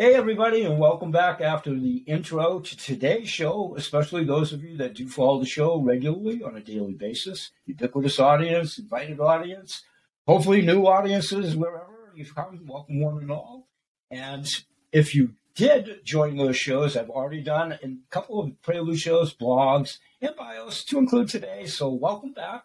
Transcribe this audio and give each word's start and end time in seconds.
Hey, 0.00 0.14
everybody, 0.14 0.62
and 0.62 0.78
welcome 0.78 1.10
back 1.10 1.42
after 1.42 1.78
the 1.78 1.96
intro 2.06 2.60
to 2.60 2.76
today's 2.78 3.28
show, 3.28 3.74
especially 3.76 4.24
those 4.24 4.50
of 4.50 4.64
you 4.64 4.78
that 4.78 4.94
do 4.94 5.06
follow 5.06 5.38
the 5.38 5.44
show 5.44 5.78
regularly 5.78 6.42
on 6.42 6.56
a 6.56 6.60
daily 6.60 6.94
basis. 6.94 7.50
Ubiquitous 7.66 8.18
audience, 8.18 8.78
invited 8.78 9.20
audience, 9.20 9.84
hopefully 10.26 10.62
new 10.62 10.86
audiences 10.86 11.54
wherever 11.54 12.12
you've 12.14 12.34
come. 12.34 12.64
Welcome, 12.66 12.98
one 12.98 13.18
and 13.18 13.30
all. 13.30 13.68
And 14.10 14.48
if 14.90 15.14
you 15.14 15.34
did 15.54 16.02
join 16.02 16.38
those 16.38 16.56
shows, 16.56 16.96
I've 16.96 17.10
already 17.10 17.42
done 17.42 17.72
a 17.72 17.96
couple 18.08 18.40
of 18.40 18.62
prelude 18.62 19.00
shows, 19.00 19.34
blogs, 19.34 19.98
and 20.22 20.34
bios 20.34 20.82
to 20.84 20.96
include 20.96 21.28
today. 21.28 21.66
So, 21.66 21.90
welcome 21.90 22.32
back. 22.32 22.64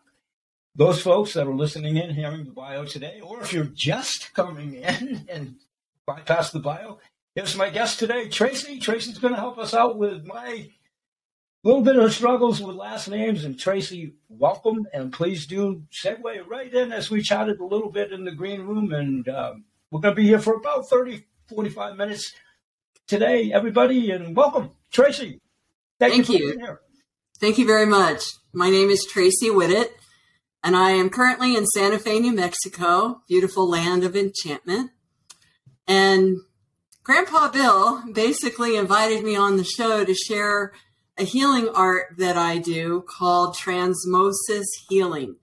Those 0.73 1.01
folks 1.01 1.33
that 1.33 1.47
are 1.47 1.53
listening 1.53 1.97
in, 1.97 2.15
hearing 2.15 2.45
the 2.45 2.51
bio 2.51 2.85
today, 2.85 3.19
or 3.21 3.41
if 3.41 3.51
you're 3.51 3.65
just 3.65 4.33
coming 4.33 4.75
in 4.75 5.25
and 5.29 5.55
bypass 6.05 6.51
the 6.51 6.59
bio, 6.59 6.99
Here's 7.35 7.57
my 7.57 7.69
guest 7.69 7.99
today, 7.99 8.29
Tracy. 8.29 8.79
Tracy's 8.79 9.17
going 9.17 9.33
to 9.33 9.39
help 9.39 9.57
us 9.57 9.73
out 9.73 9.97
with 9.97 10.25
my 10.25 10.69
little 11.65 11.81
bit 11.81 11.97
of 11.97 12.13
struggles 12.13 12.61
with 12.61 12.77
last 12.77 13.09
names. 13.09 13.43
And 13.43 13.59
Tracy, 13.59 14.13
welcome, 14.29 14.87
and 14.93 15.11
please 15.11 15.45
do 15.45 15.83
segue 15.91 16.47
right 16.47 16.73
in 16.73 16.93
as 16.93 17.11
we 17.11 17.21
chatted 17.21 17.59
a 17.59 17.65
little 17.65 17.91
bit 17.91 18.13
in 18.13 18.23
the 18.23 18.31
green 18.31 18.61
room. 18.61 18.93
And 18.93 19.27
um, 19.27 19.65
we're 19.91 19.99
going 19.99 20.15
to 20.15 20.21
be 20.21 20.25
here 20.25 20.39
for 20.39 20.53
about 20.53 20.87
30, 20.87 21.25
45 21.49 21.97
minutes 21.97 22.31
today, 23.05 23.51
everybody, 23.51 24.11
and 24.11 24.33
welcome, 24.33 24.69
Tracy. 24.89 25.41
Thank, 25.99 26.13
Thank 26.13 26.29
you. 26.29 26.57
you. 26.57 26.77
Thank 27.41 27.57
you 27.57 27.67
very 27.67 27.85
much. 27.85 28.23
My 28.53 28.69
name 28.69 28.89
is 28.89 29.03
Tracy 29.03 29.49
Whittet, 29.49 29.89
and 30.63 30.77
I 30.77 30.91
am 30.91 31.09
currently 31.09 31.57
in 31.57 31.65
Santa 31.65 31.99
Fe, 31.99 32.17
New 32.17 32.33
Mexico, 32.33 33.23
beautiful 33.27 33.69
land 33.69 34.05
of 34.05 34.15
enchantment. 34.15 34.91
And 35.85 36.37
Grandpa 37.05 37.49
Bill 37.49 38.01
basically 38.11 38.75
invited 38.75 39.23
me 39.23 39.35
on 39.35 39.57
the 39.57 39.63
show 39.63 40.03
to 40.03 40.15
share 40.15 40.73
a 41.19 41.23
healing 41.23 41.69
art 41.69 42.15
that 42.17 42.35
I 42.35 42.57
do 42.57 43.05
called 43.07 43.55
Transmosis 43.55 44.65
Healing. 44.89 45.35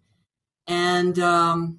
And 0.66 1.20
um, 1.20 1.78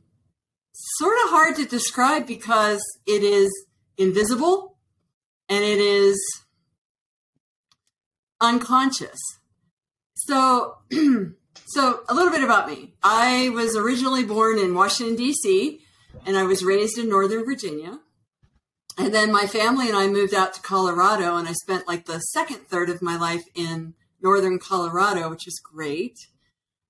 sort 0.72 1.16
of 1.26 1.32
hard 1.32 1.58
to 1.58 1.66
describe 1.66 2.26
because 2.26 2.82
it 3.06 3.24
is 3.24 3.52
invisible 3.98 4.78
and 5.50 5.62
it 5.66 5.80
is 5.80 6.18
unconscious. 8.40 9.20
So, 10.16 10.78
so 11.66 12.04
a 12.08 12.14
little 12.14 12.32
bit 12.32 12.44
about 12.44 12.70
me. 12.70 12.94
I 13.04 13.50
was 13.50 13.76
originally 13.76 14.24
born 14.24 14.60
in 14.60 14.76
Washington 14.76 15.18
D.C. 15.18 15.82
and 16.26 16.38
I 16.38 16.44
was 16.44 16.64
raised 16.64 16.98
in 16.98 17.10
Northern 17.10 17.44
Virginia 17.44 18.00
and 18.98 19.14
then 19.14 19.32
my 19.32 19.46
family 19.46 19.88
and 19.88 19.98
I 19.98 20.08
moved 20.08 20.34
out 20.34 20.54
to 20.54 20.62
Colorado, 20.62 21.36
and 21.38 21.48
I 21.48 21.54
spent 21.54 21.88
like 21.88 22.06
the 22.06 22.20
second 22.20 22.68
third 22.68 22.90
of 22.90 23.02
my 23.02 23.18
life 23.18 23.44
in 23.56 23.94
northern 24.22 24.60
Colorado, 24.60 25.30
which 25.30 25.48
is 25.48 25.60
great. 25.64 26.18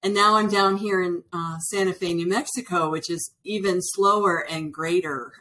And 0.04 0.14
now 0.14 0.36
I'm 0.36 0.50
down 0.50 0.78
here 0.78 1.02
in 1.02 1.24
uh, 1.32 1.58
Santa 1.60 1.94
Fe, 1.94 2.14
New 2.14 2.28
Mexico, 2.28 2.90
which 2.90 3.10
is 3.10 3.34
even 3.46 3.82
slower 3.82 4.46
and 4.50 4.74
greater. 4.74 5.32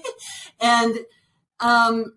and 0.60 0.98
um, 1.60 2.14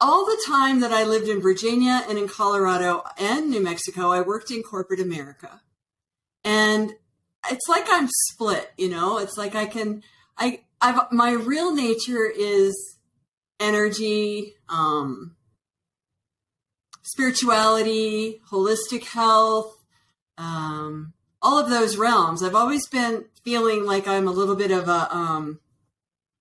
all 0.00 0.24
the 0.24 0.42
time 0.46 0.80
that 0.80 0.90
I 0.90 1.04
lived 1.04 1.28
in 1.28 1.42
Virginia 1.42 2.02
and 2.08 2.18
in 2.18 2.28
Colorado 2.28 3.04
and 3.18 3.50
New 3.50 3.62
Mexico, 3.62 4.10
I 4.10 4.22
worked 4.22 4.50
in 4.50 4.62
corporate 4.62 5.00
America. 5.00 5.60
And 6.44 6.94
it's 7.50 7.68
like 7.68 7.84
I'm 7.88 8.08
split, 8.30 8.72
you 8.78 8.88
know, 8.88 9.18
it's 9.18 9.36
like 9.36 9.54
I 9.54 9.66
can, 9.66 10.02
I, 10.36 10.60
I've 10.80 11.12
my 11.12 11.32
real 11.32 11.74
nature 11.74 12.26
is 12.26 12.98
energy, 13.60 14.54
um, 14.68 15.36
spirituality, 17.02 18.40
holistic 18.50 19.04
health, 19.04 19.76
um, 20.38 21.12
all 21.40 21.58
of 21.58 21.70
those 21.70 21.96
realms. 21.96 22.42
I've 22.42 22.54
always 22.54 22.88
been 22.88 23.26
feeling 23.42 23.84
like 23.84 24.08
I'm 24.08 24.26
a 24.26 24.32
little 24.32 24.56
bit 24.56 24.70
of 24.70 24.88
a 24.88 25.14
um, 25.14 25.60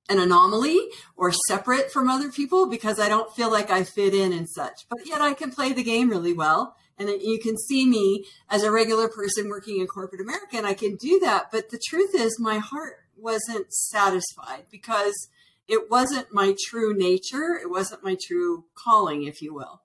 an 0.09 0.19
anomaly 0.19 0.79
or 1.15 1.31
separate 1.47 1.91
from 1.91 2.09
other 2.09 2.31
people 2.31 2.67
because 2.67 2.99
I 2.99 3.09
don't 3.09 3.33
feel 3.35 3.51
like 3.51 3.71
I 3.71 3.83
fit 3.83 4.13
in 4.13 4.33
and 4.33 4.47
such. 4.49 4.85
But 4.89 5.05
yet 5.05 5.21
I 5.21 5.33
can 5.33 5.51
play 5.51 5.73
the 5.73 5.83
game 5.83 6.09
really 6.09 6.33
well. 6.33 6.75
And 6.97 7.09
you 7.09 7.39
can 7.39 7.57
see 7.57 7.87
me 7.87 8.25
as 8.49 8.63
a 8.63 8.71
regular 8.71 9.09
person 9.09 9.49
working 9.49 9.79
in 9.79 9.87
corporate 9.87 10.21
America, 10.21 10.57
and 10.57 10.67
I 10.67 10.75
can 10.75 10.95
do 10.95 11.19
that. 11.21 11.51
But 11.51 11.71
the 11.71 11.81
truth 11.83 12.11
is, 12.13 12.39
my 12.39 12.59
heart 12.59 12.97
wasn't 13.17 13.73
satisfied 13.73 14.65
because 14.71 15.29
it 15.67 15.89
wasn't 15.89 16.33
my 16.33 16.55
true 16.67 16.93
nature. 16.93 17.59
It 17.61 17.69
wasn't 17.69 18.03
my 18.03 18.17
true 18.21 18.65
calling, 18.75 19.23
if 19.23 19.41
you 19.41 19.53
will. 19.53 19.81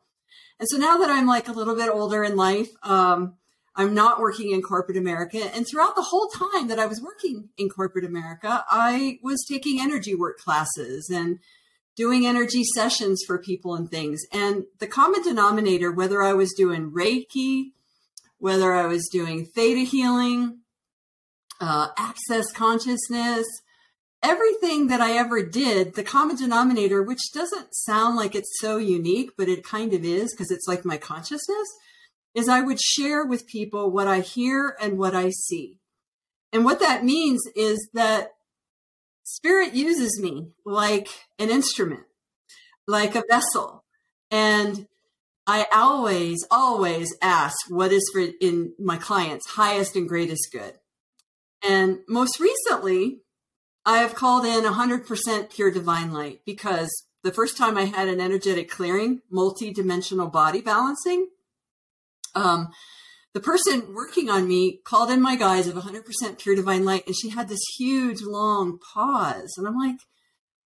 And 0.59 0.69
so 0.69 0.77
now 0.77 0.99
that 0.99 1.11
I'm 1.11 1.27
like 1.27 1.49
a 1.49 1.53
little 1.53 1.77
bit 1.77 1.89
older 1.89 2.25
in 2.25 2.37
life, 2.37 2.69
um, 2.83 3.35
I'm 3.77 3.95
not 3.95 4.19
working 4.19 4.51
in 4.51 4.61
corporate 4.61 4.97
America. 4.97 5.39
And 5.55 5.65
throughout 5.67 5.95
the 5.95 6.03
whole 6.03 6.27
time 6.27 6.67
that 6.67 6.81
I 6.81 6.87
was 6.87 7.01
working 7.01 7.51
in 7.57 7.69
corporate 7.69 8.05
America, 8.05 8.65
I 8.69 9.21
was 9.23 9.47
taking 9.49 9.81
energy 9.81 10.17
work 10.17 10.39
classes 10.39 11.09
and 11.09 11.39
doing 11.95 12.27
energy 12.27 12.65
sessions 12.65 13.23
for 13.25 13.39
people 13.39 13.77
and 13.77 13.89
things. 13.89 14.21
And 14.33 14.65
the 14.81 14.89
common 14.89 15.23
denominator, 15.23 15.93
whether 15.93 16.23
I 16.23 16.33
was 16.33 16.53
doing 16.55 16.91
Reiki, 16.91 17.73
whether 18.39 18.73
I 18.73 18.87
was 18.87 19.09
doing 19.09 19.47
theta 19.47 19.81
healing, 19.81 20.59
uh, 21.61 21.89
access 21.97 22.53
consciousness, 22.53 23.47
everything 24.23 24.89
that 24.89 25.01
I 25.01 25.13
ever 25.17 25.43
did, 25.43 25.95
the 25.95 26.03
common 26.03 26.37
denominator, 26.37 27.03
which 27.03 27.33
doesn't 27.33 27.75
sound 27.75 28.17
like 28.17 28.35
it's 28.35 28.59
so 28.61 28.77
unique, 28.79 29.33
but 29.37 29.49
it 29.49 29.65
kind 29.65 29.93
of 29.93 30.05
is 30.05 30.33
because 30.33 30.51
it's 30.51 30.67
like 30.67 30.85
my 30.85 30.97
consciousness, 30.97 31.69
is 32.35 32.49
I 32.49 32.61
would 32.61 32.81
share 32.81 33.25
with 33.25 33.47
people 33.47 33.91
what 33.91 34.07
I 34.07 34.21
hear 34.21 34.77
and 34.81 34.99
what 34.99 35.15
I 35.15 35.31
see. 35.31 35.79
And 36.53 36.65
what 36.65 36.81
that 36.81 37.05
means 37.05 37.43
is 37.55 37.89
that 37.95 38.33
spirit 39.25 39.75
uses 39.75 40.21
me 40.21 40.49
like 40.65 41.09
an 41.39 41.51
instrument, 41.51 42.05
like 42.87 43.15
a 43.15 43.25
vessel. 43.29 43.85
And 44.31 44.87
I 45.47 45.67
always, 45.73 46.47
always 46.51 47.15
ask 47.23 47.57
what 47.69 47.93
is 47.93 48.09
for 48.13 48.25
in 48.41 48.75
my 48.79 48.97
clients' 48.97 49.51
highest 49.51 49.97
and 49.97 50.09
greatest 50.09 50.49
good. 50.53 50.75
And 51.63 52.01
most 52.09 52.41
recently, 52.41 53.21
I 53.85 53.99
have 53.99 54.15
called 54.15 54.45
in 54.45 54.65
100% 54.65 55.51
pure 55.51 55.71
divine 55.71 56.13
light 56.13 56.41
because 56.45 56.91
the 57.25 57.33
first 57.33 57.57
time 57.57 57.77
I 57.77 57.85
had 57.85 58.09
an 58.09 58.21
energetic 58.21 58.71
clearing, 58.71 59.23
multi-dimensional 59.31 60.29
body 60.29 60.61
balancing, 60.61 61.29
um, 62.35 62.69
the 63.35 63.41
person 63.41 63.95
working 63.95 64.31
on 64.31 64.49
me 64.49 64.81
called 64.85 65.11
in 65.11 65.21
my 65.21 65.37
guise 65.37 65.67
of 65.67 65.77
100% 65.77 66.39
pure 66.39 66.55
divine 66.55 66.85
light, 66.85 67.07
and 67.07 67.17
she 67.17 67.31
had 67.31 67.49
this 67.49 67.63
huge 67.77 68.23
long 68.23 68.79
pause, 68.79 69.55
and 69.57 69.67
I'm 69.67 69.77
like, 69.77 70.01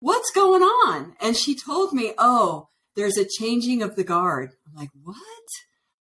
"What's 0.01 0.31
going 0.31 0.63
on?" 0.63 1.17
And 1.21 1.37
she 1.37 1.55
told 1.55 1.93
me, 1.93 2.13
"Oh, 2.19 2.69
there's 2.97 3.17
a 3.17 3.29
changing 3.39 3.83
of 3.83 3.97
the 3.97 4.05
guard." 4.05 4.53
I'm 4.67 4.75
like, 4.75 4.91
"What?" 5.03 5.17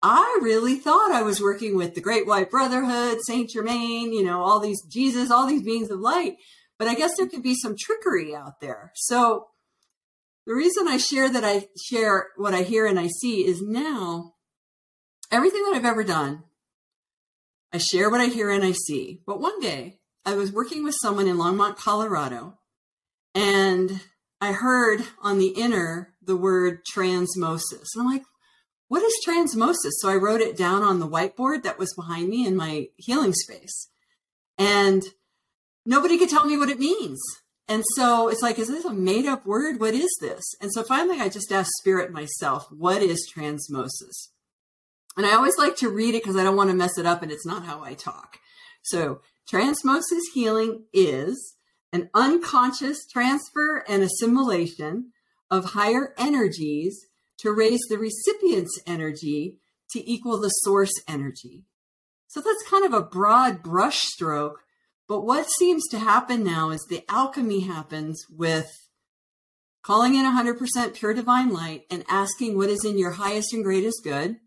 I 0.03 0.39
really 0.41 0.75
thought 0.77 1.11
I 1.11 1.21
was 1.21 1.41
working 1.41 1.75
with 1.75 1.93
the 1.93 2.01
Great 2.01 2.25
White 2.25 2.49
Brotherhood, 2.49 3.19
Saint 3.25 3.51
Germain, 3.51 4.11
you 4.13 4.23
know, 4.23 4.41
all 4.41 4.59
these 4.59 4.81
Jesus, 4.83 5.29
all 5.29 5.45
these 5.45 5.61
beings 5.61 5.91
of 5.91 5.99
light. 5.99 6.37
But 6.79 6.87
I 6.87 6.95
guess 6.95 7.15
there 7.15 7.27
could 7.27 7.43
be 7.43 7.53
some 7.53 7.75
trickery 7.79 8.33
out 8.33 8.59
there. 8.59 8.91
So 8.95 9.47
the 10.47 10.55
reason 10.55 10.87
I 10.87 10.97
share 10.97 11.29
that 11.29 11.43
I 11.43 11.67
share 11.85 12.29
what 12.35 12.55
I 12.55 12.63
hear 12.63 12.87
and 12.87 12.99
I 12.99 13.07
see 13.07 13.45
is 13.45 13.61
now 13.61 14.33
everything 15.31 15.63
that 15.65 15.75
I've 15.75 15.85
ever 15.85 16.03
done, 16.03 16.43
I 17.71 17.77
share 17.77 18.09
what 18.09 18.21
I 18.21 18.25
hear 18.25 18.49
and 18.49 18.63
I 18.63 18.71
see. 18.71 19.21
But 19.27 19.39
one 19.39 19.59
day 19.59 19.99
I 20.25 20.33
was 20.33 20.51
working 20.51 20.83
with 20.83 20.95
someone 20.99 21.27
in 21.27 21.37
Longmont, 21.37 21.77
Colorado, 21.77 22.57
and 23.35 24.01
I 24.39 24.53
heard 24.53 25.03
on 25.21 25.37
the 25.37 25.49
inner 25.49 26.15
the 26.23 26.35
word 26.35 26.79
transmosis. 26.91 27.89
And 27.93 28.01
I'm 28.01 28.07
like, 28.07 28.23
what 28.91 29.03
is 29.03 29.25
transmosis? 29.25 30.01
So 30.01 30.09
I 30.09 30.15
wrote 30.15 30.41
it 30.41 30.57
down 30.57 30.83
on 30.83 30.99
the 30.99 31.07
whiteboard 31.07 31.63
that 31.63 31.79
was 31.79 31.93
behind 31.95 32.27
me 32.27 32.45
in 32.45 32.57
my 32.57 32.89
healing 32.97 33.31
space. 33.31 33.87
And 34.57 35.01
nobody 35.85 36.17
could 36.17 36.27
tell 36.27 36.45
me 36.45 36.57
what 36.57 36.67
it 36.67 36.77
means. 36.77 37.21
And 37.69 37.85
so 37.95 38.27
it's 38.27 38.41
like, 38.41 38.59
is 38.59 38.67
this 38.67 38.83
a 38.83 38.91
made 38.91 39.25
up 39.25 39.45
word? 39.45 39.79
What 39.79 39.93
is 39.93 40.13
this? 40.19 40.43
And 40.59 40.73
so 40.73 40.83
finally, 40.83 41.21
I 41.21 41.29
just 41.29 41.53
asked 41.53 41.71
Spirit 41.77 42.11
myself, 42.11 42.67
what 42.69 43.01
is 43.01 43.31
transmosis? 43.33 44.31
And 45.15 45.25
I 45.25 45.35
always 45.35 45.57
like 45.57 45.77
to 45.77 45.89
read 45.89 46.13
it 46.13 46.21
because 46.21 46.35
I 46.35 46.43
don't 46.43 46.57
want 46.57 46.69
to 46.69 46.75
mess 46.75 46.97
it 46.97 47.05
up 47.05 47.23
and 47.23 47.31
it's 47.31 47.45
not 47.45 47.63
how 47.63 47.81
I 47.81 47.93
talk. 47.93 48.39
So, 48.81 49.21
transmosis 49.49 50.33
healing 50.33 50.83
is 50.91 51.55
an 51.93 52.09
unconscious 52.13 53.07
transfer 53.07 53.85
and 53.87 54.03
assimilation 54.03 55.13
of 55.49 55.71
higher 55.71 56.13
energies 56.17 57.07
to 57.41 57.51
raise 57.51 57.81
the 57.89 57.97
recipient's 57.97 58.79
energy 58.87 59.57
to 59.91 60.09
equal 60.09 60.39
the 60.39 60.49
source 60.49 60.93
energy. 61.07 61.63
So 62.27 62.39
that's 62.39 62.69
kind 62.69 62.85
of 62.85 62.93
a 62.93 63.01
broad 63.01 63.61
brushstroke. 63.61 64.55
But 65.07 65.21
what 65.21 65.49
seems 65.49 65.87
to 65.89 65.99
happen 65.99 66.43
now 66.43 66.69
is 66.69 66.85
the 66.89 67.03
alchemy 67.09 67.61
happens 67.61 68.23
with 68.29 68.71
calling 69.83 70.15
in 70.15 70.25
100% 70.25 70.93
pure 70.93 71.13
divine 71.13 71.51
light 71.51 71.83
and 71.89 72.05
asking 72.07 72.55
what 72.55 72.69
is 72.69 72.85
in 72.85 72.97
your 72.97 73.11
highest 73.11 73.53
and 73.53 73.63
greatest 73.63 74.03
good. 74.03 74.37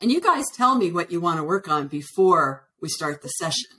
And 0.00 0.12
you 0.12 0.20
guys 0.20 0.44
tell 0.54 0.74
me 0.74 0.90
what 0.90 1.10
you 1.10 1.20
want 1.20 1.38
to 1.38 1.44
work 1.44 1.68
on 1.68 1.86
before 1.88 2.68
we 2.82 2.88
start 2.88 3.22
the 3.22 3.28
session 3.28 3.70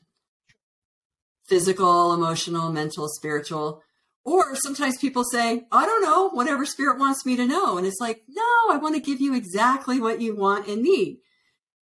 physical, 1.48 2.12
emotional, 2.14 2.72
mental, 2.72 3.08
spiritual. 3.08 3.84
Or 4.26 4.56
sometimes 4.56 4.98
people 4.98 5.24
say, 5.24 5.68
I 5.72 5.86
don't 5.86 6.02
know, 6.02 6.30
whatever 6.30 6.66
spirit 6.66 6.98
wants 6.98 7.26
me 7.28 7.36
to 7.36 7.46
know. 7.46 7.78
And 7.78 7.86
it's 7.86 8.02
like, 8.02 8.24
no, 8.28 8.44
I 8.72 8.78
want 8.78 8.96
to 8.96 9.02
give 9.02 9.22
you 9.22 9.36
exactly 9.36 10.02
what 10.02 10.20
you 10.20 10.36
want 10.36 10.68
and 10.68 10.82
need. 10.82 11.20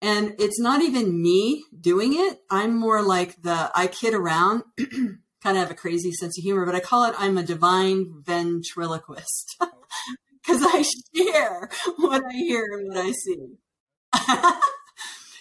And 0.03 0.35
it's 0.41 0.59
not 0.59 0.83
even 0.83 1.23
me 1.23 1.65
doing 1.81 2.15
it. 2.15 2.41
I'm 2.50 2.75
more 2.77 3.00
like 3.00 3.41
the, 3.41 3.71
I 3.77 3.87
kid 3.87 4.12
around, 4.12 4.65
kind 4.79 5.56
of 5.56 5.56
have 5.56 5.71
a 5.71 5.77
crazy 5.77 6.11
sense 6.11 6.37
of 6.37 6.43
humor, 6.43 6.67
but 6.67 6.75
I 6.75 6.81
call 6.81 7.05
it, 7.05 7.15
I'm 7.17 7.39
a 7.39 7.44
divine 7.44 8.12
ventriloquist 8.27 9.56
because 10.43 10.62
I 10.67 10.85
share 11.17 11.71
what 11.97 12.25
I 12.29 12.33
hear 12.33 12.65
and 12.73 12.88
what 12.88 12.99
I 12.99 13.12
see. 13.12 13.55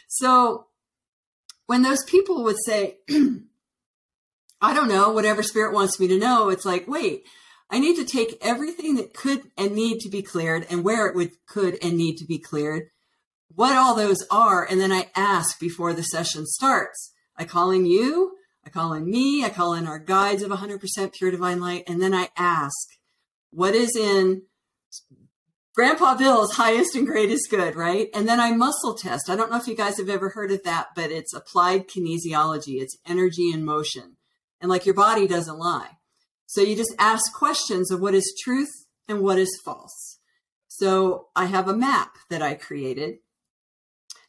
so 0.07 0.68
when 1.65 1.81
those 1.81 2.04
people 2.04 2.44
would 2.44 2.57
say, 2.63 2.97
I 4.61 4.73
don't 4.73 4.89
know, 4.89 5.11
whatever 5.11 5.41
spirit 5.43 5.73
wants 5.73 5.99
me 5.99 6.07
to 6.07 6.19
know, 6.19 6.49
it's 6.49 6.65
like, 6.65 6.87
wait, 6.87 7.23
I 7.69 7.79
need 7.79 7.95
to 7.95 8.05
take 8.05 8.37
everything 8.41 8.95
that 8.95 9.13
could 9.13 9.43
and 9.57 9.73
need 9.73 9.99
to 10.01 10.09
be 10.09 10.21
cleared 10.21 10.67
and 10.69 10.83
where 10.83 11.07
it 11.07 11.15
would 11.15 11.31
could 11.47 11.77
and 11.81 11.97
need 11.97 12.17
to 12.17 12.25
be 12.25 12.37
cleared 12.37 12.89
what 13.55 13.75
all 13.75 13.95
those 13.95 14.25
are. 14.29 14.65
And 14.65 14.79
then 14.79 14.91
I 14.91 15.09
ask 15.15 15.59
before 15.59 15.93
the 15.93 16.03
session 16.03 16.45
starts. 16.45 17.13
I 17.35 17.45
call 17.45 17.71
in 17.71 17.85
you, 17.85 18.33
I 18.65 18.69
call 18.69 18.93
in 18.93 19.09
me, 19.09 19.43
I 19.43 19.49
call 19.49 19.73
in 19.73 19.87
our 19.87 19.99
guides 19.99 20.43
of 20.43 20.51
100% 20.51 21.13
pure 21.13 21.31
divine 21.31 21.59
light. 21.59 21.83
And 21.87 22.01
then 22.01 22.13
I 22.13 22.29
ask, 22.37 22.87
what 23.51 23.73
is 23.73 23.95
in 23.95 24.43
Grandpa 25.73 26.15
Bill's 26.15 26.53
highest 26.53 26.95
and 26.95 27.07
greatest 27.07 27.49
good, 27.49 27.75
right? 27.75 28.09
And 28.13 28.27
then 28.27 28.39
I 28.39 28.51
muscle 28.51 28.93
test. 28.93 29.29
I 29.29 29.35
don't 29.35 29.49
know 29.49 29.57
if 29.57 29.67
you 29.67 29.75
guys 29.75 29.97
have 29.97 30.09
ever 30.09 30.29
heard 30.29 30.51
of 30.51 30.63
that, 30.63 30.89
but 30.95 31.11
it's 31.11 31.33
applied 31.33 31.87
kinesiology. 31.87 32.81
It's 32.81 32.97
energy 33.07 33.51
in 33.51 33.65
motion. 33.65 34.17
And 34.61 34.69
like 34.69 34.85
your 34.85 34.95
body 34.95 35.27
doesn't 35.27 35.57
lie. 35.57 35.97
So 36.45 36.61
you 36.61 36.75
just 36.75 36.93
ask 36.99 37.33
questions 37.33 37.91
of 37.91 37.99
what 37.99 38.13
is 38.13 38.33
truth 38.43 38.85
and 39.07 39.21
what 39.21 39.39
is 39.39 39.59
false. 39.65 40.19
So 40.67 41.27
I 41.35 41.45
have 41.45 41.67
a 41.67 41.75
map 41.75 42.15
that 42.29 42.41
I 42.41 42.53
created 42.53 43.17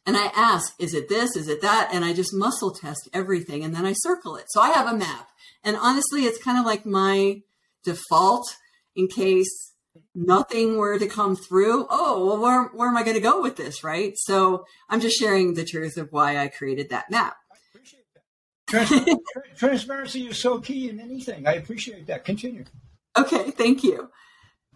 and 0.05 0.17
I 0.17 0.31
ask, 0.35 0.73
is 0.79 0.93
it 0.93 1.07
this? 1.07 1.35
Is 1.35 1.47
it 1.47 1.61
that? 1.61 1.89
And 1.93 2.03
I 2.03 2.13
just 2.13 2.33
muscle 2.33 2.71
test 2.71 3.09
everything 3.13 3.63
and 3.63 3.73
then 3.73 3.85
I 3.85 3.93
circle 3.93 4.35
it. 4.35 4.45
So 4.49 4.61
I 4.61 4.71
have 4.71 4.87
a 4.87 4.97
map. 4.97 5.29
And 5.63 5.77
honestly, 5.77 6.25
it's 6.25 6.43
kind 6.43 6.59
of 6.59 6.65
like 6.65 6.85
my 6.85 7.41
default 7.83 8.57
in 8.95 9.07
case 9.07 9.73
nothing 10.13 10.77
were 10.77 10.99
to 10.99 11.07
come 11.07 11.35
through. 11.35 11.87
Oh, 11.89 12.25
well, 12.25 12.39
where, 12.39 12.63
where 12.73 12.89
am 12.89 12.97
I 12.97 13.03
going 13.03 13.15
to 13.15 13.21
go 13.21 13.41
with 13.41 13.55
this? 13.55 13.83
Right. 13.83 14.13
So 14.17 14.65
I'm 14.89 14.99
just 14.99 15.17
sharing 15.17 15.53
the 15.53 15.65
truth 15.65 15.97
of 15.97 16.11
why 16.11 16.37
I 16.37 16.47
created 16.49 16.89
that 16.89 17.09
map. 17.09 17.37
Transparency, 18.73 19.15
transparency 19.55 20.27
is 20.27 20.39
so 20.39 20.59
key 20.59 20.89
in 20.89 20.99
anything. 20.99 21.47
I 21.47 21.53
appreciate 21.53 22.07
that. 22.07 22.25
Continue. 22.25 22.65
Okay, 23.17 23.51
thank 23.51 23.83
you. 23.83 24.09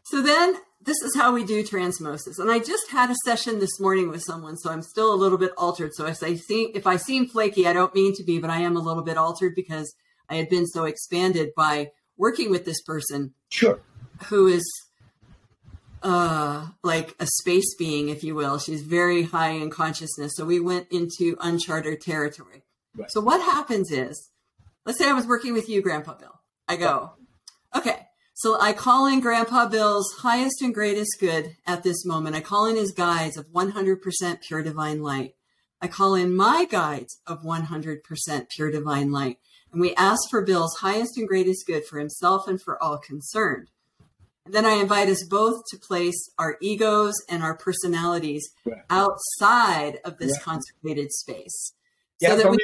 So 0.03 0.21
then 0.21 0.55
this 0.81 1.01
is 1.01 1.15
how 1.15 1.33
we 1.33 1.43
do 1.43 1.63
transmosis. 1.63 2.37
And 2.39 2.51
I 2.51 2.59
just 2.59 2.91
had 2.91 3.09
a 3.09 3.15
session 3.25 3.59
this 3.59 3.79
morning 3.79 4.09
with 4.09 4.21
someone, 4.21 4.55
so 4.57 4.71
I'm 4.71 4.83
still 4.83 5.13
a 5.13 5.15
little 5.15 5.37
bit 5.37 5.51
altered. 5.57 5.93
So 5.93 6.05
if 6.05 6.21
I 6.21 6.35
see 6.35 6.71
if 6.75 6.85
I 6.85 6.97
seem 6.97 7.27
flaky, 7.27 7.67
I 7.67 7.73
don't 7.73 7.93
mean 7.95 8.13
to 8.15 8.23
be, 8.23 8.39
but 8.39 8.49
I 8.49 8.59
am 8.59 8.77
a 8.77 8.79
little 8.79 9.03
bit 9.03 9.17
altered 9.17 9.55
because 9.55 9.93
I 10.29 10.35
had 10.35 10.49
been 10.49 10.67
so 10.67 10.85
expanded 10.85 11.49
by 11.55 11.91
working 12.17 12.51
with 12.51 12.65
this 12.65 12.81
person. 12.83 13.33
Sure. 13.49 13.79
Who 14.25 14.47
is 14.47 14.63
uh 16.03 16.67
like 16.83 17.15
a 17.19 17.25
space 17.25 17.75
being, 17.75 18.09
if 18.09 18.23
you 18.23 18.35
will. 18.35 18.59
She's 18.59 18.83
very 18.83 19.23
high 19.23 19.49
in 19.49 19.71
consciousness. 19.71 20.33
So 20.35 20.45
we 20.45 20.59
went 20.59 20.87
into 20.91 21.35
uncharted 21.41 22.01
territory. 22.01 22.63
Right. 22.97 23.11
So 23.11 23.21
what 23.21 23.41
happens 23.41 23.91
is, 23.91 24.31
let's 24.85 24.97
say 24.97 25.09
I 25.09 25.13
was 25.13 25.27
working 25.27 25.53
with 25.53 25.69
you, 25.69 25.81
Grandpa 25.81 26.15
Bill. 26.15 26.41
I 26.67 26.75
go, 26.75 27.11
okay, 27.75 28.07
so 28.33 28.59
I 28.59 28.73
call 28.73 29.07
in 29.07 29.19
Grandpa 29.19 29.67
Bill's 29.67 30.13
highest 30.19 30.61
and 30.61 30.73
greatest 30.73 31.17
good 31.19 31.55
at 31.65 31.83
this 31.83 32.05
moment. 32.05 32.35
I 32.35 32.41
call 32.41 32.65
in 32.65 32.75
his 32.75 32.91
guides 32.91 33.37
of 33.37 33.47
100% 33.47 34.41
pure 34.41 34.61
divine 34.61 35.01
light. 35.01 35.35
I 35.81 35.87
call 35.87 36.15
in 36.15 36.35
my 36.35 36.65
guides 36.65 37.19
of 37.25 37.43
100% 37.43 38.49
pure 38.49 38.71
divine 38.71 39.11
light. 39.11 39.37
And 39.71 39.81
we 39.81 39.95
ask 39.95 40.21
for 40.29 40.43
Bill's 40.43 40.77
highest 40.77 41.17
and 41.17 41.27
greatest 41.27 41.65
good 41.67 41.85
for 41.85 41.99
himself 41.99 42.47
and 42.47 42.61
for 42.61 42.81
all 42.81 42.97
concerned. 42.97 43.69
And 44.45 44.53
then 44.53 44.65
I 44.65 44.73
invite 44.73 45.09
us 45.09 45.25
both 45.27 45.63
to 45.71 45.77
place 45.77 46.29
our 46.39 46.57
egos 46.61 47.15
and 47.27 47.43
our 47.43 47.57
personalities 47.57 48.49
right. 48.65 48.81
outside 48.89 49.99
of 50.05 50.19
this 50.19 50.37
yeah. 50.37 50.43
consecrated 50.43 51.11
space. 51.11 51.73
Yeah, 52.19 52.37
so 52.37 52.49
we, 52.49 52.57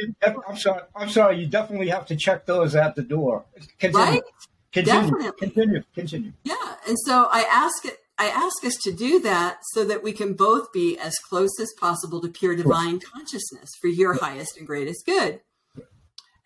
I'm 0.47 0.57
sorry. 0.57 0.81
I'm 0.95 1.09
sorry. 1.09 1.39
You 1.39 1.47
definitely 1.47 1.89
have 1.89 2.05
to 2.07 2.15
check 2.15 2.45
those 2.45 2.75
at 2.75 2.95
the 2.95 3.03
door. 3.03 3.45
Continue. 3.79 4.05
Right? 4.05 4.23
Continue, 4.71 5.01
Definitely. 5.01 5.31
Continue. 5.39 5.83
Continue. 5.93 6.33
Yeah. 6.43 6.75
And 6.87 6.97
so 7.05 7.27
I 7.31 7.45
ask 7.49 7.85
it, 7.85 7.97
I 8.17 8.25
ask 8.25 8.65
us 8.65 8.75
to 8.83 8.91
do 8.91 9.19
that 9.19 9.57
so 9.73 9.85
that 9.85 10.03
we 10.03 10.11
can 10.11 10.33
both 10.33 10.71
be 10.73 10.97
as 10.97 11.13
close 11.29 11.59
as 11.61 11.71
possible 11.79 12.21
to 12.21 12.29
pure 12.29 12.55
divine 12.55 12.99
consciousness 12.99 13.69
for 13.79 13.87
your 13.87 14.15
highest 14.15 14.57
and 14.57 14.65
greatest 14.65 15.05
good. 15.05 15.41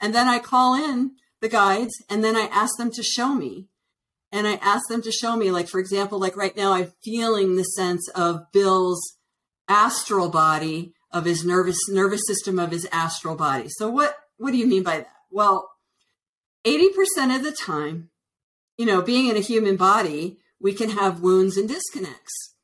And 0.01 0.13
then 0.13 0.27
I 0.27 0.39
call 0.39 0.75
in 0.75 1.11
the 1.41 1.49
guides 1.49 1.93
and 2.09 2.23
then 2.23 2.35
I 2.35 2.49
ask 2.51 2.77
them 2.77 2.91
to 2.91 3.03
show 3.03 3.33
me. 3.33 3.67
And 4.29 4.45
I 4.45 4.55
ask 4.55 4.89
them 4.89 5.01
to 5.03 5.11
show 5.11 5.37
me, 5.37 5.51
like, 5.51 5.69
for 5.69 5.79
example, 5.79 6.19
like 6.19 6.35
right 6.35 6.55
now, 6.55 6.73
I'm 6.73 6.91
feeling 7.01 7.55
the 7.55 7.63
sense 7.63 8.09
of 8.09 8.51
Bill's 8.51 9.01
astral 9.69 10.29
body 10.29 10.93
of 11.11 11.25
his 11.25 11.45
nervous 11.45 11.79
nervous 11.89 12.21
system 12.27 12.59
of 12.59 12.71
his 12.71 12.87
astral 12.91 13.35
body. 13.35 13.67
So 13.69 13.89
what 13.89 14.17
what 14.37 14.51
do 14.51 14.57
you 14.57 14.67
mean 14.67 14.83
by 14.83 14.97
that? 14.99 15.11
Well, 15.31 15.69
80% 16.65 17.35
of 17.35 17.43
the 17.43 17.51
time, 17.51 18.09
you 18.77 18.85
know, 18.85 19.01
being 19.01 19.29
in 19.29 19.37
a 19.37 19.41
human 19.41 19.77
body, 19.77 20.37
we 20.59 20.73
can 20.73 20.91
have 20.91 21.21
wounds 21.21 21.57
and 21.57 21.67
disconnects. 21.67 22.55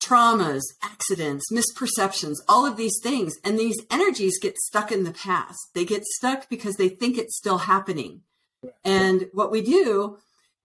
Traumas, 0.00 0.62
accidents, 0.82 1.44
misperceptions, 1.52 2.36
all 2.48 2.64
of 2.64 2.76
these 2.76 2.98
things. 3.02 3.36
And 3.44 3.58
these 3.58 3.84
energies 3.90 4.38
get 4.40 4.56
stuck 4.56 4.90
in 4.90 5.04
the 5.04 5.12
past. 5.12 5.58
They 5.74 5.84
get 5.84 6.04
stuck 6.04 6.48
because 6.48 6.76
they 6.76 6.88
think 6.88 7.18
it's 7.18 7.36
still 7.36 7.58
happening. 7.58 8.22
And 8.84 9.28
what 9.32 9.50
we 9.50 9.60
do 9.60 10.18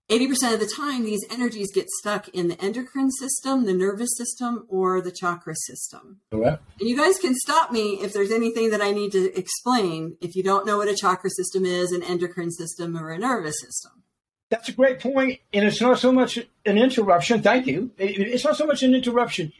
80% 0.09 0.53
of 0.53 0.59
the 0.59 0.71
time, 0.75 1.05
these 1.05 1.25
energies 1.31 1.71
get 1.73 1.89
stuck 1.89 2.27
in 2.29 2.49
the 2.49 2.61
endocrine 2.61 3.09
system, 3.09 3.65
the 3.65 3.73
nervous 3.73 4.09
system, 4.17 4.65
or 4.67 5.01
the 5.01 5.11
chakra 5.11 5.55
system. 5.55 6.19
Okay. 6.31 6.57
And 6.79 6.89
you 6.89 6.97
guys 6.97 7.17
can 7.17 7.33
stop 7.35 7.71
me 7.71 7.99
if 8.01 8.11
there's 8.11 8.31
anything 8.31 8.69
that 8.71 8.81
I 8.81 8.91
need 8.91 9.13
to 9.13 9.33
explain 9.37 10.17
if 10.19 10.35
you 10.35 10.43
don't 10.43 10.65
know 10.65 10.77
what 10.77 10.89
a 10.89 10.95
chakra 10.95 11.29
system 11.29 11.65
is, 11.65 11.93
an 11.93 12.03
endocrine 12.03 12.51
system, 12.51 12.97
or 12.97 13.11
a 13.11 13.17
nervous 13.17 13.61
system. 13.61 14.03
That's 14.49 14.69
a 14.69 14.73
great 14.73 14.99
point, 14.99 15.39
and 15.53 15.65
it's 15.65 15.81
not 15.81 15.97
so 15.99 16.11
much 16.11 16.37
an 16.37 16.77
interruption. 16.77 17.41
Thank 17.41 17.65
you. 17.65 17.91
It's 17.97 18.43
not 18.43 18.57
so 18.57 18.67
much 18.67 18.83
an 18.83 18.93
interruption. 18.93 19.53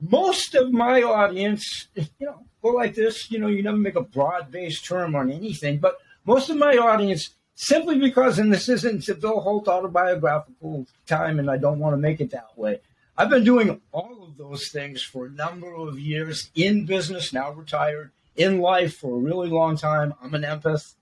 Most 0.00 0.54
of 0.54 0.72
my 0.72 1.02
audience, 1.02 1.88
you 1.96 2.06
know, 2.20 2.46
go 2.62 2.68
like 2.68 2.94
this. 2.94 3.30
You 3.32 3.40
know, 3.40 3.48
you 3.48 3.64
never 3.64 3.76
make 3.76 3.96
a 3.96 4.02
broad-based 4.02 4.84
term 4.84 5.16
on 5.16 5.30
anything, 5.30 5.78
but 5.78 5.96
most 6.24 6.50
of 6.50 6.56
my 6.56 6.76
audience 6.76 7.30
simply 7.60 7.98
because, 7.98 8.38
and 8.38 8.52
this 8.52 8.68
isn't 8.68 9.08
a 9.08 9.14
Bill 9.16 9.40
Holt 9.40 9.66
autobiographical 9.66 10.86
time, 11.06 11.40
and 11.40 11.50
I 11.50 11.56
don't 11.56 11.80
want 11.80 11.92
to 11.92 11.98
make 11.98 12.20
it 12.20 12.30
that 12.30 12.56
way. 12.56 12.80
I've 13.16 13.30
been 13.30 13.42
doing 13.42 13.80
all 13.90 14.22
of 14.22 14.36
those 14.36 14.68
things 14.68 15.02
for 15.02 15.26
a 15.26 15.30
number 15.30 15.74
of 15.74 15.98
years 15.98 16.50
in 16.54 16.86
business, 16.86 17.32
now 17.32 17.50
retired, 17.50 18.12
in 18.36 18.60
life 18.60 18.96
for 18.96 19.16
a 19.16 19.20
really 19.20 19.48
long 19.48 19.76
time. 19.76 20.14
I'm 20.22 20.34
an 20.34 20.42
empath. 20.42 20.94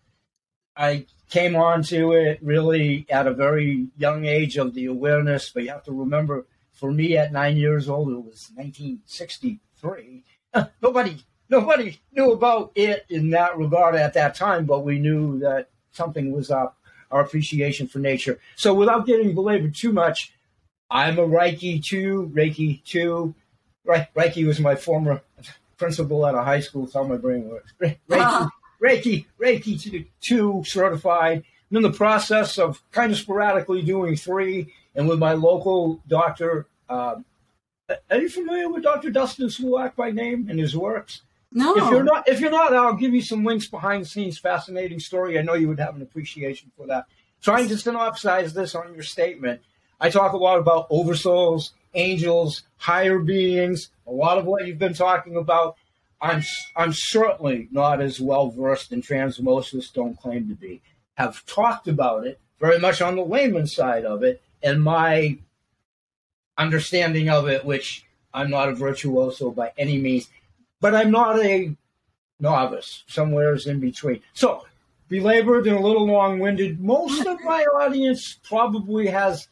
I 0.75 1.05
came 1.29 1.57
onto 1.57 2.15
it 2.15 2.39
really 2.43 3.05
at 3.11 3.27
a 3.27 3.35
very 3.35 3.89
young 3.99 4.25
age 4.25 4.57
of 4.57 4.73
the 4.73 4.87
awareness, 4.87 5.51
but 5.51 5.65
you 5.65 5.69
have 5.69 5.85
to 5.85 5.93
remember 5.93 6.47
for 6.73 6.91
me 6.91 7.19
at 7.19 7.33
nine 7.33 7.59
years 7.59 7.87
old, 7.87 8.09
it 8.09 8.25
was 8.25 8.51
1963. 8.55 10.25
nobody, 10.83 11.19
nobody 11.51 12.01
knew 12.13 12.33
about 12.33 12.73
it 12.75 13.05
in 13.11 13.29
that 13.31 13.59
regard 13.59 13.95
at 13.95 14.15
that 14.15 14.35
time, 14.35 14.65
but 14.65 14.87
we 14.87 14.99
knew 14.99 15.39
that 15.41 15.69
something 15.97 16.33
was 16.33 16.51
up, 16.51 16.77
our 17.11 17.21
appreciation 17.21 17.89
for 17.89 17.99
nature. 17.99 18.39
So 18.55 18.75
without 18.75 19.07
getting 19.07 19.35
belabored 19.35 19.75
too 19.75 19.93
much, 19.93 20.33
I'm 20.91 21.19
a 21.19 21.27
Reiki 21.27 21.83
2, 21.83 22.33
Reiki 22.35 22.85
2. 22.85 23.35
Reiki 23.87 24.47
was 24.47 24.61
my 24.61 24.77
former 24.77 25.23
principal 25.77 26.27
at 26.27 26.35
a 26.35 26.43
high 26.43 26.61
school. 26.61 26.83
That's 26.83 26.95
how 26.95 27.05
my 27.05 27.17
brain 27.17 27.49
works. 27.49 27.73
Reiki, 27.81 27.99
ah. 28.13 28.51
Reiki, 28.83 29.27
Reiki 29.41 30.07
2 30.21 30.65
certified. 30.65 31.43
I'm 31.71 31.77
in 31.79 31.83
the 31.83 31.91
process 31.91 32.59
of 32.59 32.81
kind 32.93 33.11
of 33.11 33.19
sporadically 33.19 33.83
doing 33.83 34.17
three. 34.17 34.73
And 34.95 35.09
with 35.09 35.19
my 35.19 35.33
local 35.33 36.01
doctor, 36.09 36.67
uh, 36.89 37.17
are 38.11 38.21
you 38.21 38.29
familiar 38.29 38.69
with 38.69 38.83
Dr. 38.83 39.11
Dustin 39.11 39.49
Sulak 39.49 39.95
by 39.97 40.11
name 40.11 40.49
and 40.49 40.59
his 40.59 40.77
works? 40.77 41.23
No. 41.53 41.75
If 41.77 41.91
you're 41.91 42.03
not, 42.03 42.29
if 42.29 42.41
you're 42.41 42.51
not, 42.51 42.75
I'll 42.75 42.95
give 42.95 43.15
you 43.15 43.23
some 43.23 43.45
links 43.45 43.67
behind 43.69 44.05
the 44.05 44.09
scenes. 44.09 44.39
Fascinating 44.39 45.01
story. 45.01 45.39
I 45.39 45.43
know 45.43 45.55
you 45.55 45.69
would 45.69 45.81
have 45.81 45.97
an 45.97 46.03
appreciation 46.03 46.71
for 46.77 46.87
that. 46.89 47.07
trying 47.41 47.69
just 47.69 47.85
going 47.85 47.97
to 47.97 48.03
synopsize 48.03 48.53
this 48.53 48.75
on 48.75 48.95
your 48.95 49.03
statement, 49.03 49.61
I 50.01 50.11
talk 50.11 50.33
a 50.33 50.37
lot 50.37 50.59
about 50.59 50.91
oversouls, 50.91 51.71
angels, 51.95 52.63
higher 52.77 53.19
beings, 53.19 53.91
a 54.07 54.13
lot 54.13 54.39
of 54.39 54.45
what 54.45 54.67
you've 54.67 54.79
been 54.79 54.95
talking 54.95 55.37
about. 55.37 55.77
I'm 56.21 56.43
I'm 56.75 56.93
certainly 56.93 57.69
not 57.71 58.01
as 58.01 58.21
well 58.21 58.51
versed 58.51 58.93
in 58.93 59.03
transmosis, 59.03 59.93
don't 59.93 60.19
claim 60.19 60.49
to 60.49 60.55
be. 60.55 60.83
Have 61.15 61.45
talked 61.47 61.89
about 61.89 62.27
it 62.27 62.41
very 62.59 62.79
much 62.79 63.03
on 63.03 63.17
the 63.17 63.25
layman 63.25 63.67
side 63.67 64.05
of 64.05 64.23
it, 64.23 64.43
and 64.63 64.83
my 64.83 65.39
understanding 66.59 67.29
of 67.29 67.49
it, 67.49 67.65
which 67.65 68.05
I'm 68.33 68.51
not 68.51 68.69
a 68.69 68.75
virtuoso 68.75 69.51
by 69.51 69.73
any 69.77 69.99
means, 69.99 70.29
but 70.87 70.95
I'm 70.95 71.11
not 71.11 71.45
a 71.45 71.77
novice. 72.39 73.03
Somewhere's 73.09 73.67
in 73.67 73.81
between. 73.81 74.21
So, 74.35 74.65
belabored 75.09 75.67
and 75.67 75.77
a 75.77 75.81
little 75.81 76.07
long-winded. 76.07 76.79
Most 76.79 77.27
of 77.27 77.43
my 77.43 77.63
audience 77.65 78.39
probably 78.45 79.09
has 79.09 79.49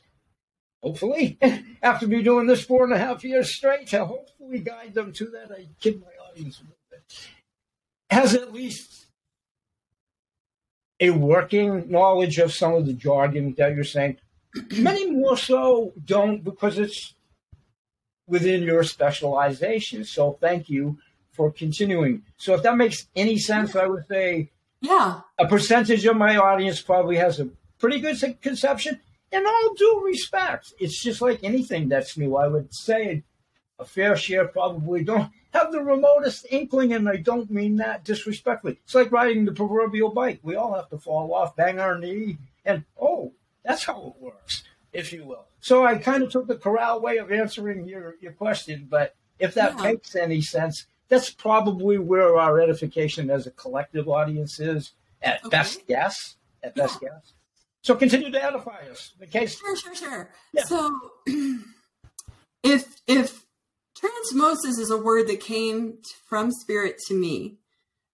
hopefully, 0.81 1.37
after 1.83 2.07
me 2.07 2.23
doing 2.23 2.47
this 2.47 2.65
four 2.65 2.85
and 2.85 2.93
a 2.93 2.99
half 2.99 3.25
years 3.25 3.53
straight, 3.53 3.89
to 3.89 4.05
hopefully 4.05 4.61
guide 4.61 4.95
them 4.95 5.13
to 5.15 5.25
that. 5.31 5.51
I 5.51 5.67
kid 5.81 6.01
my 6.01 6.13
audience 6.31 6.61
a 6.61 6.63
little 6.63 6.77
bit. 6.89 7.29
Has 8.11 8.37
at 8.37 8.53
least 8.53 9.07
a 11.01 11.11
working 11.11 11.91
knowledge 11.91 12.39
of 12.39 12.55
some 12.55 12.75
of 12.75 12.87
the 12.87 12.93
jargon 12.93 13.57
that 13.59 13.75
you're 13.75 13.83
saying. 13.83 14.19
Many 14.79 15.11
more 15.11 15.37
so 15.37 15.95
don't 16.05 16.45
because 16.45 16.79
it's 16.79 17.13
within 18.29 18.63
your 18.63 18.85
specialization. 18.85 20.05
So 20.05 20.39
thank 20.41 20.69
you 20.69 20.99
for 21.35 21.51
continuing. 21.51 22.23
So 22.39 22.55
if 22.55 22.63
that 22.63 22.77
makes 22.77 23.07
any 23.15 23.39
sense, 23.39 23.77
I 23.77 23.87
would 23.87 24.07
say 24.09 24.51
yeah, 24.81 25.21
a 25.39 25.47
percentage 25.47 26.05
of 26.07 26.17
my 26.17 26.37
audience 26.37 26.81
probably 26.81 27.17
has 27.17 27.41
a 27.41 27.49
pretty 27.79 28.01
good 28.01 28.41
conception 28.41 29.01
in 29.35 29.47
all 29.47 29.75
due 29.75 30.03
respect, 30.05 30.73
it's 30.79 31.03
just 31.03 31.21
like 31.21 31.41
anything 31.43 31.89
that's 31.89 32.17
new. 32.17 32.37
I 32.37 32.47
would 32.47 32.73
say 32.73 33.25
a 33.79 33.85
fair 33.85 34.17
share 34.17 34.47
probably 34.47 35.03
don't 35.03 35.31
have 35.53 35.73
the 35.73 35.83
remotest 35.83 36.47
inkling, 36.51 36.93
and 36.93 37.09
I 37.09 37.17
don't 37.17 37.51
mean 37.51 37.77
that 37.77 38.05
disrespectfully. 38.05 38.79
It's 38.85 38.95
like 38.95 39.11
riding 39.11 39.45
the 39.45 39.53
proverbial 39.53 40.11
bike. 40.11 40.39
We 40.43 40.55
all 40.55 40.75
have 40.75 40.89
to 40.91 40.99
fall 40.99 41.35
off, 41.35 41.57
bang 41.57 41.81
our 41.81 41.99
knee, 41.99 42.39
and 42.65 42.85
oh, 43.01 43.33
that's 43.65 43.85
how 43.85 44.15
it 44.17 44.23
works, 44.23 44.63
if 44.93 45.13
you 45.13 45.25
will. 45.25 45.47
So 45.61 45.85
I 45.85 45.97
kind 45.97 46.23
of 46.23 46.31
took 46.31 46.47
the 46.47 46.57
corral 46.57 47.01
way 47.01 47.17
of 47.17 47.33
answering 47.33 47.89
your, 47.89 48.15
your 48.21 48.33
question, 48.33 48.87
but 48.89 49.17
if 49.39 49.55
that 49.55 49.77
yeah. 49.77 49.83
makes 49.83 50.15
any 50.15 50.43
sense, 50.43 50.87
that's 51.09 51.31
probably 51.31 51.99
where 51.99 52.37
our 52.39 52.61
edification 52.61 53.31
as 53.31 53.47
a 53.47 53.51
collective 53.51 54.09
audience 54.09 54.59
is 54.59 54.93
at 55.23 55.41
okay. 55.41 55.49
best 55.49 55.87
guess. 55.87 56.37
At 56.63 56.75
best 56.75 56.99
yeah. 57.03 57.11
guess. 57.11 57.33
So 57.83 57.95
continue 57.95 58.31
to 58.31 58.43
edify 58.43 58.89
us. 58.91 59.13
In 59.21 59.29
case 59.29 59.59
sure, 59.59 59.77
sure, 59.77 59.95
sure. 59.95 60.31
Yeah. 60.53 60.65
So 60.65 60.99
if 62.63 63.03
if 63.07 63.45
transmosis 63.99 64.79
is 64.79 64.91
a 64.91 64.99
word 64.99 65.29
that 65.29 65.41
came 65.41 65.99
from 66.27 66.51
spirit 66.51 66.97
to 67.09 67.15
me, 67.15 67.59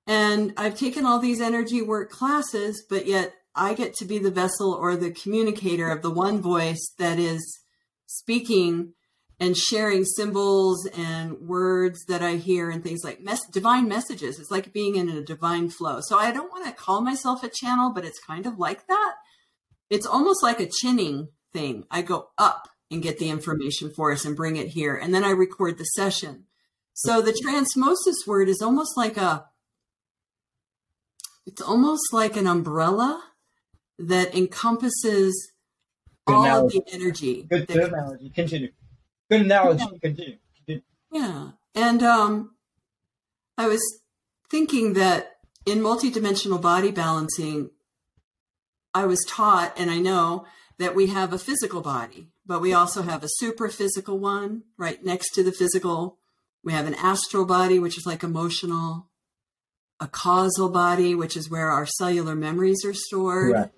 and 0.07 0.53
I've 0.57 0.77
taken 0.77 1.07
all 1.07 1.21
these 1.21 1.41
energy 1.41 1.83
work 1.83 2.11
classes, 2.11 2.85
but 2.89 3.07
yet 3.07 3.33
I 3.55 3.75
get 3.75 3.95
to 3.97 4.05
be 4.05 4.19
the 4.19 4.31
vessel 4.31 4.73
or 4.73 4.97
the 4.97 5.13
communicator 5.13 5.91
of 5.91 6.03
the 6.03 6.11
one 6.11 6.41
voice 6.41 6.95
that 6.99 7.19
is 7.19 7.61
speaking 8.07 8.95
and 9.41 9.57
sharing 9.57 10.05
symbols 10.05 10.87
and 10.87 11.41
words 11.41 12.05
that 12.05 12.23
I 12.23 12.37
hear 12.37 12.71
and 12.71 12.85
things 12.85 13.03
like 13.03 13.21
mes- 13.21 13.49
divine 13.51 13.89
messages. 13.89 14.39
It's 14.39 14.51
like 14.51 14.73
being 14.73 14.95
in 14.97 15.09
a 15.09 15.23
divine 15.23 15.71
flow. 15.71 16.01
So 16.03 16.19
I 16.19 16.31
don't 16.31 16.53
want 16.53 16.67
to 16.67 16.73
call 16.73 17.01
myself 17.01 17.43
a 17.43 17.49
channel, 17.49 17.91
but 17.93 18.05
it's 18.05 18.21
kind 18.21 18.47
of 18.47 18.59
like 18.59 18.87
that 18.87 19.15
it's 19.91 20.07
almost 20.07 20.43
like 20.43 20.61
a 20.61 20.71
chinning 20.81 21.29
thing. 21.53 21.85
I 21.91 22.03
go 22.03 22.29
up 22.39 22.69
and 22.91 23.03
get 23.03 23.19
the 23.19 23.29
information 23.29 23.91
for 23.91 24.13
us 24.13 24.25
and 24.25 24.37
bring 24.37 24.57
it 24.57 24.69
here, 24.69 24.97
and 24.97 25.13
then 25.13 25.25
I 25.25 25.31
record 25.31 25.79
the 25.79 25.85
session. 25.85 26.45
So 26.95 27.21
the 27.21 27.33
transmosis 27.33 28.27
word 28.27 28.49
is 28.49 28.63
almost 28.63 28.97
like 28.97 29.17
a 29.17 29.47
it's 31.47 31.61
almost 31.61 32.13
like 32.13 32.37
an 32.37 32.47
umbrella 32.47 33.23
that 33.99 34.35
encompasses 34.35 35.53
all 36.27 36.67
of 36.67 36.73
the 36.73 36.83
energy. 36.93 37.47
Good, 37.51 37.67
good 37.67 37.93
analogy. 37.93 38.31
Continue. 38.31 38.69
Good 39.31 39.43
analogy. 39.43 39.85
Yeah. 39.85 39.99
Continue. 40.03 40.37
Continue. 40.57 40.83
Yeah. 41.13 41.51
And 41.75 42.03
um 42.03 42.51
I 43.57 43.69
was 43.69 43.81
thinking 44.51 44.95
that 44.95 45.37
in 45.65 45.79
multidimensional 45.79 46.61
body 46.61 46.91
balancing, 46.91 47.71
I 48.93 49.07
was 49.07 49.25
taught, 49.29 49.73
and 49.79 49.91
I 49.91 49.99
know 49.99 50.47
that 50.79 50.95
we 50.95 51.09
have 51.09 51.33
a 51.33 51.39
physical 51.39 51.81
body, 51.81 52.33
but 52.45 52.61
we 52.61 52.73
also 52.73 53.03
have 53.03 53.23
a 53.23 53.29
super 53.29 53.69
physical 53.69 54.19
one 54.19 54.65
right 54.77 55.05
next 55.05 55.31
to 55.35 55.43
the 55.43 55.53
physical. 55.53 56.19
We 56.65 56.73
have 56.73 56.87
an 56.87 56.95
astral 56.95 57.45
body, 57.45 57.79
which 57.79 57.97
is 57.99 58.07
like 58.07 58.23
emotional, 58.23 59.09
a 60.01 60.09
causal 60.09 60.71
body, 60.71 61.15
which 61.15 61.37
is 61.37 61.51
where 61.51 61.71
our 61.71 61.87
cellular 61.87 62.35
memories 62.35 62.85
are 62.85 62.95
stored, 62.95 63.53
right. 63.53 63.71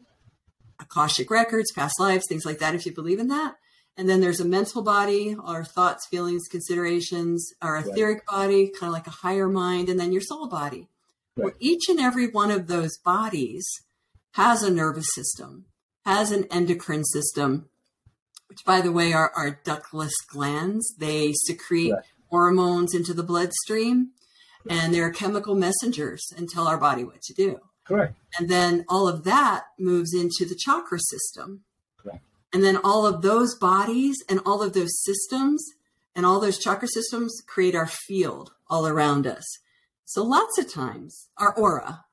Akashic 0.81 1.31
records, 1.31 1.73
past 1.73 2.01
lives, 2.01 2.25
things 2.29 2.45
like 2.45 2.59
that, 2.59 2.75
if 2.75 2.87
you 2.87 2.93
believe 2.93 3.19
in 3.19 3.29
that. 3.29 3.57
And 3.97 4.09
then 4.09 4.21
there's 4.21 4.41
a 4.41 4.45
mental 4.45 4.83
body, 4.83 5.37
our 5.43 5.65
thoughts, 5.65 6.07
feelings, 6.07 6.49
considerations, 6.51 7.53
our 7.61 7.77
etheric 7.77 8.23
right. 8.31 8.39
body, 8.39 8.69
kind 8.69 8.89
of 8.89 8.95
like 8.95 9.07
a 9.07 9.11
higher 9.11 9.49
mind, 9.49 9.89
and 9.89 10.01
then 10.01 10.13
your 10.13 10.23
soul 10.23 10.49
body. 10.49 10.89
Right. 11.37 11.45
Where 11.45 11.55
each 11.61 11.89
and 11.89 12.01
every 12.01 12.29
one 12.29 12.51
of 12.51 12.69
those 12.69 12.97
bodies 12.99 13.67
has 14.33 14.63
a 14.63 14.71
nervous 14.71 15.07
system, 15.15 15.67
has 16.07 16.31
an 16.31 16.45
endocrine 16.51 17.05
system, 17.05 17.69
which, 18.49 18.65
by 18.65 18.81
the 18.81 18.93
way, 18.93 19.13
are, 19.13 19.31
are 19.37 19.61
ductless 19.63 20.15
glands. 20.27 20.95
They 20.99 21.33
secrete 21.33 21.93
right. 21.93 22.05
hormones 22.31 22.95
into 22.95 23.13
the 23.13 23.23
bloodstream, 23.23 24.13
and 24.69 24.95
they're 24.95 25.11
chemical 25.11 25.55
messengers 25.55 26.27
and 26.37 26.49
tell 26.49 26.67
our 26.67 26.79
body 26.79 27.05
what 27.05 27.21
to 27.23 27.35
do. 27.35 27.61
Correct. 27.85 28.15
And 28.39 28.49
then 28.49 28.85
all 28.89 29.07
of 29.07 29.25
that 29.25 29.65
moves 29.79 30.15
into 30.15 30.47
the 30.49 30.59
chakra 30.59 30.99
system. 30.99 31.65
Correct. 32.03 32.23
And 32.53 32.63
then 32.63 32.77
all 32.77 33.07
of 33.07 33.23
those 33.23 33.55
bodies 33.57 34.17
and 34.29 34.41
all 34.45 34.63
of 34.63 34.75
those 34.75 35.03
systems 35.03 35.65
and 36.15 36.27
all 36.27 36.41
those 36.41 36.59
chakra 36.59 36.89
systems 36.89 37.41
create 37.47 37.75
our 37.75 37.87
field 37.87 38.53
all 38.69 38.87
around 38.87 39.27
us. 39.27 39.45
So 40.05 40.23
lots 40.23 40.59
of 40.59 40.71
times, 40.71 41.29
our 41.39 41.55
aura, 41.55 42.05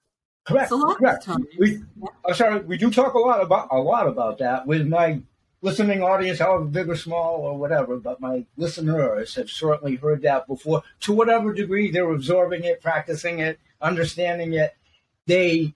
Correct. 0.49 0.71
correct. 0.71 1.27
We, 1.59 1.81
I'm 2.25 2.33
sorry, 2.33 2.61
we 2.61 2.77
do 2.77 2.89
talk 2.89 3.13
a 3.13 3.19
lot 3.19 3.41
about 3.41 3.67
a 3.71 3.77
lot 3.77 4.07
about 4.07 4.39
that 4.39 4.65
with 4.65 4.87
my 4.87 5.21
listening 5.61 6.01
audience, 6.01 6.39
however 6.39 6.65
big 6.65 6.89
or 6.89 6.95
small 6.95 7.35
or 7.41 7.57
whatever. 7.57 7.97
But 7.97 8.19
my 8.19 8.45
listeners 8.57 9.35
have 9.35 9.49
certainly 9.49 9.95
heard 9.95 10.23
that 10.23 10.47
before. 10.47 10.81
To 11.01 11.13
whatever 11.13 11.53
degree 11.53 11.91
they're 11.91 12.09
absorbing 12.11 12.63
it, 12.63 12.81
practicing 12.81 13.39
it, 13.39 13.59
understanding 13.81 14.53
it, 14.53 14.75
they 15.27 15.75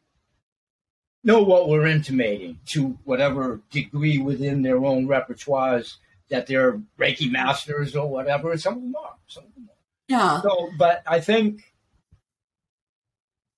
know 1.23 1.41
what 1.41 1.69
we're 1.69 1.87
intimating 1.87 2.59
to 2.73 2.97
whatever 3.03 3.61
degree 3.71 4.19
within 4.19 4.61
their 4.61 4.83
own 4.83 5.07
repertoires 5.07 5.95
that 6.29 6.47
they're 6.47 6.81
Reiki 6.99 7.31
masters 7.31 7.95
or 7.95 8.09
whatever. 8.09 8.51
And 8.51 8.61
some 8.61 8.75
of 8.75 8.81
them 8.81 8.95
are. 8.95 9.15
Some 9.27 9.45
of 9.45 9.53
them 9.53 9.69
are. 9.69 9.75
Yeah. 10.07 10.41
So, 10.41 10.69
but 10.77 11.03
I 11.07 11.19
think 11.19 11.73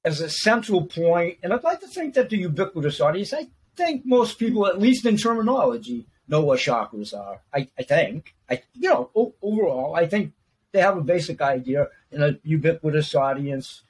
as 0.03 0.22
a 0.22 0.29
central 0.29 0.86
point, 0.86 1.39
and 1.41 1.51
I'd 1.51 1.63
like 1.63 1.79
to 1.81 1.88
think 1.88 2.13
that 2.13 2.29
the 2.29 2.38
ubiquitous 2.38 3.01
audience, 3.01 3.34
I 3.34 3.48
think 3.75 4.05
most 4.05 4.38
people, 4.38 4.67
at 4.67 4.79
least 4.79 5.05
in 5.05 5.17
terminology, 5.17 6.05
know 6.27 6.41
what 6.41 6.60
chakras 6.60 7.17
are. 7.17 7.41
I, 7.53 7.67
I 7.77 7.84
think, 7.84 8.36
I 8.50 8.62
you 8.74 8.89
know, 8.89 9.10
o- 9.15 9.34
overall, 9.41 9.95
I 9.95 10.05
think 10.05 10.34
they 10.72 10.81
have 10.81 10.98
a 10.98 11.01
basic 11.01 11.41
idea 11.41 11.88
in 12.12 12.22
a 12.22 12.38
ubiquitous 12.43 13.15
audience. 13.15 13.81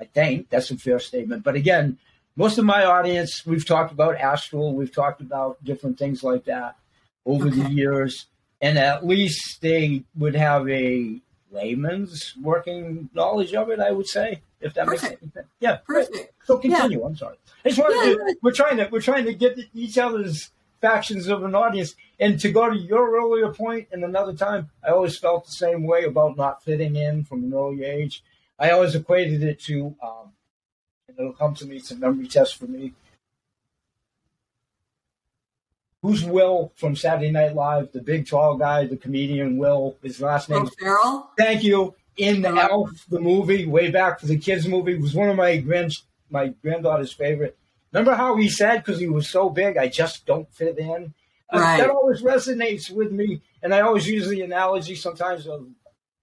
I 0.00 0.04
think 0.04 0.50
that's 0.50 0.70
a 0.70 0.76
fair 0.76 0.98
statement. 0.98 1.42
But 1.42 1.56
again, 1.56 1.98
most 2.36 2.58
of 2.58 2.64
my 2.64 2.84
audience, 2.84 3.44
we've 3.46 3.66
talked 3.66 3.92
about 3.92 4.16
astral, 4.16 4.74
we've 4.74 4.94
talked 4.94 5.20
about 5.20 5.62
different 5.64 5.98
things 5.98 6.22
like 6.22 6.44
that 6.44 6.76
over 7.24 7.48
okay. 7.48 7.60
the 7.60 7.70
years, 7.70 8.26
and 8.60 8.78
at 8.78 9.06
least 9.06 9.60
they 9.60 10.02
would 10.16 10.34
have 10.34 10.68
a 10.68 11.20
layman's 11.50 12.34
working 12.42 13.08
knowledge 13.14 13.54
of 13.54 13.70
it. 13.70 13.78
I 13.78 13.92
would 13.92 14.08
say 14.08 14.40
if 14.60 14.74
that 14.74 14.86
Perfect. 14.86 15.22
makes 15.22 15.34
sense. 15.34 15.46
Yeah. 15.60 15.76
Perfect. 15.86 16.32
So 16.44 16.58
continue. 16.58 17.00
Yeah. 17.00 17.06
I'm 17.06 17.16
sorry. 17.16 17.36
I 17.64 17.68
just 17.68 17.80
wanted 17.80 18.08
yeah. 18.08 18.14
to, 18.14 18.36
we're 18.42 18.52
trying 18.52 18.76
to 18.78 18.88
we're 18.90 19.00
trying 19.00 19.24
to 19.26 19.34
get 19.34 19.58
each 19.72 19.96
other's 19.96 20.50
factions 20.80 21.28
of 21.28 21.44
an 21.44 21.54
audience. 21.54 21.94
And 22.20 22.38
to 22.40 22.50
go 22.50 22.68
to 22.68 22.76
your 22.76 23.16
earlier 23.16 23.52
point, 23.52 23.88
and 23.92 24.04
another 24.04 24.34
time, 24.34 24.70
I 24.86 24.90
always 24.90 25.18
felt 25.18 25.46
the 25.46 25.52
same 25.52 25.84
way 25.84 26.04
about 26.04 26.36
not 26.36 26.62
fitting 26.62 26.96
in 26.96 27.24
from 27.24 27.44
an 27.44 27.54
early 27.54 27.84
age. 27.84 28.22
I 28.58 28.70
always 28.70 28.94
equated 28.94 29.42
it 29.42 29.60
to, 29.62 29.96
um, 30.02 30.32
and 31.16 31.26
it'll 31.26 31.32
come 31.36 31.54
to 31.56 31.66
me. 31.66 31.76
It's 31.76 31.90
a 31.90 31.96
memory 31.96 32.26
test 32.26 32.56
for 32.56 32.66
me. 32.66 32.92
Who's 36.02 36.24
Will 36.24 36.72
from 36.76 36.96
Saturday 36.96 37.30
Night 37.30 37.54
Live? 37.54 37.92
The 37.92 38.02
big 38.02 38.26
tall 38.26 38.56
guy, 38.56 38.86
the 38.86 38.96
comedian 38.96 39.56
Will. 39.56 39.96
His 40.02 40.20
last 40.20 40.50
name. 40.50 40.68
Ferrell. 40.78 41.30
Thank 41.38 41.62
you 41.64 41.94
in 42.16 42.42
the 42.42 42.50
Elf, 42.50 42.90
the 43.08 43.20
movie, 43.20 43.66
way 43.66 43.90
back 43.90 44.20
for 44.20 44.26
the 44.26 44.38
kids 44.38 44.68
movie, 44.68 44.96
was 44.98 45.14
one 45.14 45.30
of 45.30 45.36
my 45.36 45.56
grand 45.58 45.92
my 46.30 46.48
granddaughter's 46.62 47.12
favorite. 47.12 47.56
Remember 47.92 48.14
how 48.14 48.36
he 48.36 48.48
said, 48.48 48.78
because 48.78 49.00
he 49.00 49.08
was 49.08 49.28
so 49.28 49.48
big, 49.48 49.76
I 49.76 49.88
just 49.88 50.26
don't 50.26 50.52
fit 50.52 50.78
in? 50.78 51.14
Uh, 51.52 51.58
Right. 51.58 51.78
that 51.78 51.90
always 51.90 52.22
resonates 52.22 52.90
with 52.90 53.12
me. 53.12 53.40
And 53.62 53.72
I 53.74 53.80
always 53.80 54.08
use 54.08 54.28
the 54.28 54.42
analogy 54.42 54.96
sometimes 54.96 55.46
of 55.46 55.66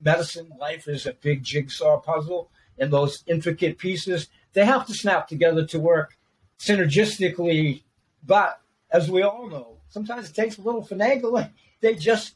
medicine, 0.01 0.51
life 0.59 0.87
is 0.87 1.05
a 1.05 1.13
big 1.13 1.43
jigsaw 1.43 1.99
puzzle, 1.99 2.49
and 2.77 2.91
those 2.91 3.23
intricate 3.25 3.77
pieces, 3.77 4.27
they 4.53 4.65
have 4.65 4.85
to 4.87 4.93
snap 4.93 5.27
together 5.27 5.65
to 5.67 5.79
work 5.79 6.17
synergistically. 6.59 7.81
But 8.25 8.59
as 8.91 9.09
we 9.09 9.21
all 9.23 9.47
know, 9.47 9.77
sometimes 9.89 10.29
it 10.29 10.35
takes 10.35 10.57
a 10.57 10.61
little 10.61 10.83
finagling. 10.85 11.51
They 11.81 11.95
just 11.95 12.35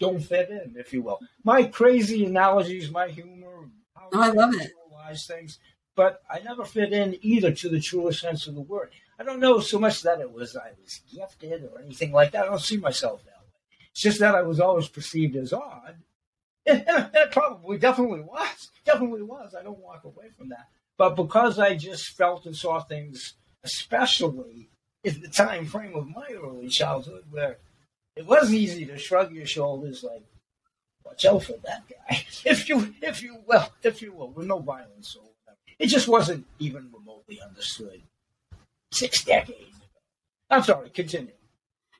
don't 0.00 0.18
fit 0.18 0.50
in, 0.50 0.74
if 0.76 0.92
you 0.92 1.00
will. 1.02 1.20
My 1.44 1.62
crazy 1.62 2.24
analogies, 2.24 2.90
my 2.90 3.06
humor, 3.06 3.68
how 3.94 4.08
Oh, 4.12 4.20
I 4.20 4.30
love 4.30 4.52
it. 4.54 4.72
things, 5.28 5.60
but 5.94 6.22
I 6.28 6.40
never 6.40 6.64
fit 6.64 6.92
in 6.92 7.16
either 7.22 7.52
to 7.52 7.68
the 7.68 7.78
truest 7.78 8.20
sense 8.20 8.48
of 8.48 8.56
the 8.56 8.60
word. 8.62 8.90
I 9.16 9.22
don't 9.22 9.38
know 9.38 9.60
so 9.60 9.78
much 9.78 10.02
that 10.02 10.18
it 10.20 10.32
was 10.32 10.56
I 10.56 10.72
was 10.82 11.02
gifted 11.14 11.70
or 11.72 11.80
anything 11.80 12.10
like 12.10 12.32
that. 12.32 12.46
I 12.46 12.48
don't 12.48 12.60
see 12.60 12.78
myself 12.78 13.22
that 13.26 13.38
way. 13.38 13.86
It's 13.92 14.00
just 14.00 14.18
that 14.18 14.34
I 14.34 14.42
was 14.42 14.58
always 14.58 14.88
perceived 14.88 15.36
as 15.36 15.52
odd. 15.52 15.94
And 16.66 16.82
it 17.14 17.30
probably 17.30 17.78
definitely 17.78 18.22
was. 18.22 18.72
Definitely 18.84 19.22
was. 19.22 19.54
I 19.54 19.62
don't 19.62 19.78
walk 19.78 20.02
away 20.02 20.30
from 20.36 20.48
that. 20.48 20.66
But 21.00 21.16
because 21.16 21.58
I 21.58 21.76
just 21.76 22.08
felt 22.10 22.44
and 22.44 22.54
saw 22.54 22.80
things, 22.80 23.32
especially 23.64 24.68
in 25.02 25.22
the 25.22 25.28
time 25.28 25.64
frame 25.64 25.94
of 25.94 26.06
my 26.06 26.26
early 26.44 26.68
childhood, 26.68 27.24
where 27.30 27.56
it 28.16 28.26
was 28.26 28.52
easy 28.52 28.84
to 28.84 28.98
shrug 28.98 29.32
your 29.32 29.46
shoulders 29.46 30.04
like, 30.04 30.24
watch 31.02 31.24
out 31.24 31.44
for 31.44 31.54
that 31.64 31.84
guy, 31.88 32.22
if 32.44 32.68
you, 32.68 32.94
if 33.00 33.22
you 33.22 33.38
will, 33.46 33.66
if 33.82 34.02
you 34.02 34.12
will, 34.12 34.28
with 34.28 34.46
no 34.46 34.58
violence 34.58 35.16
or 35.16 35.22
whatever. 35.22 35.56
It 35.78 35.86
just 35.86 36.06
wasn't 36.06 36.44
even 36.58 36.90
remotely 36.92 37.40
understood 37.40 38.02
six 38.92 39.24
decades 39.24 39.58
ago. 39.58 39.86
I'm 40.50 40.62
sorry, 40.64 40.90
continue. 40.90 41.32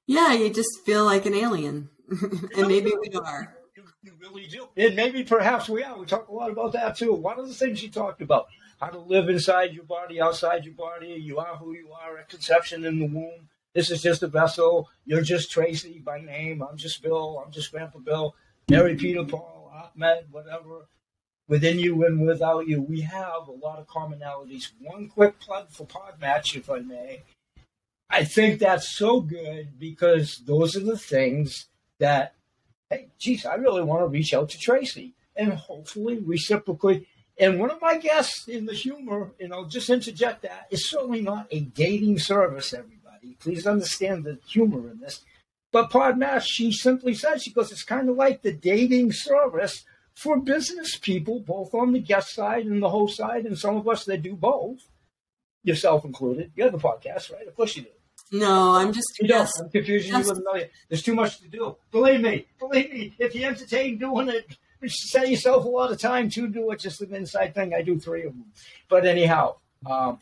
Yeah, 0.07 0.35
you 0.35 0.51
just 0.51 0.85
feel 0.85 1.07
like 1.07 1.25
an 1.25 1.33
alien. 1.33 1.89
and 2.55 2.69
maybe 2.69 2.93
we 3.01 3.19
are. 3.19 3.57
You, 3.75 3.85
you 4.03 4.13
really 4.21 4.47
do. 4.47 4.69
And 4.77 4.95
maybe 4.95 5.25
perhaps 5.25 5.71
we 5.71 5.83
are. 5.83 5.99
We 5.99 6.05
talk 6.05 6.29
a 6.29 6.35
lot 6.35 6.51
about 6.51 6.73
that 6.73 6.99
too. 6.99 7.15
One 7.15 7.39
of 7.39 7.49
the 7.49 7.55
things 7.55 7.83
you 7.83 7.89
talked 7.89 8.21
about, 8.21 8.49
how 8.81 8.89
to 8.89 8.99
live 8.99 9.29
inside 9.29 9.75
your 9.75 9.85
body, 9.85 10.21
outside 10.21 10.65
your 10.65 10.75
body. 10.75 11.09
You 11.09 11.39
are 11.39 11.57
who 11.57 11.75
you 11.75 11.91
are 11.93 12.19
at 12.19 12.29
conception 12.29 12.85
in 12.85 12.99
the 12.99 13.07
womb. 13.07 13.49
This 13.75 13.91
is 13.91 14.03
just 14.03 14.23
a 14.23 14.27
vessel. 14.27 14.89
You're 15.05 15.23
just 15.23 15.51
Tracy 15.51 16.01
by 16.05 16.21
name. 16.21 16.63
I'm 16.63 16.77
just 16.77 17.03
Bill. 17.03 17.43
I'm 17.45 17.53
just 17.53 17.71
Grandpa 17.71 17.99
Bill. 17.99 18.35
Mary, 18.69 18.97
Peter, 18.97 19.25
Paul, 19.25 19.71
Ahmed, 19.73 20.25
whatever. 20.31 20.89
Within 21.47 21.79
you 21.79 22.05
and 22.05 22.27
without 22.27 22.69
you, 22.69 22.81
we 22.81 23.01
have 23.03 23.49
a 23.49 23.53
lot 23.53 23.79
of 23.79 23.87
commonalities. 23.87 24.71
One 24.81 25.09
quick 25.09 25.39
plug 25.41 25.69
for 25.71 25.85
Podmatch, 25.85 26.57
if 26.57 26.71
I 26.71 26.79
may. 26.79 27.23
I 28.09 28.25
think 28.25 28.59
that's 28.61 28.97
so 28.97 29.21
good 29.21 29.79
because 29.79 30.43
those 30.47 30.77
are 30.77 30.85
the 30.85 30.99
things 30.99 31.67
that 31.99 32.35
hey, 32.89 33.09
geez, 33.19 33.47
I 33.47 33.55
really 33.55 33.83
want 33.83 34.03
to 34.03 34.09
reach 34.09 34.35
out 34.35 34.49
to 34.51 34.59
Tracy 34.59 35.15
and 35.37 35.53
hopefully 35.53 36.19
reciprocally. 36.19 37.07
And 37.41 37.59
one 37.59 37.71
of 37.71 37.81
my 37.81 37.97
guests 37.97 38.49
in 38.49 38.67
the 38.67 38.75
humor, 38.75 39.33
and 39.41 39.53
I'll 39.53 39.65
just 39.65 39.89
interject 39.89 40.43
that, 40.43 40.67
is 40.71 40.91
certainly 40.91 41.23
not 41.23 41.47
a 41.51 41.61
dating 41.61 42.19
service, 42.19 42.75
everybody. 42.75 43.37
Please 43.41 43.67
understand 43.67 44.25
the 44.25 44.39
humor 44.47 44.91
in 44.91 45.01
this. 45.01 45.23
But 45.73 45.91
Podmatch, 45.91 46.45
she 46.47 46.71
simply 46.71 47.15
said, 47.15 47.41
she 47.41 47.53
goes, 47.53 47.73
it's 47.73 47.83
kind 47.83 48.11
of 48.11 48.17
like 48.17 48.43
the 48.43 48.53
dating 48.53 49.13
service 49.13 49.85
for 50.15 50.39
business 50.39 50.99
people, 50.99 51.41
both 51.41 51.73
on 51.73 51.93
the 51.93 52.01
guest 52.01 52.35
side 52.35 52.67
and 52.67 52.83
the 52.83 52.91
host 52.91 53.17
side, 53.17 53.47
and 53.47 53.59
some 53.59 53.77
of 53.77 53.89
us 53.89 54.05
that 54.05 54.23
do 54.23 54.35
both, 54.35 54.81
yourself 55.63 56.05
included. 56.05 56.53
You 56.57 56.65
have 56.65 56.75
a 56.75 56.79
podcast, 56.79 57.33
right? 57.33 57.49
Of 57.49 57.57
course 57.57 57.75
you 57.75 57.85
do. 57.85 57.89
No, 58.33 58.77
I'm 58.77 58.93
just 58.93 59.09
You 59.19 59.29
don't. 59.29 59.49
I'm 59.59 59.71
confusing 59.71 60.13
you 60.13 60.19
with 60.19 60.39
a 60.39 60.43
million. 60.43 60.69
There's 60.89 61.03
too 61.03 61.15
much 61.15 61.41
to 61.41 61.49
do. 61.49 61.77
Believe 61.91 62.21
me. 62.21 62.47
Believe 62.59 62.93
me. 62.93 63.15
If 63.19 63.35
you 63.35 63.47
entertain 63.47 63.99
doing 63.99 64.29
it, 64.29 64.57
set 64.89 65.29
yourself 65.29 65.65
a 65.65 65.69
lot 65.69 65.93
of 65.93 65.99
time 66.01 66.31
to 66.31 66.49
do 66.49 66.71
it. 66.71 66.81
Just 66.81 67.01
an 67.03 67.15
inside 67.15 67.55
thing. 67.55 67.75
I 67.75 67.83
do 67.83 67.99
three 67.99 68.25
of 68.25 68.33
them. 68.33 68.47
But 68.89 69.05
anyhow, 69.07 69.57
um, 69.87 70.19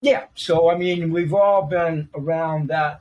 yeah. 0.00 0.24
So 0.34 0.70
I 0.70 0.76
mean, 0.76 1.12
we've 1.12 1.34
all 1.34 1.62
been 1.66 2.08
around 2.14 2.68
that. 2.68 3.00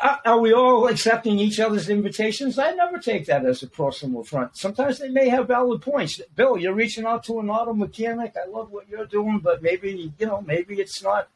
Are- 0.00 0.20
Are 0.24 0.38
we 0.40 0.52
all 0.52 0.88
accepting 0.88 1.38
each 1.38 1.60
other's 1.60 1.88
invitations? 1.88 2.58
I 2.58 2.72
never 2.72 2.98
take 2.98 3.26
that 3.26 3.44
as 3.46 3.62
a 3.62 3.68
personal 3.68 4.20
affront. 4.22 4.56
Sometimes 4.56 4.98
they 4.98 5.08
may 5.08 5.28
have 5.28 5.48
valid 5.48 5.82
points. 5.82 6.20
Bill, 6.34 6.58
you're 6.58 6.74
reaching 6.74 7.04
out 7.04 7.24
to 7.24 7.38
an 7.40 7.48
auto 7.50 7.72
mechanic. 7.72 8.34
I 8.36 8.48
love 8.48 8.70
what 8.72 8.88
you're 8.88 9.06
doing, 9.06 9.38
but 9.38 9.62
maybe 9.62 10.12
you 10.18 10.26
know, 10.26 10.40
maybe 10.42 10.80
it's 10.80 11.02
not 11.02 11.28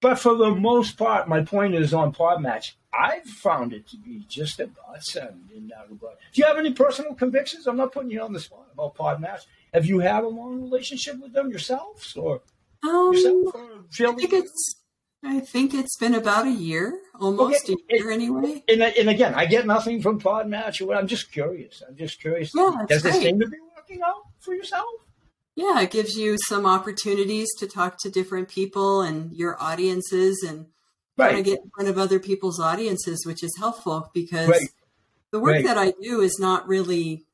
but 0.00 0.18
for 0.18 0.34
the 0.34 0.50
most 0.54 0.96
part, 0.96 1.28
my 1.28 1.42
point 1.42 1.74
is 1.74 1.92
on 1.94 2.12
Podmatch. 2.12 2.72
I've 2.92 3.24
found 3.24 3.72
it 3.72 3.86
to 3.88 3.96
be 3.96 4.24
just 4.28 4.58
a 4.58 4.66
godsend 4.66 5.50
in 5.54 5.68
that 5.68 5.86
regard. 5.90 6.16
Do 6.32 6.40
you 6.40 6.46
have 6.46 6.58
any 6.58 6.72
personal 6.72 7.14
convictions? 7.14 7.66
I'm 7.66 7.76
not 7.76 7.92
putting 7.92 8.10
you 8.10 8.20
on 8.20 8.32
the 8.32 8.40
spot 8.40 8.66
about 8.72 8.96
Podmatch. 8.96 9.42
Have 9.72 9.86
you 9.86 10.00
had 10.00 10.24
a 10.24 10.28
long 10.28 10.60
relationship 10.62 11.20
with 11.20 11.32
them 11.32 11.50
yourselves, 11.50 12.16
or 12.16 12.42
Um, 12.82 13.12
yourself, 13.12 13.54
or 13.54 14.08
I 14.08 14.12
think 14.14 14.32
it's. 14.32 14.76
I 15.22 15.38
think 15.40 15.74
it's 15.74 15.98
been 15.98 16.14
about 16.14 16.46
a 16.46 16.50
year, 16.50 16.98
almost 17.20 17.64
Okay, 17.68 17.76
a 17.90 17.96
year 17.98 18.10
anyway. 18.10 18.64
And, 18.68 18.80
and 18.82 19.10
again, 19.10 19.34
I 19.34 19.44
get 19.44 19.66
nothing 19.66 20.00
from 20.00 20.18
Podmatch. 20.18 20.84
or 20.84 20.94
I'm 20.94 21.06
just 21.06 21.30
curious. 21.30 21.82
I'm 21.86 21.94
just 21.94 22.18
curious. 22.22 22.52
Yeah, 22.54 22.86
Does 22.88 23.02
this 23.02 23.12
great. 23.16 23.24
seem 23.24 23.38
to 23.40 23.46
be 23.46 23.58
working 23.76 24.00
out 24.02 24.22
for 24.40 24.54
yourself? 24.54 24.86
Yeah, 25.60 25.80
it 25.82 25.90
gives 25.90 26.14
you 26.16 26.36
some 26.48 26.64
opportunities 26.64 27.48
to 27.58 27.66
talk 27.66 27.98
to 28.00 28.10
different 28.10 28.48
people 28.48 29.02
and 29.02 29.32
your 29.36 29.60
audiences 29.62 30.42
and 30.48 30.66
kind 31.18 31.38
of 31.38 31.44
get 31.44 31.60
in 31.62 31.70
front 31.74 31.90
of 31.90 31.98
other 31.98 32.18
people's 32.18 32.58
audiences, 32.58 33.26
which 33.26 33.42
is 33.42 33.54
helpful 33.58 34.10
because 34.14 34.48
Right. 34.48 34.68
the 35.32 35.38
work 35.38 35.56
Right. 35.56 35.64
that 35.66 35.76
I 35.76 35.92
do 36.00 36.22
is 36.22 36.38
not 36.38 36.66
really 36.66 37.24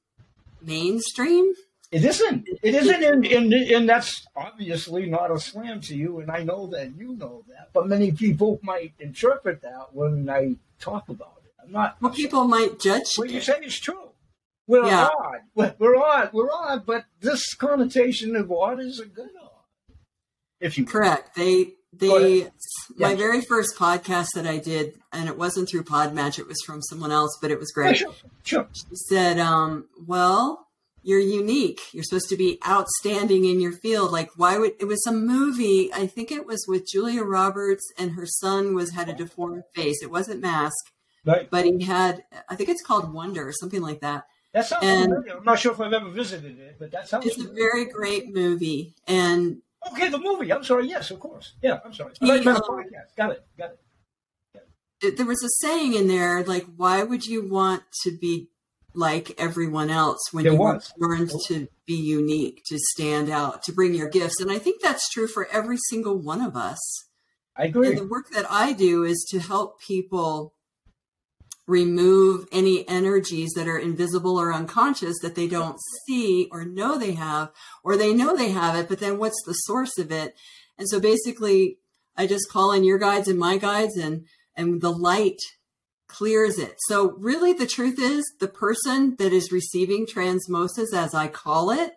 mainstream. 0.61 1.53
It 1.93 2.05
isn't. 2.05 2.49
It 2.63 2.75
isn't, 2.75 3.05
and, 3.05 3.25
and, 3.25 3.53
and 3.55 3.89
that's 3.89 4.27
obviously 4.35 5.07
not 5.07 5.31
a 5.31 5.39
slam 5.39 5.81
to 5.83 5.95
you, 5.95 6.19
and 6.19 6.29
I 6.31 6.43
know 6.43 6.67
that 6.69 6.97
you 6.99 7.15
know 7.15 7.45
that. 7.49 7.69
But 7.73 7.87
many 7.87 8.11
people 8.11 8.59
might 8.63 8.93
interpret 8.99 9.63
that 9.63 9.95
when 9.95 10.29
I 10.29 10.57
talk 10.81 11.09
about 11.09 11.35
it. 11.45 11.53
I'm 11.63 11.71
not. 11.71 11.97
Well, 12.03 12.11
people 12.13 12.45
might 12.45 12.81
judge 12.81 13.05
What 13.15 13.31
you 13.31 13.41
say 13.41 13.61
is 13.63 13.79
true. 13.79 14.06
We're 14.67 14.87
Yeah. 14.87 15.09
odd. 15.09 15.75
We're, 15.79 15.97
odd. 15.97 16.31
We're 16.33 16.51
odd. 16.53 16.85
But 16.87 17.05
this 17.21 17.55
connotation 17.55 18.35
of 18.37 18.51
odd 18.51 18.81
is 18.81 18.99
a 19.01 19.07
good 19.07 19.31
odd. 19.41 19.51
If 20.61 20.79
you 20.79 20.85
Correct. 20.87 21.35
They 21.37 21.75
they 21.93 22.51
my 22.97 23.15
very 23.15 23.41
first 23.41 23.77
podcast 23.77 24.29
that 24.35 24.47
I 24.47 24.59
did, 24.59 24.99
and 25.13 25.29
it 25.29 25.39
wasn't 25.39 25.69
through 25.69 25.85
Podmatch, 25.85 26.39
it 26.39 26.47
was 26.47 26.61
from 26.67 26.83
someone 26.83 27.11
else, 27.13 27.39
but 27.41 27.51
it 27.51 27.59
was 27.59 27.73
Yeah, 27.77 27.83
great. 27.83 27.97
sure. 27.99 28.15
Sure. 28.43 28.69
She 28.73 28.85
said, 29.09 29.39
um, 29.39 29.89
"Well, 30.07 30.67
you're 31.03 31.21
unique. 31.21 31.81
You're 31.95 32.05
supposed 32.05 32.29
to 32.31 32.37
be 32.37 32.59
outstanding 32.67 33.45
in 33.45 33.61
your 33.61 33.73
field. 33.73 34.13
Like, 34.13 34.31
why 34.37 34.59
would 34.59 34.73
it 34.81 34.87
was 34.87 35.07
a 35.07 35.13
movie? 35.13 35.93
I 35.93 36.07
think 36.07 36.31
it 36.33 36.45
was 36.47 36.67
with 36.69 36.87
Julia 36.87 37.23
Roberts, 37.23 37.85
and 37.99 38.11
her 38.13 38.27
son 38.27 38.75
was 38.75 38.91
had 38.93 39.09
a 39.09 39.15
deformed 39.15 39.63
face. 39.75 40.03
It 40.03 40.11
wasn't 40.11 40.41
Mask, 40.43 40.75
Right. 41.25 41.49
but 41.51 41.65
he 41.65 41.85
had. 41.85 42.25
I 42.49 42.57
think 42.57 42.69
it's 42.69 42.83
called 42.83 43.13
Wonder 43.13 43.47
or 43.49 43.53
something 43.53 43.81
like 43.83 44.01
that. 44.01 44.25
That 44.53 44.67
sounds 44.67 44.85
And- 44.85 45.13
familiar. 45.13 45.37
I'm 45.39 45.45
not 45.45 45.59
sure 45.59 45.73
if 45.73 45.81
I've 45.81 45.93
ever 45.93 46.09
visited 46.11 46.59
it, 46.59 46.77
but 46.79 46.91
that 46.93 47.09
sounds 47.09 47.27
It's 47.27 47.39
a 47.39 47.53
very 47.53 47.85
great 47.85 48.35
movie, 48.35 48.95
and 49.07 49.61
Okay, 49.93 50.09
the 50.09 50.19
movie. 50.19 50.53
I'm 50.53 50.65
sorry. 50.65 50.89
Yes, 50.89 51.11
of 51.13 51.21
course. 51.21 51.53
Yeah, 51.63 51.79
I'm 51.85 51.93
sorry. 51.95 52.13
He, 52.21 52.29
Right, 52.29 52.43
but 52.45 52.55
the 52.67 52.73
um. 52.73 52.85
Got 53.17 53.31
it. 53.33 53.47
Got 53.57 53.71
it. 54.55 54.69
it, 55.03 55.17
there 55.17 55.27
was 55.27 55.43
a 55.45 55.49
saying 55.65 55.95
in 55.95 56.09
there 56.09 56.43
like, 56.43 56.67
why 56.77 57.03
would 57.05 57.25
you 57.27 57.47
want 57.49 57.83
to 58.03 58.11
be 58.17 58.49
like 58.95 59.33
everyone 59.39 59.91
else 59.91 60.19
when 60.33 60.43
There 60.45 60.55
you 60.55 60.59
was. 60.59 60.93
were 60.97 61.09
born 61.17 61.29
to 61.49 61.69
be 61.87 61.95
unique, 61.95 62.63
to 62.67 62.79
stand 62.79 63.31
out, 63.31 63.63
to 63.65 63.73
bring 63.73 63.95
your 63.95 64.09
gifts? 64.09 64.41
And 64.41 64.51
I 64.51 64.59
think 64.59 64.83
that's 64.83 65.09
true 65.11 65.29
for 65.29 65.47
every 65.53 65.77
single 65.91 66.17
one 66.19 66.41
of 66.41 66.57
us. 66.57 66.79
I 67.57 67.67
agree. 67.67 67.91
And 67.91 67.99
the 67.99 68.07
work 68.07 68.31
that 68.31 68.47
I 68.51 68.73
do 68.73 69.05
is 69.05 69.25
to 69.31 69.39
help 69.39 69.81
people 69.81 70.55
remove 71.67 72.47
any 72.53 72.89
energies 72.89 73.53
that 73.57 73.67
are 73.69 73.79
invisible 73.79 74.39
or 74.39 74.53
unconscious 74.53 75.19
that 75.21 75.35
they 75.35 75.49
don't 75.49 75.79
see 76.07 76.49
or 76.53 76.65
know 76.65 76.97
they 76.97 77.13
have, 77.13 77.51
or 77.83 77.97
they 77.97 78.15
know 78.15 78.37
they 78.37 78.51
have 78.51 78.77
it, 78.77 78.89
but 78.89 79.01
then 79.01 79.19
what's 79.19 79.43
the 79.45 79.53
source 79.53 79.99
of 79.99 80.13
it? 80.13 80.37
And 80.79 80.89
so 80.89 81.01
basically, 81.01 81.79
I 82.17 82.27
just 82.27 82.51
call 82.51 82.73
in 82.73 82.85
your 82.85 82.99
guides 82.99 83.29
and 83.29 83.39
my 83.39 83.57
guides, 83.59 83.97
and 83.97 84.27
and 84.55 84.81
the 84.81 84.93
light 84.93 85.41
clears 86.09 86.59
it. 86.59 86.77
So 86.89 87.13
really, 87.19 87.53
the 87.53 87.67
truth 87.67 87.99
is, 87.99 88.25
the 88.39 88.49
person 88.49 89.17
that 89.19 89.33
is 89.33 89.53
receiving 89.53 90.07
transmosis, 90.07 90.95
as 90.95 91.15
I 91.15 91.29
call 91.29 91.71
it, 91.71 91.93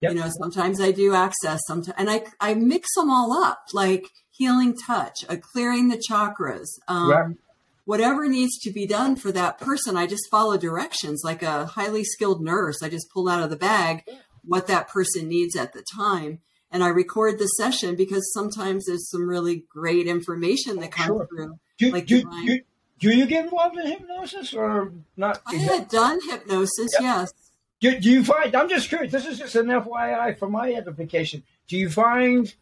Yep. 0.00 0.12
you 0.12 0.18
know, 0.18 0.30
sometimes 0.40 0.80
I 0.80 0.90
do 0.90 1.14
access, 1.14 1.60
sometimes, 1.68 1.94
and 1.96 2.10
I 2.10 2.24
I 2.40 2.54
mix 2.54 2.88
them 2.96 3.08
all 3.08 3.32
up, 3.32 3.66
like 3.72 4.08
healing 4.30 4.76
touch, 4.76 5.24
a 5.28 5.36
clearing 5.36 5.88
the 5.88 6.02
chakras, 6.10 6.66
um, 6.88 7.10
Right. 7.10 7.36
Whatever 7.84 8.28
needs 8.28 8.58
to 8.60 8.70
be 8.70 8.86
done 8.86 9.16
for 9.16 9.32
that 9.32 9.58
person. 9.58 9.96
I 9.96 10.06
just 10.06 10.30
follow 10.30 10.56
directions, 10.56 11.22
like 11.24 11.42
a 11.42 11.66
highly 11.66 12.04
skilled 12.04 12.42
nurse. 12.42 12.82
I 12.82 12.88
just 12.88 13.10
pull 13.10 13.28
out 13.28 13.42
of 13.42 13.50
the 13.50 13.56
bag 13.56 14.04
what 14.44 14.66
that 14.66 14.88
person 14.88 15.28
needs 15.28 15.56
at 15.56 15.72
the 15.72 15.82
time, 15.94 16.40
and 16.70 16.82
I 16.82 16.88
record 16.88 17.38
the 17.38 17.46
session 17.46 17.94
because 17.94 18.32
sometimes 18.32 18.86
there's 18.86 19.10
some 19.10 19.28
really 19.28 19.64
great 19.68 20.06
information 20.06 20.80
that 20.80 20.92
comes 20.92 21.06
sure. 21.06 21.26
through. 21.26 21.58
Do, 21.78 21.90
like 21.90 22.06
do, 22.06 22.22
do, 22.22 22.60
do, 22.98 23.16
you 23.16 23.26
get 23.26 23.44
involved 23.44 23.76
in 23.78 23.86
hypnosis 23.86 24.54
or 24.54 24.92
not? 25.16 25.42
I 25.46 25.56
had 25.56 25.88
done 25.88 26.20
hypnosis, 26.28 26.90
yep. 26.94 27.02
yes. 27.02 27.32
Do, 27.80 27.98
do 27.98 28.10
you 28.10 28.24
find, 28.24 28.54
I'm 28.54 28.68
just 28.68 28.88
curious, 28.88 29.10
this 29.10 29.26
is 29.26 29.38
just 29.38 29.56
an 29.56 29.66
FYI 29.66 30.38
for 30.38 30.48
my 30.48 30.72
edification. 30.72 31.42
Do 31.66 31.76
you 31.76 31.90
find 31.90 32.54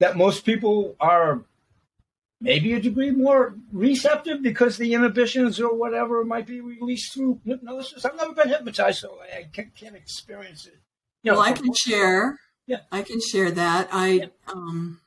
that 0.00 0.16
most 0.16 0.44
people 0.44 0.94
are 1.00 1.40
maybe 2.40 2.72
a 2.74 2.80
degree 2.80 3.10
more 3.10 3.54
receptive 3.72 4.42
because 4.42 4.76
the 4.76 4.94
inhibitions 4.94 5.60
or 5.60 5.74
whatever 5.74 6.24
might 6.24 6.46
be 6.46 6.60
released 6.60 7.14
through 7.14 7.40
hypnosis. 7.44 8.04
I've 8.04 8.16
never 8.16 8.34
been 8.34 8.48
hypnotized, 8.48 9.00
so 9.00 9.18
I 9.20 9.44
can't, 9.52 9.74
can't 9.74 9.96
experience 9.96 10.66
it. 10.66 10.78
You 11.22 11.32
know, 11.32 11.38
well, 11.38 11.48
I 11.48 11.52
can 11.52 11.72
share. 11.74 12.38
Yeah, 12.66 12.80
I 12.92 13.02
can 13.02 13.20
share 13.20 13.50
that. 13.52 13.88
I 13.92 14.08
yeah. 14.08 14.26
um, 14.48 15.00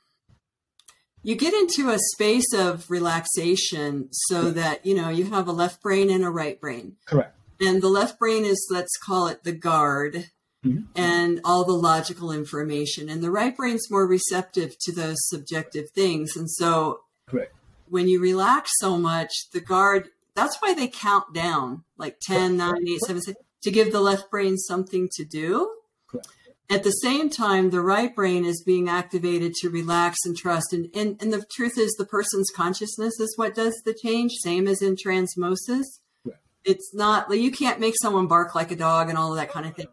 you 1.24 1.36
get 1.36 1.54
into 1.54 1.90
a 1.90 2.00
space 2.14 2.54
of 2.54 2.90
relaxation 2.90 4.08
so 4.12 4.52
that 4.52 4.86
you 4.86 4.96
know 4.96 5.10
you 5.10 5.26
have 5.26 5.48
a 5.48 5.52
left 5.52 5.82
brain 5.82 6.10
and 6.10 6.24
a 6.24 6.30
right 6.30 6.60
brain. 6.60 6.96
Correct. 7.06 7.36
And 7.62 7.82
the 7.82 7.90
left 7.90 8.18
brain 8.18 8.46
is 8.46 8.68
let's 8.72 8.98
call 8.98 9.28
it 9.28 9.44
the 9.44 9.52
guard. 9.52 10.30
Mm-hmm. 10.66 10.92
And 10.94 11.40
all 11.46 11.64
the 11.64 11.72
logical 11.72 12.34
information, 12.34 13.08
and 13.08 13.24
the 13.24 13.32
right 13.32 13.56
brain's 13.56 13.90
more 13.90 14.06
receptive 14.06 14.78
to 14.80 14.92
those 14.92 15.16
subjective 15.20 15.90
things. 15.92 16.36
And 16.36 16.52
so 16.52 17.00
Correct. 17.30 17.54
When 17.88 18.08
you 18.08 18.20
relax 18.20 18.72
so 18.78 18.98
much, 18.98 19.50
the 19.52 19.60
guard, 19.60 20.10
that's 20.36 20.58
why 20.60 20.74
they 20.74 20.88
count 20.88 21.34
down 21.34 21.84
like 21.98 22.20
10, 22.22 22.58
9, 22.58 22.88
8, 22.88 23.00
7, 23.00 23.22
6, 23.22 23.42
to 23.62 23.72
give 23.72 23.92
the 23.92 24.00
left 24.00 24.30
brain 24.30 24.58
something 24.58 25.10
to 25.14 25.26
do. 25.26 25.76
Correct. 26.08 26.28
At 26.70 26.84
the 26.84 26.92
same 26.92 27.30
time, 27.30 27.72
the 27.72 27.82
right 27.82 28.16
brain 28.16 28.46
is 28.46 28.64
being 28.64 28.88
activated 28.88 29.54
to 29.56 29.70
relax 29.70 30.20
and 30.24 30.38
trust. 30.38 30.72
And, 30.72 30.90
and, 30.94 31.20
and 31.20 31.34
the 31.34 31.44
truth 31.52 31.80
is, 31.80 31.96
the 31.98 32.06
person's 32.06 32.52
consciousness 32.52 33.20
is 33.20 33.34
what 33.38 33.56
does 33.56 33.82
the 33.86 33.94
change, 33.94 34.34
same 34.44 34.68
as 34.68 34.82
in 34.82 34.96
transmosis. 34.96 35.86
Correct. 36.24 36.42
It's 36.64 36.94
not, 36.94 37.30
like 37.30 37.40
you 37.40 37.52
can't 37.52 37.80
make 37.80 37.96
someone 38.00 38.28
bark 38.28 38.54
like 38.54 38.72
a 38.72 38.76
dog 38.76 39.10
and 39.10 39.18
all 39.18 39.32
of 39.32 39.38
that 39.38 39.52
kind 39.52 39.66
of 39.66 39.76
thing. 39.76 39.88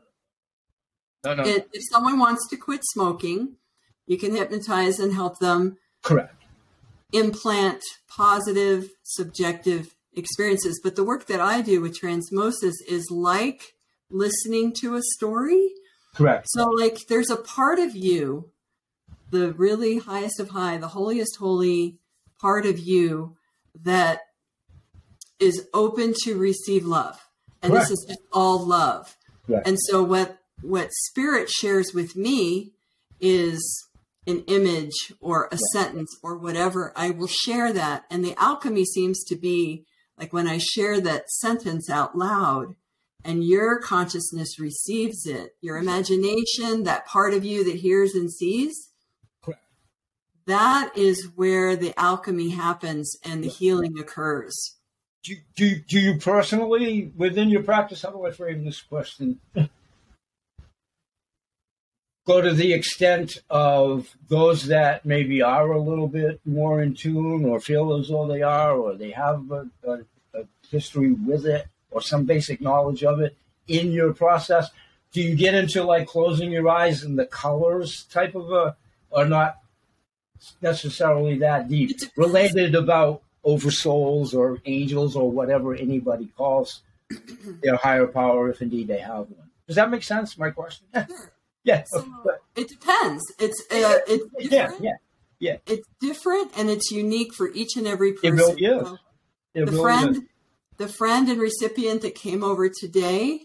No, 1.25 1.35
no. 1.35 1.45
It, 1.45 1.69
if 1.73 1.83
someone 1.91 2.19
wants 2.19 2.47
to 2.51 2.57
quit 2.57 2.83
smoking, 2.85 3.57
you 4.07 4.19
can 4.19 4.37
hypnotize 4.37 5.01
and 5.01 5.15
help 5.15 5.39
them. 5.39 5.79
Correct 6.03 6.36
implant 7.17 7.83
positive 8.09 8.91
subjective 9.03 9.95
experiences. 10.15 10.81
But 10.83 10.97
the 10.97 11.05
work 11.05 11.27
that 11.27 11.41
I 11.41 11.61
do 11.61 11.81
with 11.81 11.99
transmosis 11.99 12.75
is 12.89 13.09
like 13.11 13.75
listening 14.11 14.73
to 14.81 14.95
a 14.95 15.03
story. 15.03 15.71
Correct. 16.15 16.47
So, 16.51 16.69
like, 16.69 17.07
there's 17.09 17.31
a 17.31 17.37
part 17.37 17.79
of 17.79 17.95
you, 17.95 18.51
the 19.31 19.53
really 19.53 19.99
highest 19.99 20.41
of 20.41 20.51
high, 20.51 20.79
the 20.79 20.89
holiest 20.89 21.37
holy 21.37 21.99
part 22.41 22.65
of 22.65 22.79
you 22.79 23.37
that 23.83 24.21
is 25.39 25.69
open 25.75 26.15
to 26.25 26.39
receive 26.39 26.87
love. 26.87 27.21
And 27.63 27.73
Correct. 27.73 27.89
this 27.89 27.99
is 27.99 28.19
all 28.33 28.65
love. 28.65 29.17
Correct. 29.47 29.67
And 29.67 29.79
so, 29.79 30.03
what 30.03 30.39
what 30.63 30.91
spirit 30.93 31.51
shares 31.51 31.93
with 31.93 32.17
me 32.17 32.73
is 33.21 33.86
an 34.27 34.43
image 34.47 35.13
or 35.21 35.49
a 35.53 35.59
sentence 35.73 36.17
or 36.23 36.37
whatever, 36.37 36.93
I 36.97 37.11
will 37.11 37.29
share 37.29 37.73
that. 37.73 38.05
And 38.11 38.25
the 38.25 38.35
alchemy 38.41 38.85
seems 38.85 39.23
to 39.25 39.37
be 39.37 39.85
like 40.19 40.33
when 40.33 40.49
I 40.49 40.59
share 40.59 41.01
that 41.01 41.31
sentence 41.31 41.91
out 41.91 42.17
loud 42.17 42.75
and 43.25 43.45
your 43.45 43.81
consciousness 43.81 44.59
receives 44.59 45.27
it, 45.27 45.57
your 45.61 45.77
imagination, 45.77 46.85
that 46.85 47.07
part 47.07 47.35
of 47.35 47.45
you 47.45 47.65
that 47.65 47.77
hears 47.77 48.15
and 48.15 48.33
sees, 48.33 48.91
Correct. 49.43 49.61
that 50.47 50.93
is 50.97 51.31
where 51.35 51.77
the 51.77 51.99
alchemy 51.99 52.51
happens 52.51 53.17
and 53.25 53.43
the 53.43 53.49
healing 53.49 53.99
occurs. 53.99 54.77
Do, 55.25 55.35
do, 55.57 55.75
do 55.77 55.99
you 55.99 56.19
personally, 56.19 57.13
within 57.17 57.49
your 57.49 57.65
practice, 57.65 58.03
how 58.03 58.11
do 58.11 58.25
I 58.25 58.31
frame 58.31 58.65
this 58.65 58.81
question? 58.81 59.41
go 62.27 62.41
to 62.41 62.53
the 62.53 62.73
extent 62.73 63.39
of 63.49 64.17
those 64.29 64.67
that 64.67 65.07
maybe 65.07 65.41
are 65.43 65.71
a 65.71 65.81
little 65.81 66.09
bit 66.09 66.41
more 66.45 66.83
in 66.83 66.93
tune 66.95 67.45
or 67.45 67.61
feel 67.61 67.95
as 67.95 68.09
though 68.09 68.27
they 68.27 68.43
are 68.43 68.77
or 68.77 68.95
they 68.95 69.13
have 69.13 69.51
a, 69.51 69.69
a, 69.85 69.93
a 70.35 70.43
history 70.71 71.13
with 71.13 71.47
it 71.47 71.67
or 71.91 72.01
some 72.01 72.25
basic 72.25 72.61
knowledge 72.61 73.05
of 73.05 73.21
it 73.21 73.37
in 73.69 73.93
your 73.93 74.13
process. 74.13 74.69
Do 75.13 75.23
you 75.23 75.37
get 75.37 75.55
into 75.55 75.85
like 75.85 76.09
closing 76.09 76.51
your 76.51 76.69
eyes 76.69 77.05
and 77.05 77.19
the 77.19 77.27
colors 77.27 78.05
type 78.11 78.35
of 78.35 78.51
a 78.51 78.77
or 79.11 79.25
not 79.25 79.59
necessarily 80.61 81.39
that 81.39 81.69
deep? 81.69 81.97
Related 82.17 82.75
about 82.75 83.23
oversouls 83.45 84.35
or 84.35 84.59
angels 84.67 85.15
or 85.15 85.31
whatever 85.31 85.77
anybody 85.77 86.27
calls 86.37 86.83
their 87.63 87.77
higher 87.77 88.09
power 88.09 88.51
if 88.51 88.61
indeed 88.61 88.89
they 88.89 88.99
have 88.99 89.31
one. 89.31 89.49
Does 89.69 89.77
that 89.77 89.91
make 89.91 90.03
sense 90.03 90.37
my 90.37 90.51
question 90.51 90.87
So 91.87 92.07
it 92.55 92.69
depends. 92.69 93.23
It's 93.39 93.61
uh, 93.71 93.99
it's 94.07 94.25
different. 94.51 94.83
Yeah, 94.83 94.91
yeah, 95.39 95.57
yeah. 95.67 95.75
It's 95.75 95.87
different 96.01 96.53
and 96.57 96.71
it's 96.71 96.91
unique 96.91 97.35
for 97.35 97.51
each 97.53 97.77
and 97.77 97.87
every 97.87 98.13
person. 98.13 98.29
It 98.29 98.43
really 98.43 98.65
is. 98.65 98.89
So 98.89 98.99
it 99.55 99.67
the 99.67 99.73
really 99.73 99.83
friend, 99.83 100.17
is. 100.17 100.23
the 100.79 100.89
friend 100.89 101.29
and 101.29 101.41
recipient 101.41 102.03
that 102.03 102.15
came 102.15 102.45
over 102.45 102.69
today, 102.69 103.43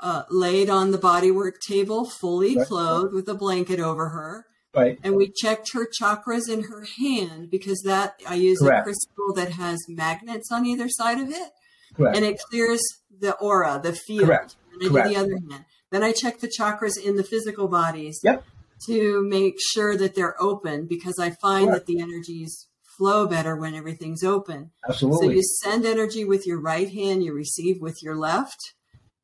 uh, 0.00 0.24
laid 0.30 0.68
on 0.68 0.90
the 0.90 0.98
bodywork 0.98 1.60
table, 1.66 2.04
fully 2.04 2.56
right. 2.56 2.66
clothed 2.66 3.14
with 3.14 3.28
a 3.28 3.34
blanket 3.34 3.80
over 3.80 4.10
her. 4.10 4.46
Right. 4.74 4.98
And 5.02 5.16
we 5.16 5.30
checked 5.30 5.70
her 5.74 5.86
chakras 6.00 6.48
in 6.48 6.64
her 6.64 6.86
hand 6.98 7.50
because 7.50 7.82
that 7.84 8.14
I 8.26 8.34
use 8.36 8.58
Correct. 8.58 8.80
a 8.80 8.82
crystal 8.84 9.34
that 9.34 9.52
has 9.52 9.78
magnets 9.88 10.50
on 10.50 10.64
either 10.64 10.88
side 10.88 11.20
of 11.20 11.28
it. 11.28 11.50
Correct. 11.94 12.16
And 12.16 12.24
it 12.24 12.38
clears 12.48 12.80
the 13.20 13.34
aura, 13.34 13.80
the 13.82 13.92
field. 13.92 14.26
Correct. 14.26 14.56
And 14.72 14.82
I 14.82 14.88
Correct. 14.88 15.08
the 15.08 15.16
other 15.16 15.38
hand. 15.50 15.64
Then 15.92 16.02
I 16.02 16.12
check 16.12 16.40
the 16.40 16.48
chakras 16.48 16.98
in 16.98 17.16
the 17.16 17.22
physical 17.22 17.68
bodies 17.68 18.18
yep. 18.24 18.44
to 18.86 19.22
make 19.22 19.56
sure 19.60 19.94
that 19.96 20.14
they're 20.14 20.40
open 20.42 20.86
because 20.86 21.18
I 21.18 21.30
find 21.30 21.68
that 21.68 21.84
the 21.84 22.00
energies 22.00 22.66
flow 22.96 23.26
better 23.26 23.54
when 23.54 23.74
everything's 23.74 24.24
open. 24.24 24.70
Absolutely. 24.88 25.26
So 25.26 25.32
you 25.32 25.42
send 25.42 25.84
energy 25.84 26.24
with 26.24 26.46
your 26.46 26.58
right 26.58 26.90
hand, 26.90 27.22
you 27.22 27.34
receive 27.34 27.82
with 27.82 28.02
your 28.02 28.16
left. 28.16 28.72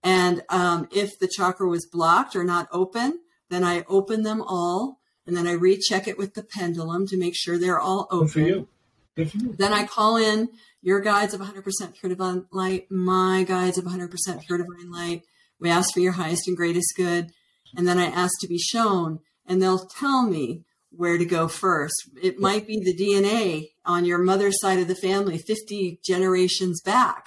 And 0.02 0.42
um, 0.50 0.88
if 0.92 1.18
the 1.18 1.26
chakra 1.34 1.66
was 1.66 1.88
blocked 1.90 2.36
or 2.36 2.44
not 2.44 2.68
open, 2.70 3.20
then 3.48 3.64
I 3.64 3.84
open 3.88 4.22
them 4.22 4.42
all 4.42 5.00
and 5.26 5.34
then 5.34 5.46
I 5.46 5.52
recheck 5.52 6.06
it 6.06 6.18
with 6.18 6.34
the 6.34 6.42
pendulum 6.42 7.06
to 7.06 7.18
make 7.18 7.34
sure 7.34 7.58
they're 7.58 7.80
all 7.80 8.08
open. 8.10 8.26
Good 8.26 8.32
for 8.32 8.40
you. 8.40 8.68
Good 9.16 9.30
for 9.30 9.38
you. 9.38 9.54
Then 9.56 9.72
I 9.72 9.86
call 9.86 10.18
in 10.18 10.50
your 10.82 11.00
guides 11.00 11.32
of 11.32 11.40
100% 11.40 11.64
pure 11.98 12.10
divine 12.10 12.44
light, 12.52 12.90
my 12.90 13.44
guides 13.44 13.78
of 13.78 13.86
100% 13.86 14.10
pure 14.46 14.58
divine 14.58 14.90
light, 14.90 15.22
we 15.60 15.70
ask 15.70 15.92
for 15.92 16.00
your 16.00 16.12
highest 16.12 16.46
and 16.46 16.56
greatest 16.56 16.94
good. 16.96 17.30
And 17.76 17.86
then 17.86 17.98
I 17.98 18.06
ask 18.06 18.32
to 18.40 18.48
be 18.48 18.58
shown, 18.58 19.20
and 19.46 19.60
they'll 19.60 19.86
tell 19.86 20.22
me 20.22 20.64
where 20.90 21.18
to 21.18 21.24
go 21.24 21.48
first. 21.48 21.94
It 22.22 22.38
might 22.38 22.66
be 22.66 22.80
the 22.80 22.96
DNA 22.96 23.70
on 23.84 24.04
your 24.04 24.18
mother's 24.18 24.60
side 24.60 24.78
of 24.78 24.88
the 24.88 24.94
family, 24.94 25.38
50 25.38 26.00
generations 26.04 26.80
back. 26.80 27.26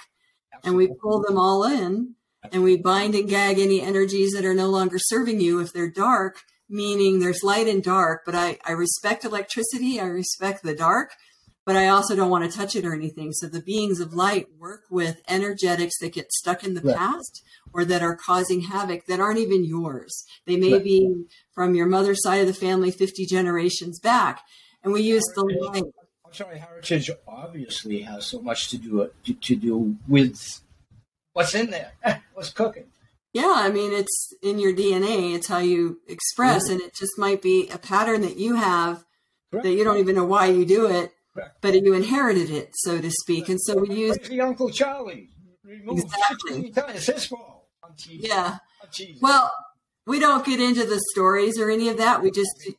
And 0.64 0.76
we 0.76 0.88
pull 1.00 1.22
them 1.22 1.38
all 1.38 1.64
in 1.64 2.14
and 2.50 2.62
we 2.62 2.76
bind 2.76 3.14
and 3.14 3.28
gag 3.28 3.58
any 3.58 3.80
energies 3.80 4.32
that 4.32 4.44
are 4.44 4.54
no 4.54 4.68
longer 4.68 4.96
serving 4.98 5.40
you 5.40 5.60
if 5.60 5.72
they're 5.72 5.90
dark, 5.90 6.40
meaning 6.68 7.18
there's 7.18 7.42
light 7.42 7.68
and 7.68 7.82
dark. 7.82 8.22
But 8.24 8.34
I, 8.34 8.58
I 8.66 8.72
respect 8.72 9.24
electricity, 9.24 10.00
I 10.00 10.06
respect 10.06 10.62
the 10.62 10.74
dark, 10.74 11.12
but 11.64 11.76
I 11.76 11.88
also 11.88 12.16
don't 12.16 12.30
want 12.30 12.50
to 12.50 12.56
touch 12.56 12.74
it 12.74 12.84
or 12.84 12.94
anything. 12.94 13.32
So 13.32 13.46
the 13.46 13.62
beings 13.62 14.00
of 14.00 14.12
light 14.12 14.46
work 14.58 14.82
with 14.90 15.22
energetics 15.28 15.98
that 16.00 16.12
get 16.12 16.32
stuck 16.32 16.64
in 16.64 16.74
the 16.74 16.80
right. 16.80 16.96
past 16.96 17.44
or 17.72 17.84
that 17.84 18.02
are 18.02 18.16
causing 18.16 18.62
havoc 18.62 19.06
that 19.06 19.20
aren't 19.20 19.38
even 19.38 19.64
yours. 19.64 20.24
They 20.46 20.56
may 20.56 20.74
right. 20.74 20.84
be 20.84 21.24
from 21.54 21.74
your 21.74 21.86
mother's 21.86 22.22
side 22.22 22.40
of 22.40 22.46
the 22.46 22.54
family 22.54 22.90
50 22.90 23.26
generations 23.26 24.00
back. 24.00 24.40
And 24.82 24.92
we 24.92 25.02
use 25.02 25.24
the 25.34 25.44
light. 25.44 25.84
I'm 26.26 26.32
sorry, 26.32 26.58
heritage 26.58 27.10
obviously 27.28 28.00
has 28.02 28.26
so 28.26 28.40
much 28.40 28.70
to 28.70 28.78
do 28.78 29.10
to, 29.24 29.34
to 29.34 29.56
do 29.56 29.96
with 30.08 30.62
what's 31.32 31.54
in 31.54 31.70
there, 31.70 31.92
what's 32.34 32.50
cooking. 32.50 32.86
Yeah, 33.32 33.54
I 33.54 33.70
mean 33.70 33.92
it's 33.92 34.32
in 34.42 34.58
your 34.58 34.72
DNA. 34.72 35.34
It's 35.34 35.46
how 35.46 35.58
you 35.58 36.00
express, 36.08 36.68
and 36.68 36.80
it 36.80 36.94
just 36.94 37.18
might 37.18 37.42
be 37.42 37.68
a 37.68 37.78
pattern 37.78 38.22
that 38.22 38.36
you 38.36 38.56
have 38.56 39.04
Correct. 39.50 39.64
that 39.64 39.72
you 39.72 39.84
don't 39.84 39.98
even 39.98 40.16
know 40.16 40.24
why 40.24 40.46
you 40.46 40.64
do 40.64 40.86
it, 40.86 40.90
Correct. 40.90 41.14
But 41.34 41.74
you 41.74 41.94
inherited 41.94 42.50
it, 42.50 42.70
so 42.74 43.00
to 43.00 43.10
speak. 43.10 43.48
And 43.48 43.60
so 43.60 43.78
we 43.78 43.94
use 43.94 44.18
the 44.18 44.40
Uncle 44.40 44.70
Charlie. 44.70 45.30
Exactly. 45.64 46.72
Yeah. 48.08 48.58
Well, 49.20 49.52
we 50.06 50.18
don't 50.18 50.44
get 50.44 50.60
into 50.60 50.84
the 50.84 51.00
stories 51.12 51.58
or 51.58 51.70
any 51.70 51.88
of 51.88 51.96
that. 51.98 52.22
We 52.22 52.30
just, 52.30 52.70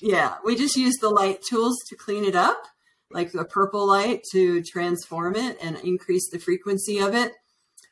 yeah, 0.00 0.36
we 0.44 0.56
just 0.56 0.76
use 0.76 0.96
the 1.00 1.10
light 1.10 1.42
tools 1.42 1.76
to 1.88 1.96
clean 1.96 2.24
it 2.24 2.34
up, 2.34 2.62
like 3.10 3.32
the 3.32 3.44
purple 3.44 3.86
light 3.86 4.22
to 4.32 4.62
transform 4.62 5.36
it 5.36 5.58
and 5.62 5.76
increase 5.78 6.28
the 6.30 6.38
frequency 6.38 6.98
of 6.98 7.14
it. 7.14 7.32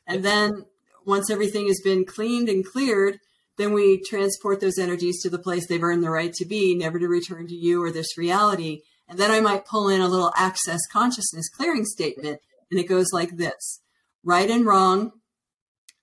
And 0.07 0.23
then 0.23 0.65
once 1.05 1.29
everything 1.29 1.67
has 1.67 1.79
been 1.83 2.05
cleaned 2.05 2.49
and 2.49 2.65
cleared, 2.65 3.19
then 3.57 3.71
we 3.73 4.01
transport 4.01 4.59
those 4.59 4.77
energies 4.77 5.21
to 5.21 5.29
the 5.29 5.39
place 5.39 5.67
they've 5.67 5.81
earned 5.81 6.03
the 6.03 6.09
right 6.09 6.33
to 6.33 6.45
be, 6.45 6.75
never 6.75 6.99
to 6.99 7.07
return 7.07 7.47
to 7.47 7.55
you 7.55 7.81
or 7.81 7.91
this 7.91 8.17
reality. 8.17 8.81
And 9.07 9.19
then 9.19 9.31
I 9.31 9.39
might 9.39 9.65
pull 9.65 9.89
in 9.89 10.01
a 10.01 10.07
little 10.07 10.33
access 10.35 10.81
consciousness 10.91 11.49
clearing 11.49 11.85
statement. 11.85 12.39
And 12.71 12.79
it 12.79 12.87
goes 12.87 13.07
like 13.13 13.37
this 13.37 13.81
right 14.23 14.49
and 14.49 14.65
wrong, 14.65 15.11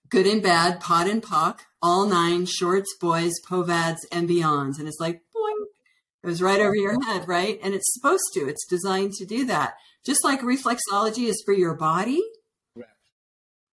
good 0.09 0.27
and 0.27 0.43
bad, 0.43 0.81
POD 0.81 1.09
and 1.09 1.23
POC, 1.23 1.59
all 1.83 2.07
nine, 2.07 2.47
shorts, 2.47 2.95
boys, 3.01 3.33
povads, 3.49 3.99
and 4.13 4.29
beyonds. 4.29 4.79
And 4.79 4.87
it's 4.87 5.01
like, 5.01 5.23
boing, 5.35 5.65
it 6.23 6.27
goes 6.27 6.41
right 6.41 6.61
over 6.61 6.77
your 6.77 7.03
head, 7.03 7.27
right? 7.27 7.59
And 7.63 7.75
it's 7.75 7.93
supposed 7.95 8.31
to, 8.35 8.49
it's 8.49 8.67
designed 8.67 9.15
to 9.15 9.27
do 9.27 9.45
that. 9.47 9.75
Just 10.05 10.25
like 10.25 10.41
reflexology 10.41 11.29
is 11.29 11.43
for 11.45 11.53
your 11.53 11.75
body, 11.75 12.23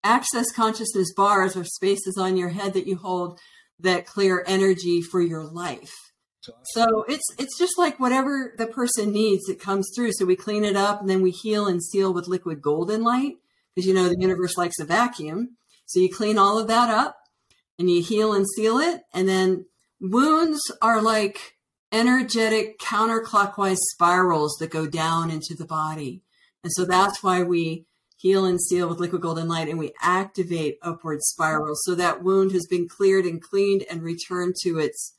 access 0.05 0.51
consciousness 0.53 1.12
bars 1.14 1.57
are 1.57 1.64
spaces 1.64 2.17
on 2.19 2.37
your 2.37 2.49
head 2.49 2.73
that 2.73 2.87
you 2.87 2.97
hold 2.97 3.38
that 3.81 4.07
clear 4.07 4.45
energy 4.47 5.03
for 5.03 5.21
your 5.21 5.45
life. 5.45 6.08
So 6.40 7.05
it's 7.09 7.24
it's 7.38 7.59
just 7.59 7.79
like 7.79 7.98
whatever 7.98 8.55
the 8.57 8.66
person 8.66 9.12
needs, 9.12 9.48
it 9.48 9.61
comes 9.61 9.90
through. 9.94 10.12
So 10.12 10.24
we 10.24 10.37
clean 10.37 10.64
it 10.64 10.77
up 10.77 11.01
and 11.01 11.11
then 11.11 11.22
we 11.22 11.31
heal 11.31 11.66
and 11.66 11.83
seal 11.83 12.12
with 12.12 12.29
liquid 12.29 12.62
golden 12.62 13.03
light 13.03 13.37
because 13.74 13.87
you 13.87 13.94
know 13.94 14.09
the 14.09 14.20
universe 14.20 14.57
likes 14.57 14.79
a 14.79 14.85
vacuum. 14.85 15.57
So 15.87 16.01
you 16.01 16.11
clean 16.12 16.38
all 16.38 16.59
of 16.59 16.68
that 16.68 16.90
up 16.90 17.18
and 17.79 17.90
you 17.90 18.03
heal 18.03 18.33
and 18.33 18.46
seal 18.57 18.79
it. 18.79 19.03
And 19.12 19.29
then 19.29 19.66
wounds 20.01 20.61
are 20.81 21.03
like 21.03 21.57
energetic 21.90 22.79
counterclockwise 22.79 23.79
spirals 23.94 24.57
that 24.61 24.70
go 24.70 24.87
down 24.87 25.31
into 25.31 25.55
the 25.55 25.64
body. 25.64 26.22
And 26.62 26.72
so 26.72 26.85
that's 26.85 27.22
why 27.22 27.42
we 27.42 27.87
heal 28.16 28.44
and 28.44 28.61
seal 28.61 28.88
with 28.88 28.98
liquid 28.98 29.22
golden 29.22 29.48
light 29.48 29.68
and 29.68 29.79
we 29.79 29.92
activate 30.03 30.79
upward 30.83 31.22
spirals. 31.22 31.81
So 31.85 31.94
that 31.94 32.22
wound 32.22 32.53
has 32.53 32.66
been 32.66 32.88
cleared 32.88 33.24
and 33.24 33.40
cleaned 33.40 33.85
and 33.88 34.03
returned 34.03 34.57
to 34.64 34.79
its 34.79 35.14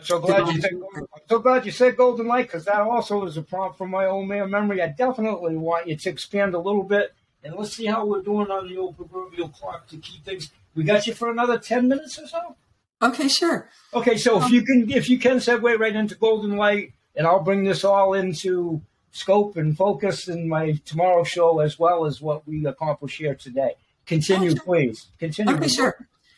I'm 0.00 0.06
so 0.06 0.18
glad 0.18 0.48
you 0.48 0.60
said 0.60 0.72
I'm 0.96 1.06
so 1.28 1.38
glad 1.38 1.66
you 1.66 1.72
said 1.72 1.96
golden 1.96 2.26
light 2.26 2.46
because 2.46 2.64
that 2.64 2.80
also 2.80 3.24
is 3.26 3.36
a 3.36 3.42
prompt 3.42 3.76
from 3.76 3.90
my 3.90 4.06
old 4.06 4.28
man 4.28 4.50
memory. 4.50 4.82
I 4.82 4.88
definitely 4.88 5.56
want 5.56 5.88
you 5.88 5.96
to 5.96 6.10
expand 6.10 6.54
a 6.54 6.58
little 6.58 6.82
bit 6.82 7.12
and 7.44 7.54
let's 7.54 7.76
see 7.76 7.86
how 7.86 8.06
we're 8.06 8.22
doing 8.22 8.50
on 8.50 8.68
the 8.68 8.76
old 8.78 8.96
proverbial 8.96 9.48
clock 9.48 9.88
to 9.88 9.98
keep 9.98 10.24
things. 10.24 10.50
We 10.74 10.84
got 10.84 11.06
you 11.06 11.14
for 11.14 11.30
another 11.30 11.58
ten 11.58 11.88
minutes 11.88 12.18
or 12.18 12.26
so. 12.26 12.56
Okay, 13.02 13.28
sure. 13.28 13.68
Okay, 13.94 14.16
so 14.16 14.36
um, 14.38 14.44
if 14.44 14.50
you 14.50 14.62
can 14.62 14.90
if 14.90 15.10
you 15.10 15.18
can 15.18 15.36
segue 15.36 15.78
right 15.78 15.94
into 15.94 16.14
golden 16.14 16.56
light, 16.56 16.92
and 17.14 17.26
I'll 17.26 17.42
bring 17.42 17.64
this 17.64 17.84
all 17.84 18.14
into 18.14 18.82
scope 19.12 19.56
and 19.56 19.76
focus 19.76 20.28
in 20.28 20.48
my 20.48 20.80
tomorrow 20.84 21.24
show 21.24 21.60
as 21.60 21.78
well 21.78 22.06
as 22.06 22.20
what 22.20 22.46
we 22.46 22.64
accomplish 22.66 23.18
here 23.18 23.34
today. 23.34 23.74
Continue, 24.06 24.50
oh, 24.50 24.54
sure. 24.54 24.64
please. 24.64 25.08
Continue. 25.18 25.54
Okay, 25.56 25.68
sure. 25.68 25.96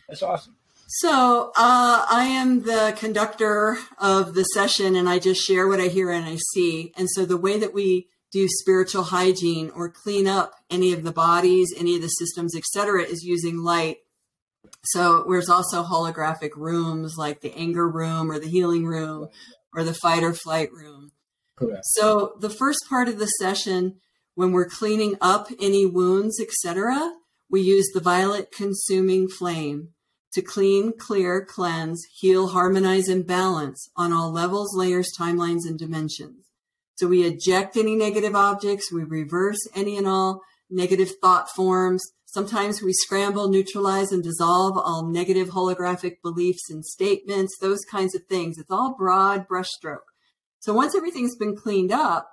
That's 0.08 0.22
awesome. 0.22 0.56
So 0.96 1.52
uh, 1.56 2.04
I 2.06 2.24
am 2.26 2.64
the 2.64 2.94
conductor 2.98 3.78
of 3.96 4.34
the 4.34 4.42
session, 4.42 4.94
and 4.94 5.08
I 5.08 5.18
just 5.18 5.42
share 5.42 5.66
what 5.66 5.80
I 5.80 5.86
hear 5.86 6.10
and 6.10 6.26
I 6.26 6.36
see. 6.52 6.92
And 6.98 7.08
so 7.08 7.24
the 7.24 7.38
way 7.38 7.58
that 7.58 7.72
we 7.72 8.08
do 8.30 8.46
spiritual 8.46 9.04
hygiene 9.04 9.70
or 9.70 9.88
clean 9.88 10.26
up 10.26 10.52
any 10.70 10.92
of 10.92 11.02
the 11.02 11.10
bodies, 11.10 11.72
any 11.74 11.96
of 11.96 12.02
the 12.02 12.08
systems, 12.08 12.54
etc., 12.54 13.04
is 13.04 13.24
using 13.24 13.62
light. 13.62 14.00
So 14.84 15.24
there's 15.26 15.48
also 15.48 15.82
holographic 15.82 16.50
rooms 16.56 17.14
like 17.16 17.40
the 17.40 17.54
anger 17.54 17.88
room 17.88 18.30
or 18.30 18.38
the 18.38 18.48
healing 18.48 18.84
room 18.84 19.28
or 19.74 19.84
the 19.84 19.94
fight 19.94 20.22
or 20.22 20.34
flight 20.34 20.70
room. 20.74 21.12
Correct. 21.56 21.84
So 21.84 22.34
the 22.38 22.50
first 22.50 22.80
part 22.90 23.08
of 23.08 23.18
the 23.18 23.28
session, 23.28 23.96
when 24.34 24.52
we're 24.52 24.68
cleaning 24.68 25.16
up 25.22 25.48
any 25.58 25.86
wounds, 25.86 26.38
etc., 26.38 27.14
we 27.48 27.62
use 27.62 27.88
the 27.94 28.00
violet 28.00 28.52
consuming 28.52 29.28
flame 29.28 29.94
to 30.32 30.42
clean, 30.42 30.92
clear, 30.96 31.44
cleanse, 31.44 32.04
heal, 32.14 32.48
harmonize, 32.48 33.08
and 33.08 33.26
balance 33.26 33.90
on 33.96 34.12
all 34.12 34.32
levels, 34.32 34.74
layers, 34.76 35.10
timelines, 35.18 35.66
and 35.66 35.78
dimensions. 35.78 36.46
So 36.94 37.06
we 37.08 37.24
eject 37.24 37.76
any 37.76 37.96
negative 37.96 38.34
objects, 38.34 38.92
we 38.92 39.02
reverse 39.02 39.58
any 39.74 39.96
and 39.96 40.06
all 40.06 40.42
negative 40.70 41.12
thought 41.20 41.50
forms. 41.50 42.02
Sometimes 42.24 42.80
we 42.80 42.94
scramble, 42.94 43.48
neutralize, 43.48 44.10
and 44.10 44.22
dissolve 44.22 44.78
all 44.78 45.06
negative 45.06 45.48
holographic 45.48 46.22
beliefs 46.22 46.70
and 46.70 46.84
statements, 46.84 47.58
those 47.60 47.84
kinds 47.90 48.14
of 48.14 48.22
things. 48.24 48.56
It's 48.56 48.70
all 48.70 48.94
broad 48.96 49.46
brushstroke. 49.46 50.08
So 50.60 50.72
once 50.72 50.94
everything's 50.94 51.36
been 51.36 51.56
cleaned 51.56 51.92
up, 51.92 52.30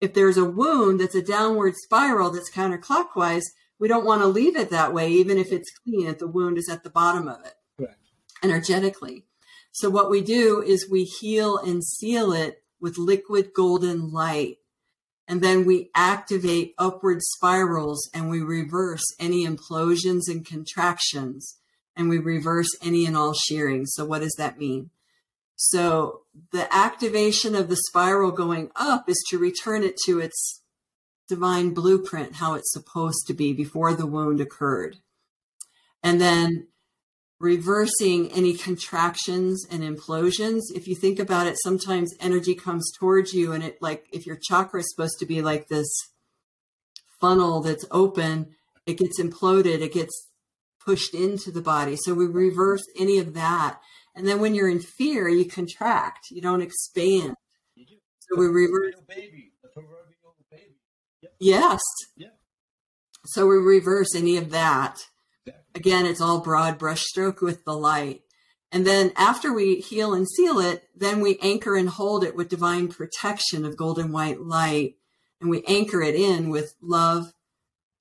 if 0.00 0.14
there's 0.14 0.36
a 0.36 0.44
wound 0.44 1.00
that's 1.00 1.14
a 1.14 1.22
downward 1.22 1.74
spiral 1.76 2.30
that's 2.30 2.50
counterclockwise, 2.50 3.44
we 3.78 3.88
don't 3.88 4.06
want 4.06 4.22
to 4.22 4.26
leave 4.26 4.56
it 4.56 4.70
that 4.70 4.94
way, 4.94 5.10
even 5.10 5.38
if 5.38 5.52
it's 5.52 5.70
clean, 5.70 6.06
if 6.06 6.18
the 6.18 6.26
wound 6.26 6.58
is 6.58 6.68
at 6.68 6.82
the 6.82 6.90
bottom 6.90 7.28
of 7.28 7.44
it 7.44 7.54
right. 7.78 7.96
energetically. 8.42 9.24
So, 9.72 9.90
what 9.90 10.10
we 10.10 10.22
do 10.22 10.62
is 10.62 10.88
we 10.90 11.04
heal 11.04 11.58
and 11.58 11.84
seal 11.84 12.32
it 12.32 12.62
with 12.80 12.98
liquid 12.98 13.52
golden 13.54 14.10
light. 14.10 14.58
And 15.28 15.42
then 15.42 15.66
we 15.66 15.90
activate 15.94 16.74
upward 16.78 17.20
spirals 17.20 18.08
and 18.14 18.30
we 18.30 18.40
reverse 18.40 19.04
any 19.18 19.44
implosions 19.44 20.28
and 20.28 20.46
contractions 20.46 21.58
and 21.96 22.08
we 22.08 22.18
reverse 22.18 22.68
any 22.80 23.06
and 23.06 23.16
all 23.16 23.34
shearing. 23.34 23.86
So, 23.86 24.04
what 24.04 24.20
does 24.20 24.34
that 24.38 24.58
mean? 24.58 24.90
So, 25.56 26.22
the 26.52 26.72
activation 26.74 27.54
of 27.54 27.68
the 27.68 27.76
spiral 27.88 28.30
going 28.30 28.70
up 28.76 29.08
is 29.08 29.22
to 29.30 29.38
return 29.38 29.82
it 29.82 29.96
to 30.06 30.20
its 30.20 30.62
divine 31.28 31.74
blueprint, 31.74 32.36
how 32.36 32.54
it's 32.54 32.72
supposed 32.72 33.26
to 33.26 33.34
be 33.34 33.52
before 33.52 33.94
the 33.94 34.06
wound 34.06 34.40
occurred. 34.40 34.96
And 36.02 36.20
then 36.20 36.68
reversing 37.38 38.32
any 38.32 38.54
contractions 38.54 39.66
and 39.70 39.82
implosions. 39.82 40.62
If 40.74 40.86
you 40.88 40.94
think 40.94 41.18
about 41.18 41.46
it, 41.46 41.56
sometimes 41.62 42.14
energy 42.20 42.54
comes 42.54 42.90
towards 42.98 43.32
you, 43.34 43.52
and 43.52 43.62
it 43.62 43.78
like 43.80 44.06
if 44.12 44.26
your 44.26 44.38
chakra 44.40 44.80
is 44.80 44.90
supposed 44.90 45.18
to 45.18 45.26
be 45.26 45.42
like 45.42 45.68
this 45.68 45.88
funnel 47.20 47.60
that's 47.60 47.84
open, 47.90 48.54
it 48.86 48.98
gets 48.98 49.20
imploded, 49.20 49.80
it 49.80 49.92
gets 49.92 50.28
pushed 50.84 51.14
into 51.14 51.50
the 51.50 51.60
body. 51.60 51.96
So 51.96 52.14
we 52.14 52.26
reverse 52.26 52.84
any 52.98 53.18
of 53.18 53.34
that. 53.34 53.80
And 54.14 54.26
then 54.26 54.40
when 54.40 54.54
you're 54.54 54.70
in 54.70 54.80
fear, 54.80 55.28
you 55.28 55.44
contract, 55.44 56.30
you 56.30 56.40
don't 56.40 56.62
expand. 56.62 57.34
So 58.20 58.38
we 58.38 58.46
reverse. 58.46 58.94
Yes. 61.38 61.80
Yeah. 62.16 62.28
So 63.26 63.46
we 63.46 63.56
reverse 63.56 64.14
any 64.14 64.36
of 64.36 64.50
that. 64.50 65.06
Again, 65.74 66.06
it's 66.06 66.20
all 66.20 66.40
broad 66.40 66.78
brushstroke 66.78 67.42
with 67.42 67.64
the 67.64 67.76
light. 67.76 68.22
And 68.72 68.86
then 68.86 69.12
after 69.16 69.52
we 69.52 69.76
heal 69.76 70.14
and 70.14 70.26
seal 70.28 70.58
it, 70.58 70.84
then 70.94 71.20
we 71.20 71.38
anchor 71.40 71.76
and 71.76 71.88
hold 71.88 72.24
it 72.24 72.34
with 72.34 72.48
divine 72.48 72.88
protection 72.88 73.64
of 73.64 73.76
golden 73.76 74.10
white 74.10 74.40
light. 74.40 74.96
And 75.40 75.50
we 75.50 75.62
anchor 75.68 76.02
it 76.02 76.14
in 76.14 76.48
with 76.48 76.74
love, 76.80 77.32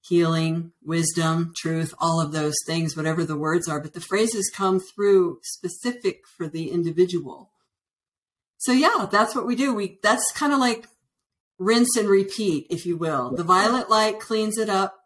healing, 0.01 0.71
wisdom, 0.83 1.51
truth, 1.57 1.93
all 1.99 2.21
of 2.21 2.31
those 2.31 2.55
things, 2.65 2.95
whatever 2.95 3.25
the 3.25 3.37
words 3.37 3.67
are. 3.67 3.81
But 3.81 3.93
the 3.93 4.01
phrases 4.01 4.51
come 4.53 4.79
through 4.79 5.39
specific 5.43 6.21
for 6.37 6.47
the 6.47 6.71
individual. 6.71 7.51
So 8.57 8.71
yeah, 8.71 9.07
that's 9.11 9.35
what 9.35 9.45
we 9.45 9.55
do. 9.55 9.73
We 9.73 9.99
that's 10.01 10.31
kind 10.31 10.53
of 10.53 10.59
like 10.59 10.87
rinse 11.57 11.95
and 11.97 12.09
repeat, 12.09 12.67
if 12.69 12.85
you 12.85 12.97
will. 12.97 13.35
The 13.35 13.43
violet 13.43 13.89
light 13.89 14.19
cleans 14.19 14.57
it 14.57 14.69
up. 14.69 14.99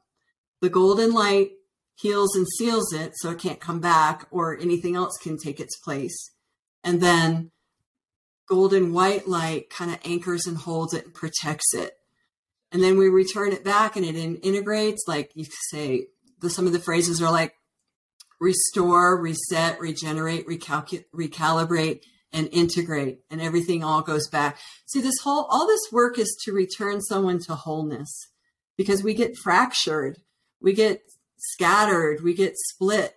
The 0.61 0.69
golden 0.69 1.13
light 1.13 1.51
heals 1.95 2.35
and 2.35 2.47
seals 2.57 2.93
it 2.93 3.13
so 3.15 3.31
it 3.31 3.39
can't 3.39 3.59
come 3.59 3.79
back 3.79 4.27
or 4.31 4.57
anything 4.57 4.95
else 4.95 5.17
can 5.17 5.37
take 5.37 5.59
its 5.59 5.77
place. 5.77 6.31
And 6.83 7.01
then 7.01 7.51
golden 8.47 8.93
white 8.93 9.27
light 9.27 9.69
kind 9.69 9.91
of 9.91 9.99
anchors 10.03 10.45
and 10.45 10.57
holds 10.57 10.93
it 10.93 11.05
and 11.05 11.13
protects 11.13 11.73
it. 11.73 11.93
And 12.71 12.83
then 12.83 12.97
we 12.97 13.09
return 13.09 13.51
it 13.51 13.63
back 13.63 13.95
and 13.95 14.05
it 14.05 14.15
in, 14.15 14.37
integrates, 14.37 15.03
like 15.07 15.31
you 15.35 15.45
say, 15.69 16.07
the, 16.39 16.49
some 16.49 16.67
of 16.67 16.73
the 16.73 16.79
phrases 16.79 17.21
are 17.21 17.31
like 17.31 17.53
restore, 18.39 19.19
reset, 19.19 19.79
regenerate, 19.79 20.47
recalculate, 20.47 21.05
recalibrate, 21.13 22.01
and 22.31 22.49
integrate 22.51 23.19
and 23.29 23.41
everything 23.41 23.83
all 23.83 24.01
goes 24.01 24.27
back. 24.27 24.57
See, 24.85 25.01
this 25.01 25.19
whole, 25.23 25.47
all 25.49 25.67
this 25.67 25.91
work 25.91 26.17
is 26.19 26.37
to 26.43 26.53
return 26.53 27.01
someone 27.01 27.39
to 27.39 27.55
wholeness 27.55 28.27
because 28.77 29.03
we 29.03 29.13
get 29.13 29.37
fractured, 29.37 30.17
we 30.61 30.73
get 30.73 31.01
scattered, 31.37 32.23
we 32.23 32.33
get 32.33 32.53
split. 32.55 33.15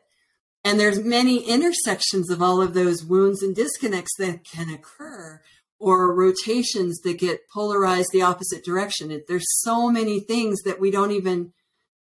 And 0.65 0.79
there's 0.79 1.03
many 1.03 1.49
intersections 1.49 2.31
of 2.31 2.41
all 2.41 2.63
of 2.63 2.73
those 2.73 3.05
wounds 3.05 3.43
and 3.43 3.55
disconnects 3.55 4.17
that 4.19 4.45
can 4.45 4.71
occur 4.71 5.41
or 5.79 6.15
rotations 6.15 7.01
that 7.01 7.19
get 7.19 7.49
polarized 7.53 8.11
the 8.13 8.23
opposite 8.23 8.65
direction. 8.65 9.21
There's 9.27 9.61
so 9.61 9.91
many 9.91 10.21
things 10.21 10.63
that 10.63 10.81
we 10.81 10.93
don't 10.93 11.11
even 11.11 11.53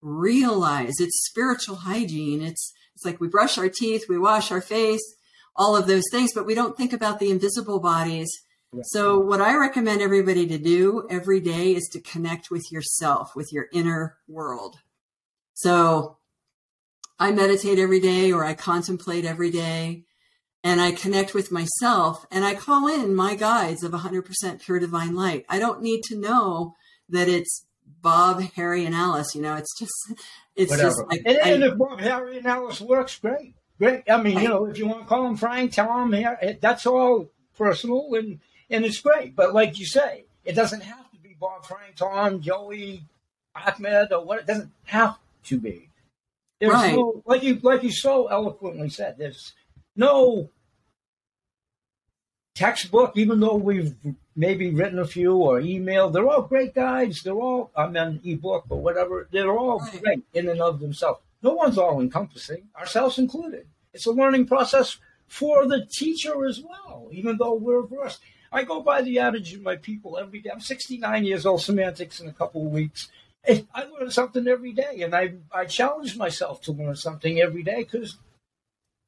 realize. 0.01 0.93
It's 0.99 1.25
spiritual 1.25 1.77
hygiene. 1.77 2.43
It's 2.43 2.71
it's 2.95 3.05
like 3.05 3.19
we 3.19 3.27
brush 3.27 3.57
our 3.57 3.69
teeth, 3.69 4.05
we 4.07 4.19
wash 4.19 4.51
our 4.51 4.61
face, 4.61 5.01
all 5.55 5.75
of 5.75 5.87
those 5.87 6.03
things, 6.11 6.33
but 6.33 6.45
we 6.45 6.55
don't 6.55 6.77
think 6.77 6.93
about 6.93 7.19
the 7.19 7.29
invisible 7.29 7.79
bodies. 7.79 8.29
So, 8.83 9.19
what 9.19 9.39
I 9.39 9.55
recommend 9.55 10.01
everybody 10.01 10.47
to 10.47 10.57
do 10.57 11.05
every 11.09 11.39
day 11.39 11.75
is 11.75 11.87
to 11.93 12.01
connect 12.01 12.49
with 12.49 12.71
yourself, 12.71 13.35
with 13.35 13.53
your 13.53 13.67
inner 13.71 14.17
world. 14.27 14.77
So, 15.53 16.17
I 17.19 17.31
meditate 17.31 17.77
every 17.77 17.99
day 17.99 18.31
or 18.31 18.43
I 18.43 18.55
contemplate 18.55 19.25
every 19.25 19.51
day 19.51 20.05
and 20.63 20.81
I 20.81 20.91
connect 20.91 21.33
with 21.33 21.51
myself 21.51 22.25
and 22.31 22.43
I 22.43 22.55
call 22.55 22.87
in 22.87 23.13
my 23.13 23.35
guides 23.35 23.83
of 23.83 23.91
100% 23.91 24.61
pure 24.61 24.79
divine 24.79 25.15
light. 25.15 25.45
I 25.49 25.59
don't 25.59 25.81
need 25.81 26.01
to 26.05 26.19
know 26.19 26.75
that 27.09 27.27
it's 27.27 27.65
Bob, 28.01 28.41
Harry, 28.55 28.85
and 28.85 28.95
Alice. 28.95 29.35
You 29.35 29.41
know, 29.41 29.55
it's 29.55 29.77
just, 29.77 29.93
it's 30.55 30.71
Whatever. 30.71 30.89
just 30.89 31.03
like. 31.09 31.21
And, 31.25 31.37
I, 31.43 31.49
and 31.49 31.63
if 31.63 31.77
Bob, 31.77 31.99
Harry, 31.99 32.37
and 32.37 32.47
Alice 32.47 32.81
works, 32.81 33.19
great. 33.19 33.55
Great. 33.79 34.09
I 34.09 34.21
mean, 34.21 34.39
you 34.39 34.47
know, 34.47 34.65
if 34.65 34.77
you 34.77 34.87
want 34.87 35.01
to 35.01 35.07
call 35.07 35.23
them 35.23 35.37
Frank, 35.37 35.71
tell 35.71 35.87
them 35.87 36.13
here. 36.13 36.57
That's 36.61 36.85
all 36.85 37.29
personal 37.57 38.13
and, 38.15 38.39
and 38.69 38.85
it's 38.85 39.01
great. 39.01 39.35
But 39.35 39.53
like 39.53 39.79
you 39.79 39.85
say, 39.85 40.25
it 40.45 40.53
doesn't 40.53 40.81
have 40.81 41.11
to 41.11 41.17
be 41.17 41.35
Bob, 41.39 41.65
Frank, 41.65 41.95
Tom, 41.95 42.41
Joey, 42.41 43.03
Ahmed, 43.55 44.11
or 44.11 44.25
what. 44.25 44.39
It 44.39 44.47
doesn't 44.47 44.71
have 44.85 45.17
to 45.45 45.59
be. 45.59 45.89
There's 46.59 46.73
right. 46.73 46.93
no, 46.93 47.21
like 47.25 47.43
you, 47.43 47.59
like 47.61 47.83
you 47.83 47.91
so 47.91 48.27
eloquently 48.27 48.89
said, 48.89 49.17
there's 49.17 49.53
no 49.95 50.49
textbook, 52.55 53.13
even 53.15 53.39
though 53.39 53.55
we've 53.55 53.95
maybe 54.35 54.69
written 54.69 54.99
a 54.99 55.05
few 55.05 55.35
or 55.35 55.59
emailed, 55.59 56.13
they're 56.13 56.27
all 56.27 56.43
great 56.43 56.73
guides. 56.73 57.23
They're 57.23 57.33
all, 57.33 57.71
I 57.75 57.87
mean, 57.87 58.21
ebook 58.23 58.65
or 58.69 58.81
whatever. 58.81 59.27
They're 59.31 59.51
all 59.51 59.79
right. 59.79 60.01
great 60.01 60.23
in 60.33 60.49
and 60.49 60.61
of 60.61 60.79
themselves. 60.79 61.19
No 61.43 61.53
one's 61.53 61.77
all 61.77 62.01
encompassing, 62.01 62.69
ourselves 62.75 63.19
included. 63.19 63.67
It's 63.93 64.05
a 64.05 64.11
learning 64.11 64.47
process 64.47 64.97
for 65.27 65.67
the 65.67 65.85
teacher 65.85 66.45
as 66.45 66.61
well, 66.61 67.09
even 67.11 67.37
though 67.37 67.53
we're 67.53 67.85
versed. 67.85 68.21
I 68.51 68.63
go 68.63 68.81
by 68.81 69.01
the 69.01 69.19
adage 69.19 69.53
of 69.53 69.61
my 69.61 69.75
people 69.75 70.17
every 70.17 70.39
day. 70.39 70.51
I'm 70.51 70.61
69 70.61 71.25
years 71.25 71.45
old, 71.45 71.61
semantics 71.61 72.19
in 72.19 72.27
a 72.27 72.33
couple 72.33 72.65
of 72.65 72.71
weeks. 72.71 73.09
I 73.47 73.65
learn 73.99 74.09
something 74.09 74.47
every 74.47 74.71
day, 74.71 75.01
and 75.01 75.13
I 75.13 75.33
I 75.51 75.65
challenge 75.65 76.15
myself 76.15 76.61
to 76.61 76.71
learn 76.71 76.95
something 76.95 77.41
every 77.41 77.61
day 77.61 77.83
because 77.83 78.15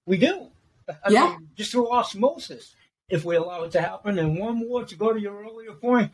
we 0.06 0.18
do. 0.18 0.48
I 0.90 1.10
yeah. 1.10 1.30
Mean, 1.30 1.50
just 1.56 1.72
through 1.72 1.90
osmosis 1.90 2.76
if 3.10 3.24
we 3.24 3.36
allow 3.36 3.64
it 3.64 3.72
to 3.72 3.82
happen. 3.82 4.20
And 4.20 4.38
one 4.38 4.68
more 4.68 4.84
to 4.84 4.96
go 4.96 5.14
to 5.14 5.20
your 5.20 5.44
earlier 5.44 5.74
point. 5.74 6.12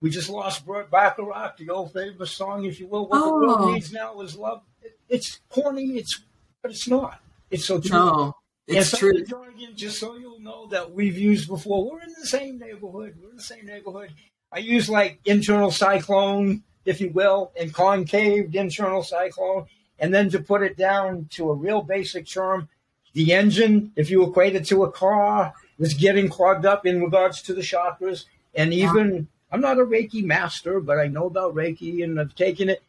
We 0.00 0.08
just 0.08 0.30
lost 0.30 0.66
Burt 0.66 0.90
Bacharach, 0.90 1.58
the 1.58 1.68
old 1.68 1.92
famous 1.92 2.30
song, 2.30 2.64
if 2.64 2.80
you 2.80 2.86
will. 2.86 3.06
What 3.06 3.22
oh. 3.22 3.26
the 3.26 3.46
world 3.46 3.58
oh. 3.60 3.72
needs 3.72 3.92
now 3.92 4.18
is 4.20 4.34
love. 4.34 4.62
it's 5.08 5.40
corny, 5.50 5.98
it's 5.98 6.22
but 6.62 6.70
it's 6.70 6.88
not. 6.88 7.20
It's 7.50 7.66
so 7.66 7.80
true. 7.80 7.98
No, 7.98 8.36
it's 8.66 8.96
true. 8.96 9.24
Jargon, 9.24 9.76
just 9.76 9.98
so 9.98 10.16
you'll 10.16 10.40
know 10.40 10.66
that 10.68 10.92
we've 10.92 11.18
used 11.18 11.48
before. 11.48 11.90
We're 11.90 12.02
in 12.02 12.14
the 12.18 12.26
same 12.26 12.58
neighborhood. 12.58 13.14
We're 13.20 13.30
in 13.30 13.36
the 13.36 13.42
same 13.42 13.66
neighborhood. 13.66 14.12
I 14.52 14.58
use 14.58 14.88
like 14.88 15.20
internal 15.24 15.70
cyclone, 15.70 16.62
if 16.84 17.00
you 17.00 17.10
will, 17.10 17.52
and 17.58 17.72
concaved 17.72 18.54
internal 18.54 19.02
cyclone. 19.02 19.66
And 19.98 20.14
then 20.14 20.30
to 20.30 20.40
put 20.40 20.62
it 20.62 20.78
down 20.78 21.28
to 21.32 21.50
a 21.50 21.54
real 21.54 21.82
basic 21.82 22.26
term, 22.26 22.68
the 23.12 23.34
engine, 23.34 23.92
if 23.96 24.10
you 24.10 24.24
equate 24.24 24.54
it 24.54 24.66
to 24.66 24.84
a 24.84 24.90
car, 24.90 25.52
was 25.78 25.92
getting 25.94 26.28
clogged 26.28 26.64
up 26.64 26.86
in 26.86 27.02
regards 27.02 27.42
to 27.42 27.54
the 27.54 27.60
chakras. 27.60 28.24
And 28.54 28.72
even. 28.72 29.28
I'm 29.50 29.60
not 29.60 29.78
a 29.78 29.84
Reiki 29.84 30.24
master, 30.24 30.80
but 30.80 30.98
I 30.98 31.08
know 31.08 31.26
about 31.26 31.54
Reiki 31.54 32.04
and 32.04 32.20
I've 32.20 32.34
taken 32.34 32.70
it. 32.70 32.82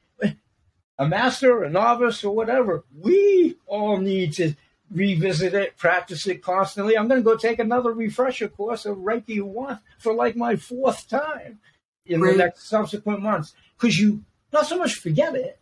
A 1.00 1.08
master, 1.08 1.64
a 1.64 1.70
novice, 1.70 2.24
or 2.24 2.36
whatever, 2.36 2.84
we 3.00 3.56
all 3.66 3.98
need 3.98 4.34
to 4.34 4.54
revisit 4.92 5.54
it, 5.54 5.78
practice 5.78 6.28
it 6.28 6.44
constantly. 6.44 6.96
I'm 6.96 7.08
going 7.08 7.20
to 7.20 7.26
go 7.26 7.36
take 7.36 7.58
another 7.58 7.92
refresher 7.92 8.48
course 8.48 8.86
of 8.86 8.98
Reiki 8.98 9.42
1 9.42 9.80
for 9.98 10.14
like 10.14 10.36
my 10.36 10.58
fourth 10.58 11.10
time 11.10 11.60
in 12.06 12.20
the 12.20 12.34
next 12.34 12.68
subsequent 12.68 13.22
months. 13.22 13.56
Because 13.78 14.00
you 14.00 14.24
not 14.54 14.68
so 14.68 14.78
much 14.78 14.96
forget 14.96 15.34
it, 15.36 15.60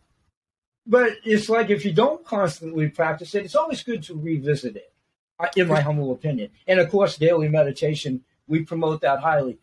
but 0.86 1.12
it's 1.24 1.48
like 1.48 1.70
if 1.70 1.84
you 1.84 1.92
don't 1.92 2.24
constantly 2.24 2.88
practice 2.88 3.34
it, 3.34 3.44
it's 3.44 3.54
always 3.54 3.82
good 3.82 4.02
to 4.04 4.14
revisit 4.18 4.76
it 4.76 4.92
uh, 5.38 5.46
in 5.56 5.68
my 5.68 5.80
humble 5.80 6.12
opinion. 6.12 6.50
And 6.66 6.80
of 6.80 6.90
course, 6.90 7.16
daily 7.16 7.48
meditation, 7.48 8.24
we 8.48 8.64
promote 8.64 9.00
that 9.02 9.20
highly. 9.20 9.58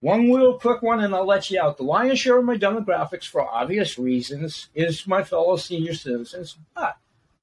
One 0.00 0.32
real 0.32 0.58
quick 0.58 0.80
one, 0.80 1.00
and 1.00 1.14
I'll 1.14 1.26
let 1.26 1.50
you 1.50 1.60
out. 1.60 1.76
The 1.76 1.82
lion's 1.82 2.20
share 2.20 2.38
of 2.38 2.44
my 2.44 2.56
demographics, 2.56 3.24
for 3.24 3.42
obvious 3.42 3.98
reasons, 3.98 4.68
is 4.74 5.06
my 5.06 5.22
fellow 5.22 5.56
senior 5.56 5.92
citizens. 5.92 6.56
But, 6.74 6.96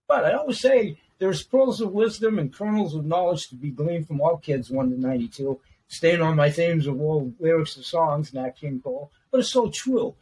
but 0.08 0.26
I 0.26 0.34
always 0.34 0.60
say 0.60 0.98
there's 1.20 1.44
pearls 1.44 1.82
of 1.82 1.92
wisdom 1.92 2.40
and 2.40 2.54
kernels 2.54 2.96
of 2.96 3.06
knowledge 3.06 3.48
to 3.50 3.56
be 3.56 3.70
gleaned 3.70 4.08
from 4.08 4.22
all 4.22 4.38
kids 4.38 4.72
1 4.72 4.90
to 4.90 5.00
92. 5.00 5.60
Staying 5.88 6.22
on 6.22 6.36
my 6.36 6.50
themes 6.50 6.88
of 6.88 7.00
all 7.00 7.32
lyrics 7.40 7.78
of 7.78 7.86
songs, 7.86 8.34
Nat 8.34 8.58
King 8.58 8.82
Cole, 8.84 9.12
but 9.32 9.40
it's 9.40 9.52
so 9.52 9.70
true. 9.70 10.16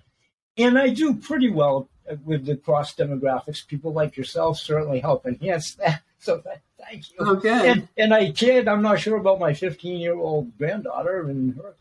And 0.57 0.77
I 0.77 0.89
do 0.89 1.15
pretty 1.15 1.49
well 1.49 1.89
with 2.23 2.45
the 2.45 2.55
cross 2.55 2.93
demographics. 2.93 3.65
People 3.65 3.91
like 3.93 4.15
yourself 4.15 4.59
certainly 4.59 4.99
help 4.99 5.25
enhance 5.25 5.75
that. 5.75 6.01
So 6.17 6.41
Thank 6.79 7.11
you. 7.11 7.17
Okay. 7.19 7.69
And, 7.69 7.87
and 7.97 8.11
I 8.11 8.31
kid, 8.31 8.67
I'm 8.67 8.81
not 8.81 8.99
sure 8.99 9.17
about 9.17 9.39
my 9.39 9.53
15 9.53 9.99
year 9.99 10.15
old 10.15 10.57
granddaughter 10.57 11.29
and 11.29 11.55
her. 11.55 11.75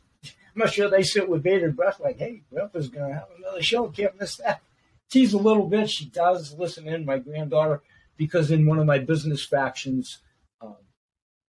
I'm 0.54 0.60
not 0.60 0.72
sure 0.72 0.88
they 0.88 1.02
sit 1.02 1.28
with 1.28 1.42
bated 1.42 1.76
breath 1.76 2.00
like, 2.00 2.18
hey, 2.18 2.42
Grandpa's 2.52 2.88
going 2.88 3.08
to 3.08 3.14
have 3.14 3.28
another 3.36 3.62
show. 3.62 3.88
Can't 3.88 4.18
miss 4.20 4.36
that. 4.36 4.60
She's 5.12 5.32
a 5.32 5.38
little 5.38 5.68
bit. 5.68 5.90
She 5.90 6.06
does 6.06 6.54
listen 6.58 6.88
in, 6.88 7.04
my 7.04 7.18
granddaughter, 7.18 7.82
because 8.16 8.50
in 8.50 8.66
one 8.66 8.78
of 8.78 8.86
my 8.86 8.98
business 8.98 9.44
factions, 9.44 10.18
um, 10.60 10.76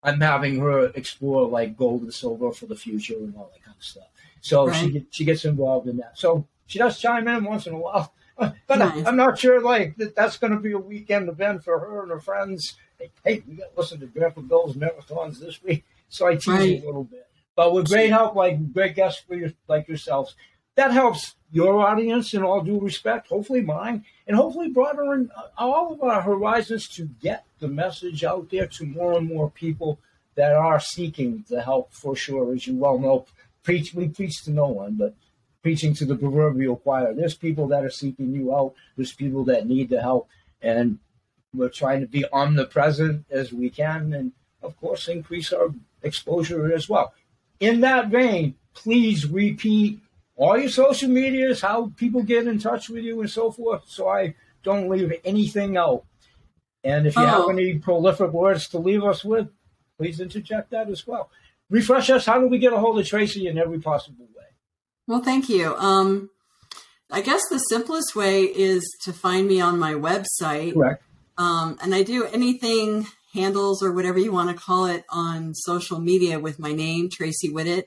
I'm 0.03 0.19
having 0.21 0.59
her 0.59 0.87
explore 0.87 1.47
like 1.47 1.77
gold 1.77 2.03
and 2.03 2.13
silver 2.13 2.51
for 2.51 2.65
the 2.65 2.75
future 2.75 3.15
and 3.15 3.35
all 3.35 3.51
that 3.53 3.63
kind 3.63 3.77
of 3.77 3.83
stuff. 3.83 4.07
So 4.41 4.67
right. 4.67 4.75
she 4.75 5.05
she 5.09 5.25
gets 5.25 5.43
involved 5.43 5.87
in 5.87 5.97
that. 5.97 6.17
So 6.17 6.47
she 6.67 6.79
does 6.79 6.97
chime 6.99 7.27
in 7.27 7.43
once 7.43 7.67
in 7.67 7.73
a 7.73 7.77
while. 7.77 8.13
But 8.37 8.79
nice. 8.79 9.05
I, 9.05 9.09
am 9.09 9.17
not 9.17 9.37
sure 9.37 9.59
like 9.59 9.97
that 9.97 10.15
that's 10.15 10.37
going 10.37 10.53
to 10.53 10.59
be 10.59 10.71
a 10.71 10.77
weekend 10.77 11.27
event 11.27 11.65
for 11.65 11.77
her 11.77 12.03
and 12.03 12.11
her 12.11 12.21
friends 12.21 12.77
hey, 13.23 13.43
we 13.47 13.55
got 13.55 13.73
to 13.73 13.79
listen 13.79 13.99
to 13.99 14.07
Grandpa 14.07 14.41
Bill's 14.41 14.75
marathons 14.75 15.39
this 15.39 15.61
week. 15.63 15.85
So 16.09 16.27
I 16.27 16.35
tease 16.35 16.47
right. 16.47 16.83
a 16.83 16.85
little 16.85 17.03
bit. 17.03 17.27
But 17.59 17.73
with 17.73 17.89
great 17.89 18.09
help, 18.09 18.35
like 18.35 18.71
great 18.71 18.95
guests 18.95 19.21
for 19.27 19.35
you, 19.35 19.53
like 19.67 19.89
yourselves, 19.89 20.33
that 20.75 20.91
helps 20.91 21.35
your 21.51 21.85
audience 21.85 22.33
in 22.33 22.41
all 22.41 22.61
due 22.61 22.79
respect, 22.79 23.27
hopefully 23.27 23.59
mine, 23.59 24.05
and 24.25 24.37
hopefully 24.37 24.69
broaden 24.69 25.29
uh, 25.35 25.41
all 25.57 25.91
of 25.91 26.01
our 26.01 26.21
horizons 26.21 26.87
to 26.95 27.09
get 27.21 27.43
the 27.59 27.67
message 27.67 28.23
out 28.23 28.49
there 28.49 28.65
to 28.67 28.85
more 28.85 29.17
and 29.17 29.27
more 29.27 29.51
people 29.51 29.99
that 30.35 30.53
are 30.53 30.79
seeking 30.79 31.43
the 31.49 31.61
help 31.61 31.91
for 31.91 32.15
sure. 32.15 32.53
As 32.53 32.65
you 32.65 32.77
well 32.77 32.97
know, 32.97 33.25
preach 33.61 33.93
we 33.93 34.07
preach 34.07 34.41
to 34.45 34.51
no 34.51 34.67
one, 34.67 34.93
but 34.93 35.13
preaching 35.61 35.93
to 35.95 36.05
the 36.05 36.15
proverbial 36.15 36.77
choir. 36.77 37.13
There's 37.13 37.35
people 37.35 37.67
that 37.67 37.83
are 37.83 37.89
seeking 37.89 38.33
you 38.33 38.55
out. 38.55 38.73
There's 38.95 39.11
people 39.11 39.43
that 39.51 39.67
need 39.67 39.89
the 39.89 40.01
help, 40.01 40.29
and 40.61 40.99
we're 41.53 41.67
trying 41.67 41.99
to 41.99 42.07
be 42.07 42.23
omnipresent 42.31 43.25
as 43.29 43.51
we 43.51 43.69
can 43.69 44.13
and, 44.13 44.31
of 44.63 44.79
course, 44.79 45.09
increase 45.09 45.51
our 45.51 45.73
exposure 46.01 46.73
as 46.73 46.87
well. 46.87 47.13
In 47.59 47.81
that 47.81 48.07
vein, 48.07 48.55
please 48.73 49.25
repeat 49.25 49.99
all 50.35 50.57
your 50.57 50.69
social 50.69 51.09
medias, 51.09 51.61
how 51.61 51.91
people 51.97 52.23
get 52.23 52.47
in 52.47 52.59
touch 52.59 52.89
with 52.89 53.03
you, 53.03 53.19
and 53.19 53.29
so 53.29 53.51
forth, 53.51 53.83
so 53.87 54.07
I 54.07 54.35
don't 54.63 54.89
leave 54.89 55.13
anything 55.25 55.75
out. 55.75 56.05
And 56.83 57.05
if 57.05 57.15
you 57.15 57.23
oh. 57.23 57.25
have 57.25 57.49
any 57.49 57.77
prolific 57.77 58.31
words 58.31 58.69
to 58.69 58.79
leave 58.79 59.03
us 59.03 59.25
with, 59.25 59.49
please 59.97 60.21
interject 60.21 60.71
that 60.71 60.89
as 60.89 61.05
well. 61.05 61.29
Refresh 61.69 62.09
us. 62.09 62.25
How 62.25 62.39
do 62.39 62.47
we 62.47 62.57
get 62.57 62.73
a 62.73 62.77
hold 62.77 62.97
of 62.99 63.05
Tracey 63.05 63.47
in 63.47 63.57
every 63.57 63.79
possible 63.79 64.25
way? 64.35 64.45
Well, 65.07 65.21
thank 65.21 65.49
you. 65.49 65.75
Um, 65.75 66.29
I 67.11 67.21
guess 67.21 67.41
the 67.49 67.57
simplest 67.57 68.15
way 68.15 68.43
is 68.43 68.83
to 69.03 69.11
find 69.11 69.47
me 69.47 69.59
on 69.59 69.77
my 69.77 69.93
website. 69.93 70.73
Correct. 70.73 71.03
Um, 71.37 71.77
and 71.81 71.93
I 71.93 72.03
do 72.03 72.25
anything 72.25 73.07
handles 73.33 73.83
or 73.83 73.91
whatever 73.91 74.19
you 74.19 74.31
want 74.31 74.49
to 74.49 74.63
call 74.63 74.85
it 74.85 75.05
on 75.09 75.53
social 75.53 75.99
media 75.99 76.39
with 76.39 76.59
my 76.59 76.71
name, 76.71 77.09
Tracey 77.09 77.49
Whittet. 77.49 77.85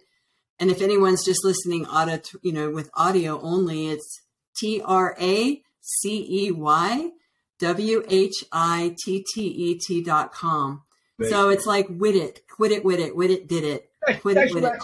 And 0.59 0.71
if 0.71 0.81
anyone's 0.81 1.25
just 1.25 1.45
listening 1.45 1.87
audio, 1.87 2.21
you 2.43 2.53
know, 2.53 2.71
with 2.71 2.91
audio 2.95 3.41
only, 3.41 3.89
it's 3.89 4.21
T 4.57 4.81
R 4.85 5.17
A 5.21 5.63
C 5.81 6.47
E 6.47 6.51
Y 6.51 7.11
W 7.59 8.05
H 8.09 8.45
I 8.53 8.95
T 9.05 9.25
T 9.35 9.47
E 9.47 9.79
T 9.79 10.03
dot 10.03 10.33
com. 10.33 10.83
So 11.29 11.51
it's 11.51 11.67
like 11.67 11.87
Whittet, 11.87 12.39
quit 12.49 12.73
it, 12.73 12.85
Whittet, 12.85 13.13
Whittet 13.13 13.47
did 13.47 13.65
it. 13.65 13.91
Quit 14.21 14.35
thanks, 14.35 14.51
it, 14.51 14.55
for 14.55 14.61
that 14.61 14.81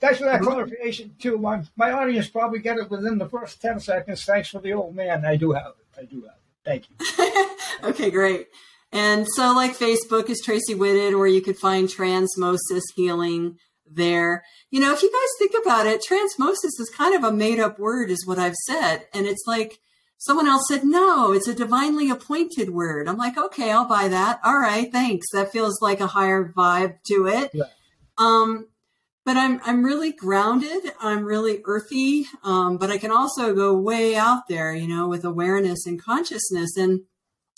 thanks 0.00 0.18
for 0.18 0.24
that 0.24 0.40
uh-huh. 0.40 0.50
clarification 0.50 1.14
too. 1.18 1.38
My, 1.38 1.62
my 1.76 1.92
audience 1.92 2.28
probably 2.28 2.58
get 2.58 2.78
it 2.78 2.90
within 2.90 3.18
the 3.18 3.28
first 3.28 3.62
10 3.62 3.80
seconds. 3.80 4.24
Thanks 4.24 4.48
for 4.48 4.58
the 4.58 4.72
old 4.72 4.94
man. 4.94 5.24
I 5.24 5.36
do 5.36 5.52
have 5.52 5.74
it. 5.78 6.00
I 6.00 6.04
do 6.04 6.22
have 6.22 6.34
it. 6.34 6.40
Thank 6.64 6.88
you. 6.90 7.88
okay, 7.90 8.10
great. 8.10 8.48
And 8.92 9.26
so, 9.36 9.54
like 9.54 9.76
Facebook 9.76 10.28
is 10.28 10.40
Tracey 10.44 10.74
Whittet, 10.74 11.16
or 11.16 11.26
you 11.26 11.40
could 11.40 11.56
find 11.56 11.88
Transmosis 11.88 12.82
Healing 12.94 13.56
there. 13.90 14.44
You 14.70 14.80
know, 14.80 14.92
if 14.92 15.02
you 15.02 15.10
guys 15.10 15.28
think 15.38 15.52
about 15.62 15.86
it, 15.86 16.02
transmosis 16.08 16.80
is 16.80 16.92
kind 16.94 17.14
of 17.14 17.24
a 17.24 17.32
made 17.32 17.58
up 17.58 17.78
word, 17.78 18.10
is 18.10 18.26
what 18.26 18.38
I've 18.38 18.54
said. 18.66 19.06
And 19.14 19.26
it's 19.26 19.44
like 19.46 19.78
someone 20.18 20.46
else 20.46 20.64
said, 20.68 20.84
no, 20.84 21.32
it's 21.32 21.48
a 21.48 21.54
divinely 21.54 22.10
appointed 22.10 22.70
word. 22.70 23.08
I'm 23.08 23.16
like, 23.16 23.36
okay, 23.36 23.72
I'll 23.72 23.88
buy 23.88 24.08
that. 24.08 24.40
All 24.44 24.58
right, 24.58 24.90
thanks. 24.90 25.26
That 25.32 25.52
feels 25.52 25.80
like 25.82 26.00
a 26.00 26.06
higher 26.06 26.52
vibe 26.56 27.02
to 27.08 27.26
it. 27.26 27.50
Yeah. 27.52 27.64
Um, 28.18 28.68
but 29.24 29.36
I'm 29.36 29.60
I'm 29.64 29.84
really 29.84 30.12
grounded. 30.12 30.92
I'm 31.00 31.24
really 31.24 31.60
earthy. 31.64 32.26
Um, 32.42 32.76
but 32.76 32.90
I 32.90 32.98
can 32.98 33.12
also 33.12 33.54
go 33.54 33.72
way 33.74 34.16
out 34.16 34.48
there, 34.48 34.74
you 34.74 34.88
know, 34.88 35.06
with 35.08 35.24
awareness 35.24 35.86
and 35.86 36.02
consciousness. 36.02 36.76
And 36.76 37.02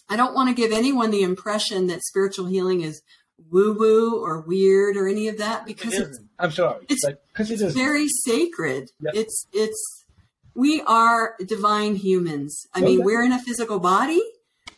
I 0.08 0.16
don't 0.16 0.34
want 0.34 0.48
to 0.50 0.54
give 0.54 0.72
anyone 0.72 1.10
the 1.10 1.22
impression 1.22 1.86
that 1.88 2.02
spiritual 2.02 2.46
healing 2.46 2.82
is 2.82 3.02
woo 3.50 3.72
woo 3.72 4.22
or 4.22 4.40
weird 4.40 4.96
or 4.96 5.08
any 5.08 5.28
of 5.28 5.38
that 5.38 5.66
because 5.66 5.94
It 5.94 6.02
it's. 6.02 6.20
I'm 6.38 6.50
sorry. 6.52 6.84
it's- 6.88 7.14
because 7.32 7.50
it 7.50 7.54
it's 7.54 7.62
is. 7.62 7.74
very 7.74 8.06
sacred. 8.08 8.90
Yep. 9.00 9.14
It's 9.16 9.46
it's 9.52 10.04
we 10.54 10.82
are 10.82 11.34
divine 11.44 11.96
humans. 11.96 12.66
I 12.74 12.80
mean, 12.80 13.02
we're 13.02 13.24
in 13.24 13.32
a 13.32 13.40
physical 13.42 13.80
body, 13.80 14.22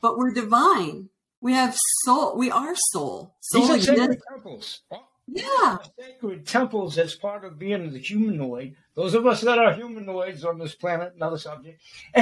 but 0.01 0.16
we're 0.16 0.33
divine. 0.33 1.11
We 1.43 1.53
have 1.53 1.77
soul. 2.05 2.37
We 2.37 2.51
are 2.51 2.74
soul. 2.93 3.35
These 3.53 3.70
are 3.70 3.79
sacred 3.81 4.22
temples. 4.31 4.81
Yeah. 5.29 5.79
Sacred 5.99 6.47
temples 6.47 6.97
as 6.99 7.14
part 7.14 7.45
of 7.45 7.59
being 7.59 7.93
the 7.93 7.99
humanoid. 7.99 8.77
Those 8.95 9.12
of 9.14 9.27
us 9.27 9.43
that 9.43 9.59
are 9.59 9.74
humanoids 9.74 10.45
on 10.45 10.59
this 10.59 10.74
planet, 10.74 11.12
another 11.16 11.37
subject. 11.39 11.83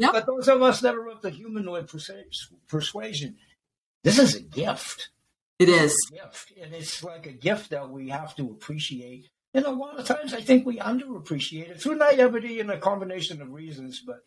Yep. 0.00 0.12
But 0.12 0.26
those 0.26 0.48
of 0.48 0.62
us 0.62 0.80
that 0.80 0.94
are 0.94 1.08
of 1.08 1.20
the 1.20 1.30
humanoid 1.30 1.88
persuasion, 2.68 3.36
this 4.02 4.18
is 4.18 4.34
a 4.34 4.40
gift. 4.40 5.10
It 5.58 5.68
is. 5.68 5.94
gift, 6.10 6.52
and 6.60 6.74
it's 6.74 7.04
like 7.04 7.26
a 7.26 7.32
gift 7.32 7.68
that 7.70 7.90
we 7.90 8.08
have 8.08 8.34
to 8.36 8.44
appreciate. 8.50 9.28
And 9.52 9.66
a 9.66 9.70
lot 9.70 9.98
of 9.98 10.06
times, 10.06 10.32
I 10.32 10.40
think 10.40 10.64
we 10.64 10.78
underappreciate 10.78 11.68
it 11.68 11.82
through 11.82 11.96
naivety 11.96 12.60
and 12.60 12.70
a 12.70 12.78
combination 12.78 13.42
of 13.42 13.52
reasons. 13.52 14.00
But 14.00 14.24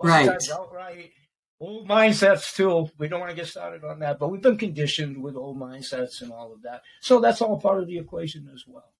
a 0.00 0.06
lot 0.08 0.22
of 0.22 0.26
Right. 0.28 0.50
outright 0.52 1.12
old 1.60 1.88
mindsets 1.88 2.52
too. 2.56 2.90
We 2.98 3.06
don't 3.06 3.20
want 3.20 3.30
to 3.30 3.36
get 3.36 3.46
started 3.46 3.84
on 3.84 4.00
that, 4.00 4.18
but 4.18 4.28
we've 4.28 4.42
been 4.42 4.58
conditioned 4.58 5.22
with 5.22 5.36
old 5.36 5.56
mindsets 5.56 6.20
and 6.20 6.32
all 6.32 6.52
of 6.52 6.62
that. 6.62 6.82
So 7.00 7.20
that's 7.20 7.40
all 7.40 7.60
part 7.60 7.80
of 7.80 7.86
the 7.86 7.98
equation 7.98 8.50
as 8.52 8.64
well. 8.66 8.92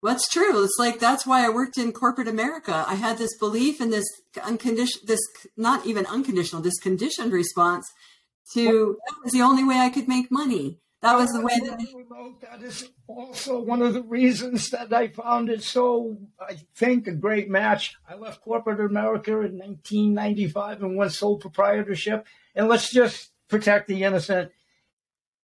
What's 0.00 0.28
true? 0.28 0.62
It's 0.62 0.76
like 0.78 1.00
that's 1.00 1.26
why 1.26 1.44
I 1.44 1.48
worked 1.48 1.76
in 1.76 1.92
corporate 1.92 2.28
America. 2.28 2.84
I 2.86 2.94
had 2.94 3.18
this 3.18 3.36
belief 3.36 3.80
in 3.80 3.90
this 3.90 4.06
unconditional, 4.42 5.06
this 5.06 5.20
not 5.56 5.86
even 5.86 6.06
unconditional, 6.06 6.62
this 6.62 6.78
conditioned 6.78 7.32
response 7.32 7.90
to 8.54 8.96
that 9.06 9.16
was 9.24 9.32
the 9.32 9.42
only 9.42 9.64
way 9.64 9.78
I 9.78 9.90
could 9.90 10.06
make 10.06 10.30
money. 10.30 10.78
That 11.00 11.16
was 11.16 11.30
the 11.30 11.40
way 11.40 11.60
that 11.60 11.78
that 12.40 12.62
is 12.62 12.90
also 13.06 13.60
one 13.60 13.82
of 13.82 13.94
the 13.94 14.02
reasons 14.02 14.70
that 14.70 14.92
I 14.92 15.08
found 15.08 15.48
it 15.48 15.62
so, 15.62 16.18
I 16.40 16.56
think, 16.74 17.06
a 17.06 17.12
great 17.12 17.48
match. 17.48 17.96
I 18.08 18.16
left 18.16 18.42
corporate 18.42 18.80
America 18.80 19.30
in 19.32 19.58
1995 19.58 20.82
and 20.82 20.96
went 20.96 21.12
sole 21.12 21.38
proprietorship. 21.38 22.26
And 22.56 22.66
let's 22.66 22.90
just 22.90 23.30
protect 23.48 23.86
the 23.86 24.02
innocent. 24.02 24.50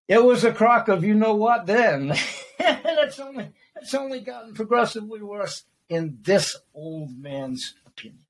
It 0.08 0.24
was 0.24 0.42
a 0.42 0.52
crock 0.52 0.88
of 0.88 1.04
you 1.04 1.14
know 1.14 1.36
what 1.36 1.66
then. 1.66 2.10
and 2.58 2.80
it's 2.84 3.20
only 3.20 3.50
it's 3.84 3.94
only 3.94 4.20
gotten 4.20 4.54
progressively 4.54 5.20
worse 5.22 5.64
in 5.90 6.16
this 6.22 6.56
old 6.74 7.10
man's 7.18 7.74
opinion. 7.86 8.24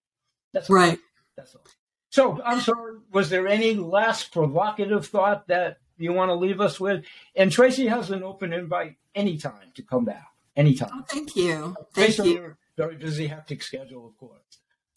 That's 0.53 0.69
all. 0.69 0.75
right. 0.75 0.99
That's 1.37 1.55
all. 1.55 1.63
So 2.11 2.43
I'm 2.45 2.61
sorry. 2.61 2.99
Was 3.13 3.31
there 3.31 3.47
any 3.47 3.75
last 3.75 4.33
provocative 4.33 5.07
thought 5.07 5.47
that 5.47 5.79
you 5.97 6.13
want 6.13 6.31
to 6.31 6.35
leave 6.35 6.61
us 6.61 6.81
with? 6.81 7.05
And 7.37 7.53
Tracey 7.53 7.87
has 7.87 8.11
an 8.11 8.25
open 8.25 8.53
invite 8.53 8.97
anytime 9.15 9.71
to 9.75 9.83
come 9.83 10.05
back. 10.05 10.27
Anytime. 10.57 10.91
Oh, 10.93 11.05
thank 11.09 11.37
you. 11.37 11.77
Thank 11.95 12.09
Based 12.09 12.21
on 12.21 12.27
you. 12.27 12.35
your 12.35 12.59
very 12.77 12.97
busy, 12.97 13.29
hectic 13.29 13.63
schedule, 13.63 14.07
of 14.09 14.17
course. 14.19 14.41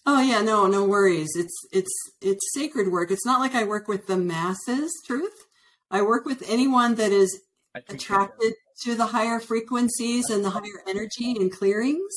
Oh 0.08 0.22
yeah, 0.22 0.42
no, 0.42 0.66
no 0.66 0.86
worries. 0.86 1.30
It's 1.36 1.68
it's 1.72 1.94
it's 2.20 2.52
sacred 2.54 2.92
work. 2.92 3.12
It's 3.12 3.26
not 3.26 3.42
like 3.42 3.54
I 3.54 3.64
work 3.64 3.88
with 3.88 4.08
the 4.08 4.18
masses, 4.18 4.92
truth. 5.06 5.46
I 5.92 6.02
work 6.02 6.26
with 6.26 6.44
anyone 6.48 6.96
that 6.96 7.12
is 7.12 7.42
attracted 7.76 8.54
to 8.84 8.96
the 8.96 9.08
higher 9.08 9.40
frequencies 9.40 10.30
and 10.30 10.44
the 10.44 10.50
higher 10.52 10.84
energy 10.88 11.32
and 11.32 11.52
clearings. 11.52 12.16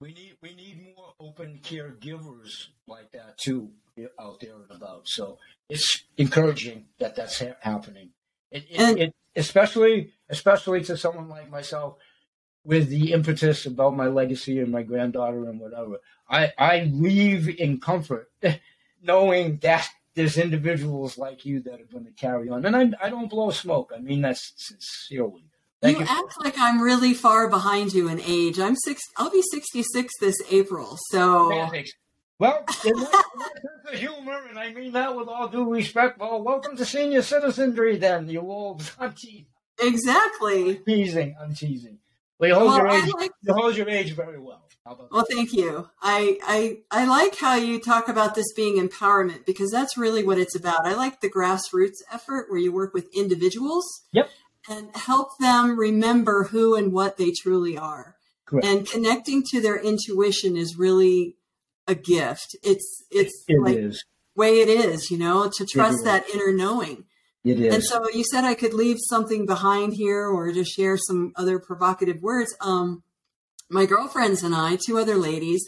We 0.00 0.12
need 0.12 0.36
we 0.42 0.54
need 0.54 0.94
more 0.96 1.14
open 1.20 1.60
caregivers 1.62 2.68
like 2.86 3.12
that 3.12 3.38
too 3.38 3.70
out 4.20 4.40
there 4.40 4.54
and 4.54 4.70
about. 4.70 5.08
So 5.08 5.38
it's 5.68 6.02
encouraging 6.18 6.86
that 6.98 7.14
that's 7.14 7.38
ha- 7.38 7.56
happening. 7.60 8.10
It, 8.50 8.64
it, 8.68 8.80
And- 8.80 8.98
it, 8.98 9.14
especially 9.36 10.12
especially 10.28 10.82
to 10.84 10.96
someone 10.96 11.28
like 11.28 11.50
myself 11.50 11.96
with 12.64 12.88
the 12.88 13.12
impetus 13.12 13.66
about 13.66 13.96
my 13.96 14.06
legacy 14.06 14.58
and 14.58 14.72
my 14.72 14.82
granddaughter 14.82 15.48
and 15.48 15.60
whatever. 15.60 16.00
I, 16.28 16.52
I 16.58 16.90
leave 16.92 17.48
in 17.60 17.78
comfort 17.78 18.30
knowing 19.02 19.58
that 19.58 19.86
there's 20.14 20.38
individuals 20.38 21.18
like 21.18 21.44
you 21.44 21.60
that 21.60 21.80
are 21.80 21.84
going 21.92 22.06
to 22.06 22.12
carry 22.12 22.48
on. 22.48 22.64
And 22.64 22.74
I, 22.74 23.06
I 23.06 23.10
don't 23.10 23.28
blow 23.28 23.50
smoke. 23.50 23.92
I 23.94 24.00
mean 24.00 24.22
that 24.22 24.38
sincerely. 24.38 25.44
Thank 25.84 25.98
you 25.98 26.04
you. 26.04 26.10
act 26.10 26.34
like 26.44 26.54
I'm 26.58 26.80
really 26.80 27.14
far 27.14 27.48
behind 27.48 27.92
you 27.92 28.08
in 28.08 28.20
age. 28.20 28.58
I'm 28.58 28.74
six. 28.76 29.02
I'll 29.16 29.30
be 29.30 29.42
66 29.52 30.12
this 30.20 30.36
April. 30.50 30.98
So 31.10 31.50
Semantics. 31.50 31.92
Well, 32.38 32.64
in 32.84 32.94
my 32.96 33.22
my 33.36 33.46
sense 33.46 33.92
of 33.92 33.98
humor, 33.98 34.42
and 34.48 34.58
I 34.58 34.72
mean 34.72 34.92
that 34.92 35.14
with 35.16 35.28
all 35.28 35.46
due 35.48 35.70
respect, 35.72 36.18
well, 36.18 36.42
welcome 36.42 36.76
to 36.76 36.84
senior 36.84 37.22
citizenry 37.22 37.96
then, 37.96 38.28
you 38.28 38.40
old 38.40 38.90
I'm 38.98 39.12
te- 39.12 39.46
exactly. 39.80 40.76
teasing. 40.86 41.36
I'm 41.40 41.54
teasing. 41.54 41.98
Well, 42.38 42.48
you 42.48 42.54
hold 42.56 42.66
Well, 42.70 42.78
your 42.78 42.88
age 42.88 43.12
like- 43.14 43.30
you 43.42 43.54
hold 43.54 43.76
your 43.76 43.88
age 43.88 44.12
very 44.14 44.38
well. 44.38 44.60
Well, 45.10 45.24
thank 45.30 45.54
you. 45.54 45.88
I, 46.02 46.36
I 46.42 46.78
I 46.90 47.06
like 47.06 47.38
how 47.38 47.54
you 47.54 47.80
talk 47.80 48.06
about 48.08 48.34
this 48.34 48.52
being 48.52 48.76
empowerment 48.86 49.46
because 49.46 49.70
that's 49.70 49.96
really 49.96 50.22
what 50.22 50.36
it's 50.38 50.54
about. 50.54 50.86
I 50.86 50.92
like 50.94 51.22
the 51.22 51.30
grassroots 51.30 52.02
effort 52.12 52.50
where 52.50 52.58
you 52.58 52.70
work 52.70 52.92
with 52.92 53.08
individuals 53.16 53.86
Yep. 54.12 54.28
And 54.68 54.94
help 54.94 55.38
them 55.38 55.78
remember 55.78 56.44
who 56.44 56.74
and 56.74 56.92
what 56.92 57.16
they 57.16 57.30
truly 57.30 57.76
are. 57.76 58.16
Correct. 58.46 58.66
And 58.66 58.86
connecting 58.86 59.42
to 59.50 59.60
their 59.60 59.76
intuition 59.76 60.56
is 60.56 60.76
really 60.76 61.36
a 61.86 61.94
gift. 61.94 62.56
It's 62.62 63.02
it's 63.10 63.44
It 63.48 63.60
like 63.60 63.76
is. 63.76 64.04
way 64.34 64.60
it 64.60 64.68
is, 64.68 65.10
you 65.10 65.18
know, 65.18 65.50
to 65.56 65.66
trust 65.66 66.04
that 66.04 66.28
inner 66.30 66.52
knowing. 66.52 67.04
It 67.44 67.60
is. 67.60 67.74
And 67.74 67.84
so 67.84 68.08
you 68.10 68.24
said 68.24 68.44
I 68.44 68.54
could 68.54 68.72
leave 68.72 68.98
something 69.00 69.44
behind 69.44 69.94
here 69.94 70.26
or 70.26 70.50
just 70.52 70.72
share 70.72 70.96
some 70.96 71.32
other 71.36 71.58
provocative 71.58 72.22
words. 72.22 72.54
Um, 72.60 73.02
my 73.70 73.86
girlfriends 73.86 74.42
and 74.42 74.54
I, 74.54 74.78
two 74.84 74.98
other 74.98 75.16
ladies, 75.16 75.62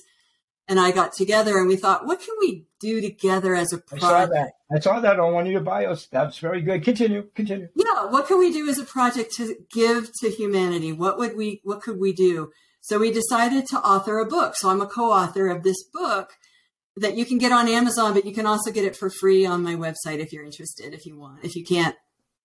and 0.68 0.80
I 0.80 0.90
got 0.90 1.12
together 1.12 1.58
and 1.58 1.68
we 1.68 1.76
thought, 1.76 2.06
what 2.06 2.20
can 2.20 2.34
we 2.40 2.66
do 2.80 3.00
together 3.00 3.54
as 3.54 3.72
a 3.72 3.82
I 3.92 3.98
saw 3.98 4.08
project? 4.08 4.32
that. 4.34 4.52
I 4.76 4.80
saw 4.80 5.00
that 5.00 5.20
on 5.20 5.32
one 5.32 5.46
of 5.46 5.52
your 5.52 5.60
bios. 5.60 6.06
That's 6.06 6.38
very 6.38 6.60
good. 6.60 6.82
Continue. 6.82 7.28
Continue. 7.34 7.68
Yeah, 7.74 8.06
what 8.06 8.26
can 8.26 8.38
we 8.38 8.52
do 8.52 8.68
as 8.68 8.78
a 8.78 8.84
project 8.84 9.32
to 9.36 9.56
give 9.72 10.10
to 10.20 10.30
humanity? 10.30 10.92
What 10.92 11.18
would 11.18 11.36
we 11.36 11.60
what 11.62 11.82
could 11.82 11.98
we 12.00 12.12
do? 12.12 12.50
So 12.80 12.98
we 12.98 13.12
decided 13.12 13.66
to 13.68 13.78
author 13.78 14.18
a 14.18 14.26
book. 14.26 14.54
So 14.56 14.68
I'm 14.68 14.80
a 14.80 14.86
co-author 14.86 15.48
of 15.48 15.62
this 15.62 15.82
book 15.92 16.34
that 16.96 17.16
you 17.16 17.24
can 17.24 17.38
get 17.38 17.52
on 17.52 17.68
Amazon, 17.68 18.14
but 18.14 18.24
you 18.24 18.32
can 18.32 18.46
also 18.46 18.70
get 18.70 18.84
it 18.84 18.96
for 18.96 19.10
free 19.10 19.44
on 19.44 19.62
my 19.62 19.74
website 19.74 20.18
if 20.18 20.32
you're 20.32 20.44
interested, 20.44 20.94
if 20.94 21.04
you 21.04 21.18
want. 21.18 21.44
If 21.44 21.54
you 21.56 21.64
can't, 21.64 21.94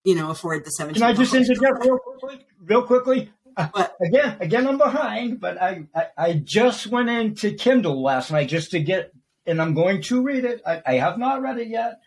you 0.04 0.14
know, 0.14 0.30
afford 0.30 0.64
the 0.64 0.70
17 0.70 1.00
Can 1.00 1.10
I 1.10 1.14
just 1.14 1.34
interject 1.34 1.84
real 1.84 1.98
quickly? 1.98 2.46
Real 2.60 2.82
quickly. 2.82 3.30
What? 3.72 3.94
Again, 4.00 4.36
again, 4.40 4.66
I'm 4.66 4.78
behind, 4.78 5.38
but 5.40 5.60
I, 5.62 5.84
I, 5.94 6.06
I 6.18 6.32
just 6.44 6.86
went 6.88 7.08
into 7.08 7.52
Kindle 7.54 8.02
last 8.02 8.30
night 8.32 8.48
just 8.48 8.70
to 8.72 8.80
get, 8.80 9.12
and 9.46 9.60
I'm 9.62 9.74
going 9.74 10.02
to 10.02 10.22
read 10.22 10.44
it. 10.44 10.60
I, 10.66 10.82
I 10.84 10.94
have 10.94 11.18
not 11.18 11.40
read 11.42 11.58
it 11.58 11.68
yet, 11.68 12.00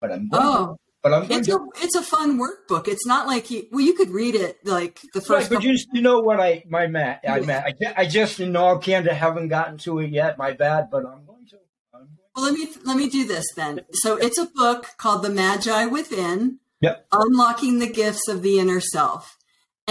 but 0.00 0.12
I'm 0.12 0.28
going 0.28 0.42
Oh, 0.44 0.66
to. 0.66 0.76
But 1.02 1.14
I'm 1.14 1.30
It's 1.32 1.48
to. 1.48 1.54
a 1.56 1.66
it's 1.82 1.96
a 1.96 2.02
fun 2.02 2.38
workbook. 2.38 2.86
It's 2.86 3.04
not 3.06 3.26
like 3.26 3.50
you 3.50 3.66
well 3.72 3.80
you 3.80 3.94
could 3.94 4.10
read 4.10 4.34
it 4.36 4.58
like 4.64 5.00
the 5.14 5.18
Right, 5.20 5.26
first 5.26 5.48
but 5.48 5.56
couple- 5.56 5.70
you, 5.70 5.78
you 5.92 6.00
know 6.02 6.20
what 6.20 6.38
I 6.38 6.62
my 6.68 6.86
Matt 6.86 7.22
I. 7.26 7.40
Matt 7.40 7.74
I, 7.84 8.02
I 8.02 8.06
just 8.06 8.38
in 8.38 8.54
all 8.54 8.78
candor 8.78 9.12
haven't 9.12 9.48
gotten 9.48 9.78
to 9.78 9.98
it 9.98 10.10
yet. 10.10 10.38
My 10.38 10.52
bad, 10.52 10.90
but 10.92 10.98
I'm 11.04 11.24
going 11.26 11.46
to. 11.50 11.56
I'm 11.92 12.00
going 12.02 12.08
Well, 12.36 12.44
let 12.44 12.54
me 12.54 12.68
let 12.84 12.96
me 12.96 13.08
do 13.08 13.26
this 13.26 13.46
then. 13.56 13.80
So 13.94 14.16
it's 14.16 14.38
a 14.38 14.46
book 14.54 14.90
called 14.96 15.24
The 15.24 15.30
Magi 15.30 15.86
Within: 15.86 16.60
Yep. 16.82 17.06
Unlocking 17.10 17.80
the 17.80 17.88
Gifts 17.90 18.28
of 18.28 18.42
the 18.42 18.60
Inner 18.60 18.78
Self, 18.80 19.36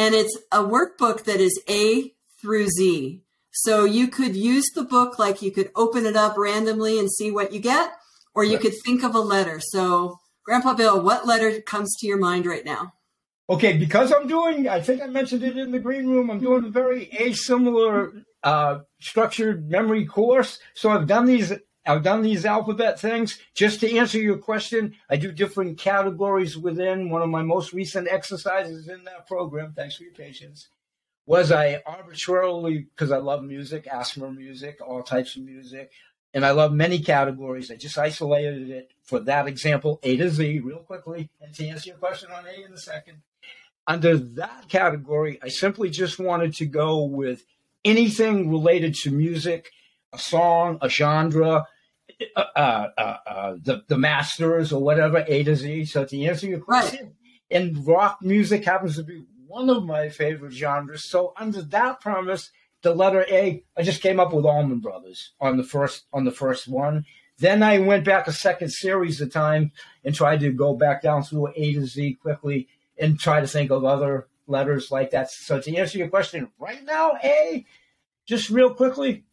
and 0.02 0.16
it's 0.16 0.36
a 0.52 0.64
workbook 0.64 1.26
that 1.26 1.40
is 1.40 1.62
A 1.70 2.14
through 2.42 2.68
Z. 2.70 3.22
So 3.52 3.86
you 3.86 4.08
could 4.08 4.36
use 4.36 4.66
the 4.74 4.84
book 4.84 5.20
like 5.20 5.42
you 5.44 5.52
could 5.52 5.70
open 5.76 6.06
it 6.06 6.16
up 6.16 6.38
randomly 6.38 6.98
and 6.98 7.12
see 7.12 7.30
what 7.30 7.52
you 7.54 7.60
get, 7.60 7.92
or 8.34 8.44
you 8.44 8.54
Right. 8.54 8.62
could 8.62 8.74
think 8.84 9.04
of 9.04 9.14
a 9.14 9.20
letter. 9.20 9.60
So, 9.60 10.18
Grandpa 10.46 10.74
Bill, 10.74 11.02
what 11.02 11.28
letter 11.28 11.62
comes 11.62 11.96
to 11.98 12.08
your 12.08 12.18
mind 12.18 12.46
right 12.48 12.66
now? 12.66 12.94
Okay, 13.48 13.78
because 13.78 14.12
I'm 14.12 14.28
doing, 14.28 14.68
I 14.68 14.80
think 14.82 15.02
I 15.02 15.08
mentioned 15.08 15.44
it 15.44 15.58
in 15.58 15.72
the 15.72 15.80
green 15.80 16.08
room. 16.08 16.32
I'm 16.32 16.40
doing 16.40 16.64
a 16.66 16.70
very 16.70 17.10
asimilar 17.12 18.24
uh, 18.44 18.80
structured 19.02 19.70
memory 19.70 20.06
course. 20.06 20.58
So 20.74 20.90
I've 20.90 21.06
done 21.06 21.26
these. 21.26 21.54
I've 21.86 22.04
done 22.04 22.22
these 22.22 22.46
alphabet 22.46 23.00
things. 23.00 23.40
Just 23.56 23.80
to 23.80 23.98
answer 23.98 24.20
your 24.20 24.38
question, 24.38 24.96
I 25.10 25.18
do 25.18 25.32
different 25.32 25.78
categories 25.78 26.58
within. 26.58 27.10
One 27.10 27.22
of 27.22 27.30
my 27.30 27.42
most 27.42 27.74
recent 27.74 28.08
exercises 28.08 28.88
in 28.88 29.04
that 29.06 29.28
program, 29.28 29.74
thanks 29.74 29.96
for 29.96 30.04
your 30.04 30.14
patience, 30.14 30.68
was 31.26 31.52
I 31.52 31.82
arbitrarily, 31.86 32.88
because 32.94 33.12
I 33.12 33.18
love 33.18 33.44
music, 33.44 33.88
asthma 33.88 34.32
music, 34.32 34.80
all 34.86 35.02
types 35.02 35.36
of 35.36 35.44
music, 35.44 35.92
and 36.34 36.46
I 36.46 36.52
love 36.52 36.72
many 36.72 37.00
categories. 37.00 37.72
I 37.72 37.76
just 37.76 37.98
isolated 37.98 38.70
it 38.70 38.92
for 39.04 39.20
that 39.22 39.48
example, 39.48 40.00
A 40.04 40.18
to 40.18 40.30
Z, 40.30 40.60
real 40.60 40.80
quickly. 40.80 41.30
And 41.42 41.54
to 41.56 41.68
answer 41.68 41.90
your 41.90 41.98
question 41.98 42.30
on 42.32 42.46
A 42.46 42.66
in 42.66 42.74
a 42.74 42.78
second, 42.78 43.22
under 43.88 44.18
that 44.18 44.70
category, 44.70 45.40
I 45.42 45.50
simply 45.50 45.90
just 45.90 46.20
wanted 46.20 46.54
to 46.56 46.66
go 46.66 47.04
with 47.04 47.44
anything 47.84 48.52
related 48.52 48.94
to 48.96 49.12
music, 49.12 49.72
a 50.14 50.18
song, 50.18 50.78
a 50.82 50.90
genre, 50.90 51.66
uh, 52.36 52.44
uh, 52.56 52.88
uh, 52.98 53.18
uh, 53.26 53.56
the 53.64 53.84
the 53.88 53.98
masters 53.98 54.72
or 54.72 54.82
whatever 54.82 55.24
A 55.28 55.44
to 55.44 55.56
Z. 55.56 55.86
So 55.86 56.06
to 56.06 56.24
answer 56.24 56.48
your 56.48 56.60
question, 56.60 57.06
right. 57.06 57.14
and 57.50 57.88
rock 57.88 58.20
music 58.22 58.66
happens 58.66 58.96
to 58.98 59.04
be 59.04 59.24
one 59.48 59.70
of 59.70 59.84
my 59.84 60.10
favorite 60.10 60.54
genres. 60.54 61.10
So 61.10 61.34
under 61.38 61.62
that 61.62 62.00
premise, 62.00 62.52
the 62.82 62.94
letter 62.94 63.26
A, 63.30 63.64
I 63.78 63.84
just 63.84 64.02
came 64.02 64.20
up 64.20 64.34
with 64.34 64.46
Allman 64.46 64.80
Brothers 64.80 65.34
on 65.40 65.58
the 65.58 65.64
first 65.64 66.06
on 66.14 66.26
the 66.26 66.32
first 66.32 66.68
one. 66.68 67.06
Then 67.38 67.64
I 67.64 67.80
went 67.80 68.06
back 68.06 68.28
a 68.28 68.32
second 68.34 68.70
series 68.70 69.20
of 69.20 69.34
time 69.34 69.72
and 70.06 70.14
tried 70.14 70.42
to 70.42 70.52
go 70.52 70.76
back 70.76 71.02
down 71.02 71.24
through 71.24 71.54
A 71.56 71.74
to 71.74 71.86
Z 71.86 72.20
quickly 72.22 72.68
and 73.00 73.20
try 73.20 73.42
to 73.42 73.48
think 73.48 73.72
of 73.72 73.84
other 73.84 74.28
letters 74.46 74.92
like 74.92 75.12
that. 75.12 75.32
So 75.32 75.60
to 75.60 75.76
answer 75.76 75.98
your 75.98 76.10
question, 76.10 76.52
right 76.60 76.84
now, 76.84 77.14
A, 77.24 77.66
just 78.28 78.52
real 78.52 78.74
quickly, 78.74 79.24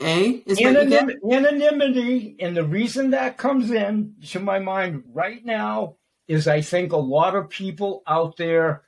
a 0.00 0.42
is 0.46 0.58
Anonym, 0.58 1.14
anonymity, 1.30 2.36
and 2.40 2.56
the 2.56 2.64
reason 2.64 3.10
that 3.10 3.36
comes 3.36 3.70
in 3.70 4.14
to 4.30 4.40
my 4.40 4.58
mind 4.58 5.04
right 5.12 5.44
now 5.44 5.96
is 6.26 6.48
I 6.48 6.60
think 6.60 6.92
a 6.92 6.96
lot 6.96 7.34
of 7.34 7.50
people 7.50 8.02
out 8.06 8.36
there 8.36 8.82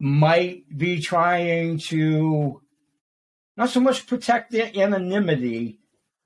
might 0.00 0.64
be 0.76 1.00
trying 1.00 1.78
to 1.78 2.62
not 3.56 3.70
so 3.70 3.80
much 3.80 4.06
protect 4.06 4.50
their 4.50 4.70
anonymity, 4.76 5.78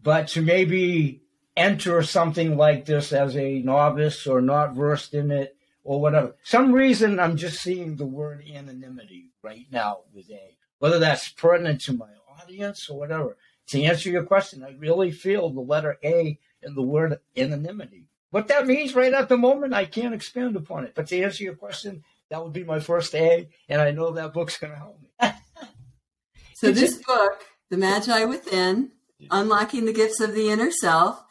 but 0.02 0.28
to 0.28 0.42
maybe 0.42 1.22
enter 1.56 2.02
something 2.02 2.56
like 2.56 2.86
this 2.86 3.12
as 3.12 3.36
a 3.36 3.60
novice 3.60 4.26
or 4.26 4.40
not 4.40 4.74
versed 4.74 5.14
in 5.14 5.30
it 5.30 5.56
or 5.84 6.00
whatever. 6.00 6.34
Some 6.42 6.72
reason 6.72 7.20
I'm 7.20 7.36
just 7.36 7.62
seeing 7.62 7.96
the 7.96 8.06
word 8.06 8.44
anonymity 8.52 9.30
right 9.42 9.66
now 9.70 9.98
with 10.14 10.30
A, 10.30 10.56
whether 10.78 10.98
that's 10.98 11.28
pertinent 11.28 11.80
to 11.82 11.92
my 11.92 12.08
audience 12.42 12.88
or 12.88 12.98
whatever. 12.98 13.36
To 13.68 13.82
answer 13.82 14.10
your 14.10 14.24
question, 14.24 14.64
I 14.64 14.74
really 14.78 15.12
feel 15.12 15.50
the 15.50 15.60
letter 15.60 15.98
A 16.04 16.38
in 16.62 16.74
the 16.74 16.82
word 16.82 17.18
anonymity. 17.36 18.06
What 18.30 18.48
that 18.48 18.66
means 18.66 18.94
right 18.94 19.12
at 19.12 19.28
the 19.28 19.36
moment, 19.36 19.74
I 19.74 19.84
can't 19.84 20.14
expand 20.14 20.56
upon 20.56 20.84
it. 20.84 20.92
But 20.94 21.06
to 21.08 21.22
answer 21.22 21.44
your 21.44 21.54
question, 21.54 22.04
that 22.30 22.42
would 22.42 22.52
be 22.52 22.64
my 22.64 22.78
first 22.78 23.14
A, 23.14 23.48
and 23.68 23.80
I 23.80 23.90
know 23.90 24.12
that 24.12 24.32
book's 24.32 24.56
going 24.56 24.72
to 24.72 24.78
help 24.78 25.00
me. 25.00 25.08
so 26.54 26.70
this 26.70 26.96
book, 26.96 27.42
The 27.70 27.76
Magi 27.76 28.24
Within, 28.24 28.92
Unlocking 29.30 29.84
the 29.84 29.92
Gifts 29.92 30.20
of 30.20 30.34
the 30.34 30.48
Inner 30.48 30.70
Self, 30.70 31.24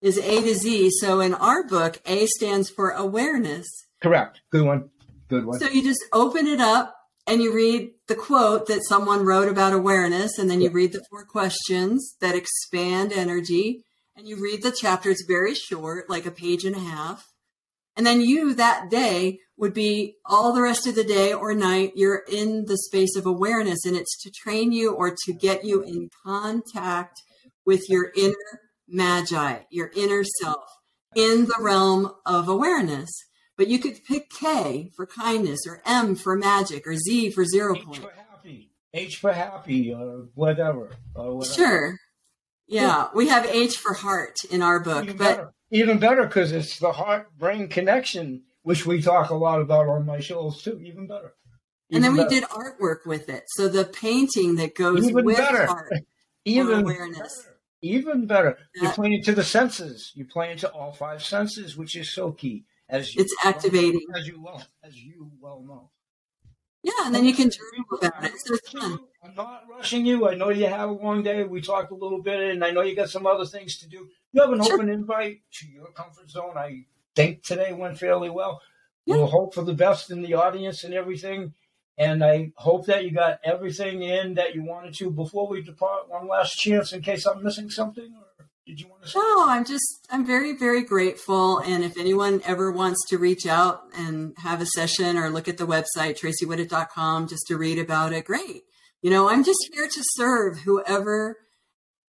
is 0.00 0.18
A 0.18 0.40
to 0.40 0.54
Z. 0.54 0.90
So 1.00 1.20
in 1.20 1.34
our 1.34 1.66
book, 1.66 2.00
A 2.06 2.26
stands 2.26 2.70
for 2.70 2.90
awareness. 2.90 3.66
Correct. 4.02 4.40
Good 4.50 4.64
one. 4.64 4.90
Good 5.28 5.44
one. 5.44 5.58
So 5.58 5.68
you 5.68 5.82
just 5.82 6.04
open 6.12 6.46
it 6.46 6.60
up 6.60 6.94
and 7.26 7.42
you 7.42 7.54
read 7.54 7.90
the 8.08 8.14
quote 8.14 8.66
that 8.68 8.86
someone 8.88 9.24
wrote 9.24 9.48
about 9.48 9.72
awareness, 9.72 10.38
and 10.38 10.48
then 10.48 10.60
you 10.60 10.70
read 10.70 10.92
the 10.92 11.04
four 11.10 11.24
questions 11.24 12.16
that 12.20 12.34
expand 12.34 13.12
energy, 13.12 13.84
and 14.16 14.28
you 14.28 14.36
read 14.36 14.62
the 14.62 14.70
chapter. 14.70 15.10
It's 15.10 15.24
very 15.26 15.54
short, 15.54 16.08
like 16.08 16.26
a 16.26 16.30
page 16.30 16.64
and 16.64 16.76
a 16.76 16.80
half. 16.80 17.26
And 17.96 18.06
then 18.06 18.20
you 18.20 18.54
that 18.54 18.90
day 18.90 19.40
would 19.56 19.72
be 19.72 20.16
all 20.26 20.52
the 20.52 20.62
rest 20.62 20.86
of 20.86 20.94
the 20.94 21.04
day 21.04 21.32
or 21.32 21.54
night, 21.54 21.92
you're 21.96 22.22
in 22.30 22.66
the 22.66 22.76
space 22.76 23.16
of 23.16 23.26
awareness, 23.26 23.84
and 23.86 23.96
it's 23.96 24.22
to 24.22 24.30
train 24.30 24.70
you 24.70 24.92
or 24.92 25.14
to 25.24 25.32
get 25.32 25.64
you 25.64 25.82
in 25.82 26.10
contact 26.24 27.22
with 27.64 27.88
your 27.88 28.12
inner 28.14 28.60
magi, 28.86 29.60
your 29.70 29.90
inner 29.96 30.22
self 30.42 30.64
in 31.14 31.46
the 31.46 31.56
realm 31.58 32.12
of 32.26 32.48
awareness. 32.48 33.10
But 33.56 33.68
you 33.68 33.78
could 33.78 34.04
pick 34.04 34.28
K 34.30 34.90
for 34.94 35.06
kindness, 35.06 35.60
or 35.66 35.80
M 35.86 36.14
for 36.14 36.36
magic, 36.36 36.86
or 36.86 36.94
Z 36.94 37.30
for 37.30 37.44
zero 37.44 37.74
H 37.74 37.84
point. 37.84 38.02
For 38.02 38.12
happy. 38.30 38.70
H 38.92 39.16
for 39.16 39.32
happy, 39.32 39.92
or 39.92 40.28
whatever. 40.34 40.90
Or 41.14 41.36
whatever. 41.36 41.54
Sure. 41.54 41.98
Yeah, 42.68 43.08
we 43.14 43.28
have 43.28 43.46
H 43.46 43.76
for 43.76 43.94
heart 43.94 44.36
in 44.50 44.60
our 44.60 44.80
book, 44.80 45.04
even 45.04 45.16
but 45.16 45.24
better. 45.24 45.52
even 45.70 45.98
better 45.98 46.26
because 46.26 46.52
it's 46.52 46.78
the 46.78 46.92
heart-brain 46.92 47.68
connection, 47.68 48.42
which 48.62 48.84
we 48.84 49.00
talk 49.00 49.30
a 49.30 49.34
lot 49.34 49.60
about 49.60 49.88
on 49.88 50.04
my 50.04 50.20
shows 50.20 50.62
too. 50.62 50.78
Even 50.80 51.06
better. 51.06 51.34
Even 51.88 52.04
and 52.04 52.04
then 52.04 52.24
we 52.24 52.28
did 52.28 52.42
artwork 52.44 53.06
with 53.06 53.28
it, 53.28 53.44
so 53.46 53.68
the 53.68 53.84
painting 53.84 54.56
that 54.56 54.74
goes 54.74 55.08
even 55.08 55.24
with 55.24 55.36
better. 55.36 55.68
even 56.44 56.80
awareness. 56.80 57.42
Better. 57.44 57.56
Even 57.82 58.26
better. 58.26 58.58
You're 58.74 58.90
playing 58.92 59.22
to 59.22 59.32
the 59.32 59.44
senses. 59.44 60.10
You're 60.14 60.26
play 60.26 60.50
into 60.50 60.68
all 60.68 60.92
five 60.92 61.22
senses, 61.22 61.76
which 61.76 61.94
is 61.94 62.12
so 62.12 62.32
key 62.32 62.64
as 62.88 63.14
you, 63.14 63.22
it's 63.22 63.34
activating 63.44 64.06
as 64.14 64.26
you 64.26 64.42
well 64.42 64.62
as 64.82 64.96
you 64.96 65.30
well 65.40 65.62
know. 65.66 65.90
Yeah, 66.82 67.06
and 67.06 67.14
then 67.14 67.24
you 67.24 67.34
can 67.34 67.50
journal 67.50 67.84
about 68.00 68.24
it. 68.24 68.38
So 68.38 68.54
it's 68.54 68.70
fun. 68.70 69.00
I'm 69.24 69.34
not 69.34 69.64
rushing 69.68 70.06
you. 70.06 70.28
I 70.28 70.36
know 70.36 70.50
you 70.50 70.66
have 70.68 70.88
a 70.88 70.92
long 70.92 71.24
day. 71.24 71.42
We 71.42 71.60
talked 71.60 71.90
a 71.90 71.96
little 71.96 72.22
bit, 72.22 72.52
and 72.52 72.64
I 72.64 72.70
know 72.70 72.82
you 72.82 72.94
got 72.94 73.10
some 73.10 73.26
other 73.26 73.44
things 73.44 73.78
to 73.78 73.88
do. 73.88 74.08
You 74.32 74.42
have 74.42 74.52
an 74.52 74.62
sure. 74.62 74.74
open 74.74 74.88
invite 74.88 75.40
to 75.54 75.66
your 75.66 75.90
comfort 75.90 76.30
zone. 76.30 76.56
I 76.56 76.84
think 77.16 77.42
today 77.42 77.72
went 77.72 77.98
fairly 77.98 78.30
well. 78.30 78.62
Yeah. 79.04 79.16
We'll 79.16 79.26
hope 79.26 79.54
for 79.54 79.64
the 79.64 79.74
best 79.74 80.10
in 80.12 80.22
the 80.22 80.34
audience 80.34 80.84
and 80.84 80.94
everything. 80.94 81.54
And 81.98 82.22
I 82.22 82.52
hope 82.56 82.86
that 82.86 83.04
you 83.04 83.10
got 83.10 83.40
everything 83.42 84.02
in 84.02 84.34
that 84.34 84.54
you 84.54 84.62
wanted 84.62 84.94
to 84.94 85.10
before 85.10 85.48
we 85.48 85.62
depart. 85.62 86.08
One 86.08 86.28
last 86.28 86.56
chance 86.56 86.92
in 86.92 87.00
case 87.00 87.26
I'm 87.26 87.42
missing 87.42 87.70
something. 87.70 88.14
Or? 88.14 88.35
Did 88.66 88.80
you 88.80 88.88
want 88.88 89.06
to? 89.06 89.18
No, 89.18 89.48
I'm 89.48 89.64
just, 89.64 90.08
I'm 90.10 90.26
very, 90.26 90.56
very 90.56 90.82
grateful. 90.82 91.58
And 91.60 91.84
if 91.84 91.96
anyone 91.96 92.42
ever 92.44 92.72
wants 92.72 92.98
to 93.08 93.18
reach 93.18 93.46
out 93.46 93.82
and 93.96 94.34
have 94.38 94.60
a 94.60 94.66
session 94.66 95.16
or 95.16 95.30
look 95.30 95.46
at 95.46 95.56
the 95.56 95.66
website, 95.66 96.18
traceywhittet.com, 96.18 97.28
just 97.28 97.46
to 97.46 97.56
read 97.56 97.78
about 97.78 98.12
it, 98.12 98.24
great. 98.24 98.62
You 99.02 99.10
know, 99.10 99.28
I'm 99.30 99.44
just 99.44 99.68
here 99.72 99.86
to 99.86 100.02
serve 100.14 100.58
whoever 100.58 101.38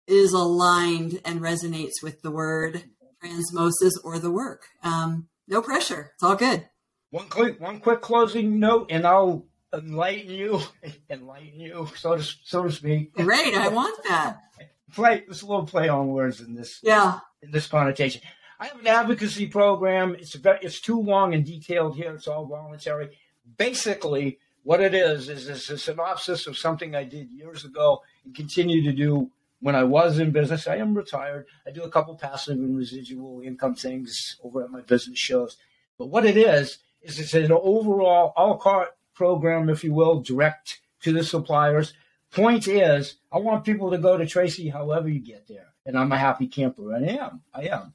is 0.07 0.33
aligned 0.33 1.21
and 1.23 1.39
resonates 1.39 2.03
with 2.03 2.21
the 2.21 2.31
word 2.31 2.83
transmosis 3.23 3.93
or 4.03 4.19
the 4.19 4.31
work. 4.31 4.63
Um, 4.83 5.29
no 5.47 5.61
pressure. 5.61 6.11
It's 6.15 6.23
all 6.23 6.35
good. 6.35 6.67
One 7.11 7.29
quick, 7.29 7.61
one 7.61 7.79
quick 7.79 8.01
closing 8.01 8.59
note, 8.59 8.87
and 8.89 9.07
I'll 9.07 9.45
enlighten 9.73 10.31
you, 10.31 10.61
enlighten 11.09 11.59
you, 11.59 11.87
so 11.95 12.17
to 12.17 12.23
so 12.23 12.63
to 12.63 12.71
speak. 12.71 13.13
Great, 13.13 13.53
I 13.53 13.69
want 13.69 13.97
that 14.07 14.37
play. 14.91 15.23
There's 15.25 15.41
a 15.41 15.47
little 15.47 15.65
play 15.65 15.89
on 15.89 16.09
words 16.09 16.41
in 16.41 16.53
this. 16.53 16.79
Yeah. 16.83 17.19
In 17.41 17.51
this 17.51 17.67
connotation, 17.67 18.21
I 18.59 18.67
have 18.67 18.79
an 18.79 18.87
advocacy 18.87 19.47
program. 19.47 20.15
It's 20.15 20.35
very, 20.35 20.59
it's 20.61 20.79
too 20.79 21.01
long 21.01 21.33
and 21.33 21.43
detailed 21.43 21.95
here. 21.95 22.13
It's 22.13 22.27
all 22.27 22.45
voluntary. 22.45 23.17
Basically, 23.57 24.37
what 24.63 24.81
it 24.81 24.93
is 24.93 25.29
is 25.29 25.49
it's 25.49 25.69
a 25.69 25.77
synopsis 25.77 26.45
of 26.45 26.57
something 26.57 26.95
I 26.95 27.03
did 27.03 27.31
years 27.31 27.65
ago 27.65 28.03
and 28.23 28.35
continue 28.35 28.83
to 28.83 28.91
do 28.91 29.31
when 29.61 29.75
I 29.75 29.83
was 29.83 30.19
in 30.19 30.31
business. 30.31 30.67
I 30.67 30.75
am 30.77 30.93
retired. 30.93 31.47
I 31.65 31.71
do 31.71 31.83
a 31.83 31.89
couple 31.89 32.15
passive 32.15 32.57
and 32.57 32.77
residual 32.77 33.41
income 33.41 33.75
things 33.75 34.37
over 34.43 34.63
at 34.63 34.69
my 34.69 34.81
business 34.81 35.17
shows. 35.17 35.57
But 35.97 36.07
what 36.07 36.25
it 36.25 36.37
is 36.37 36.79
is 37.01 37.19
it's 37.19 37.33
an 37.33 37.51
overall 37.51 38.33
all 38.35 38.51
la 38.51 38.57
carte 38.57 38.95
program, 39.15 39.69
if 39.69 39.83
you 39.83 39.93
will, 39.93 40.21
direct 40.21 40.81
to 41.01 41.11
the 41.11 41.23
suppliers 41.23 41.93
Point 42.31 42.67
is, 42.67 43.15
I 43.31 43.39
want 43.39 43.65
people 43.65 43.91
to 43.91 43.97
go 43.97 44.17
to 44.17 44.25
Tracey 44.25 44.69
however 44.69 45.09
you 45.09 45.19
get 45.19 45.47
there. 45.47 45.67
And 45.85 45.97
I'm 45.97 46.11
a 46.11 46.17
happy 46.17 46.47
camper. 46.47 46.93
I 46.93 46.99
am. 46.99 47.41
I 47.53 47.63
am. 47.63 47.93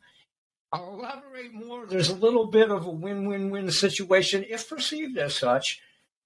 I'll 0.72 0.94
elaborate 0.94 1.54
more. 1.54 1.86
There's 1.86 2.10
a 2.10 2.14
little 2.14 2.46
bit 2.46 2.70
of 2.70 2.84
a 2.84 2.90
win 2.90 3.26
win 3.26 3.50
win 3.50 3.70
situation, 3.70 4.44
if 4.48 4.68
perceived 4.68 5.16
as 5.16 5.36
such, 5.36 5.80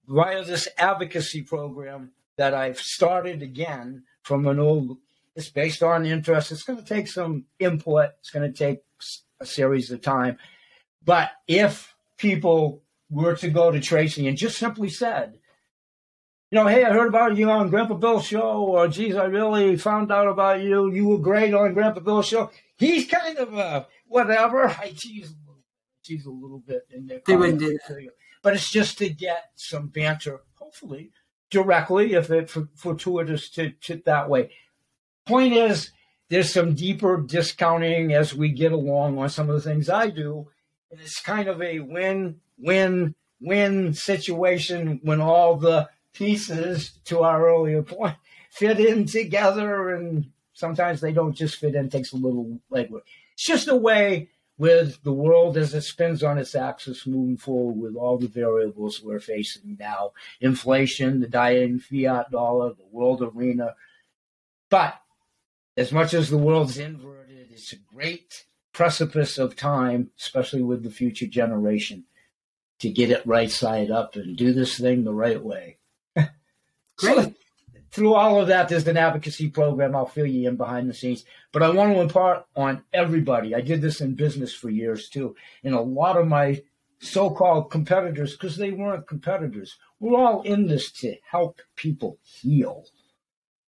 via 0.07 0.43
this 0.43 0.67
advocacy 0.77 1.43
program 1.43 2.11
that 2.37 2.53
I've 2.53 2.79
started 2.79 3.41
again 3.41 4.03
from 4.23 4.47
an 4.47 4.59
old. 4.59 4.97
It's 5.35 5.49
based 5.49 5.83
on 5.83 6.05
interest. 6.05 6.51
It's 6.51 6.63
going 6.63 6.79
to 6.79 6.85
take 6.85 7.07
some 7.07 7.45
input. 7.59 8.09
It's 8.19 8.31
going 8.31 8.51
to 8.51 8.57
take 8.57 8.79
a 9.39 9.45
series 9.45 9.91
of 9.91 10.01
time. 10.01 10.37
But 11.05 11.31
if 11.47 11.95
people 12.17 12.81
were 13.09 13.35
to 13.35 13.49
go 13.49 13.71
to 13.71 13.79
Tracey 13.79 14.27
and 14.27 14.37
just 14.37 14.57
simply 14.57 14.89
said, 14.89 15.39
you 16.51 16.59
know, 16.59 16.67
hey, 16.67 16.83
I 16.83 16.91
heard 16.91 17.07
about 17.07 17.37
you 17.37 17.49
on 17.49 17.69
Grandpa 17.69 17.93
Bill's 17.93 18.27
show, 18.27 18.63
or 18.63 18.89
geez, 18.89 19.15
I 19.15 19.23
really 19.23 19.77
found 19.77 20.11
out 20.11 20.27
about 20.27 20.61
you. 20.61 20.91
You 20.91 21.07
were 21.07 21.17
great 21.17 21.53
on 21.53 21.73
Grandpa 21.73 22.01
Bill's 22.01 22.27
show. 22.27 22.51
He's 22.77 23.07
kind 23.07 23.37
of 23.37 23.57
uh, 23.57 23.85
whatever. 24.07 24.67
I 24.81 24.93
tease 24.97 25.29
a 25.29 25.39
little, 25.47 25.63
tease 26.03 26.25
a 26.25 26.29
little 26.29 26.59
bit 26.59 26.81
in 26.89 27.07
there. 27.07 27.21
They 27.25 27.37
wouldn't 27.37 27.59
do 27.59 27.79
that. 27.87 28.09
But 28.43 28.55
it's 28.55 28.69
just 28.69 28.97
to 28.97 29.09
get 29.09 29.51
some 29.55 29.87
banter, 29.87 30.41
hopefully, 30.55 31.11
directly, 31.49 32.15
if 32.15 32.29
it's 32.29 32.57
fortuitous 32.75 33.49
to, 33.51 33.71
to 33.71 34.01
that 34.05 34.29
way. 34.29 34.51
Point 35.25 35.53
is, 35.53 35.91
there's 36.27 36.51
some 36.51 36.73
deeper 36.73 37.23
discounting 37.25 38.11
as 38.11 38.33
we 38.33 38.49
get 38.49 38.73
along 38.73 39.17
on 39.17 39.29
some 39.29 39.49
of 39.49 39.55
the 39.55 39.61
things 39.61 39.89
I 39.89 40.09
do. 40.09 40.49
And 40.89 40.99
it's 40.99 41.21
kind 41.21 41.47
of 41.47 41.61
a 41.61 41.79
win, 41.79 42.41
win, 42.57 43.15
win 43.39 43.93
situation 43.93 44.99
when 45.03 45.21
all 45.21 45.55
the 45.55 45.87
pieces 46.13 46.91
to 47.05 47.21
our 47.21 47.47
earlier 47.47 47.81
point 47.81 48.15
fit 48.51 48.79
in 48.79 49.05
together 49.05 49.95
and 49.95 50.31
sometimes 50.53 51.01
they 51.01 51.11
don't 51.11 51.33
just 51.33 51.55
fit 51.55 51.75
in 51.75 51.85
it 51.85 51.91
takes 51.91 52.13
a 52.13 52.17
little 52.17 52.59
legwork. 52.71 53.01
It's 53.33 53.45
just 53.45 53.67
a 53.67 53.75
way 53.75 54.29
with 54.57 55.01
the 55.03 55.11
world 55.11 55.57
as 55.57 55.73
it 55.73 55.81
spins 55.81 56.21
on 56.21 56.37
its 56.37 56.53
axis 56.53 57.07
moving 57.07 57.35
forward 57.35 57.77
with 57.77 57.95
all 57.95 58.17
the 58.19 58.27
variables 58.27 59.01
we're 59.01 59.19
facing 59.19 59.75
now. 59.79 60.11
Inflation 60.39 61.19
the 61.19 61.27
dying 61.27 61.79
fiat 61.79 62.29
dollar 62.29 62.69
the 62.73 62.85
world 62.91 63.23
arena. 63.23 63.75
But 64.69 65.01
as 65.75 65.91
much 65.91 66.13
as 66.13 66.29
the 66.29 66.37
world's 66.37 66.77
inverted, 66.77 67.47
it's 67.51 67.73
a 67.73 67.77
great 67.77 68.45
precipice 68.71 69.37
of 69.37 69.55
time, 69.55 70.11
especially 70.19 70.61
with 70.61 70.83
the 70.83 70.91
future 70.91 71.27
generation, 71.27 72.05
to 72.79 72.89
get 72.89 73.09
it 73.09 73.25
right 73.25 73.51
side 73.51 73.89
up 73.89 74.15
and 74.15 74.37
do 74.37 74.53
this 74.53 74.77
thing 74.77 75.03
the 75.03 75.13
right 75.13 75.43
way. 75.43 75.77
Great. 77.01 77.15
So, 77.15 77.33
through 77.91 78.13
all 78.13 78.39
of 78.39 78.47
that, 78.47 78.69
there's 78.69 78.87
an 78.87 78.95
advocacy 78.95 79.49
program. 79.49 79.95
I'll 79.95 80.05
fill 80.05 80.25
you 80.25 80.47
in 80.47 80.55
behind 80.55 80.89
the 80.89 80.93
scenes. 80.93 81.25
But 81.51 81.61
I 81.61 81.69
want 81.69 81.93
to 81.93 81.99
impart 81.99 82.45
on 82.55 82.83
everybody. 82.93 83.53
I 83.53 83.59
did 83.59 83.81
this 83.81 83.99
in 83.99 84.15
business 84.15 84.53
for 84.53 84.69
years 84.69 85.09
too. 85.09 85.35
And 85.63 85.75
a 85.75 85.81
lot 85.81 86.15
of 86.15 86.27
my 86.27 86.61
so 86.99 87.29
called 87.29 87.71
competitors, 87.71 88.33
because 88.33 88.55
they 88.55 88.71
weren't 88.71 89.07
competitors, 89.07 89.77
we're 89.99 90.17
all 90.17 90.41
in 90.43 90.67
this 90.67 90.91
to 90.91 91.15
help 91.29 91.61
people 91.75 92.17
heal. 92.23 92.85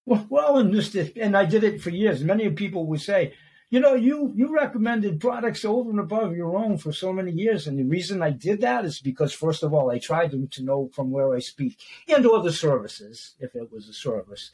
We're 0.05 0.25
all 0.31 0.59
in 0.59 0.71
this, 0.71 0.91
to, 0.91 1.19
and 1.19 1.35
I 1.35 1.45
did 1.45 1.63
it 1.63 1.81
for 1.81 1.89
years. 1.89 2.23
Many 2.23 2.49
people 2.51 2.85
would 2.87 3.01
say, 3.01 3.33
you 3.73 3.79
know, 3.79 3.95
you 3.95 4.31
you 4.35 4.53
recommended 4.53 5.19
products 5.19 5.65
over 5.65 5.89
and 5.89 5.99
above 5.99 6.35
your 6.35 6.55
own 6.55 6.77
for 6.77 6.93
so 6.93 7.11
many 7.11 7.31
years, 7.31 7.65
and 7.65 7.79
the 7.79 7.83
reason 7.83 8.21
I 8.21 8.29
did 8.29 8.61
that 8.61 8.85
is 8.85 8.99
because 8.99 9.33
first 9.33 9.63
of 9.63 9.73
all, 9.73 9.89
I 9.89 9.97
tried 9.97 10.29
them 10.29 10.47
to 10.49 10.63
know 10.63 10.91
from 10.93 11.09
where 11.09 11.33
I 11.33 11.39
speak 11.39 11.79
and 12.07 12.23
or 12.23 12.43
the 12.43 12.53
services, 12.53 13.33
if 13.39 13.55
it 13.55 13.71
was 13.71 13.89
a 13.89 13.93
service, 13.93 14.51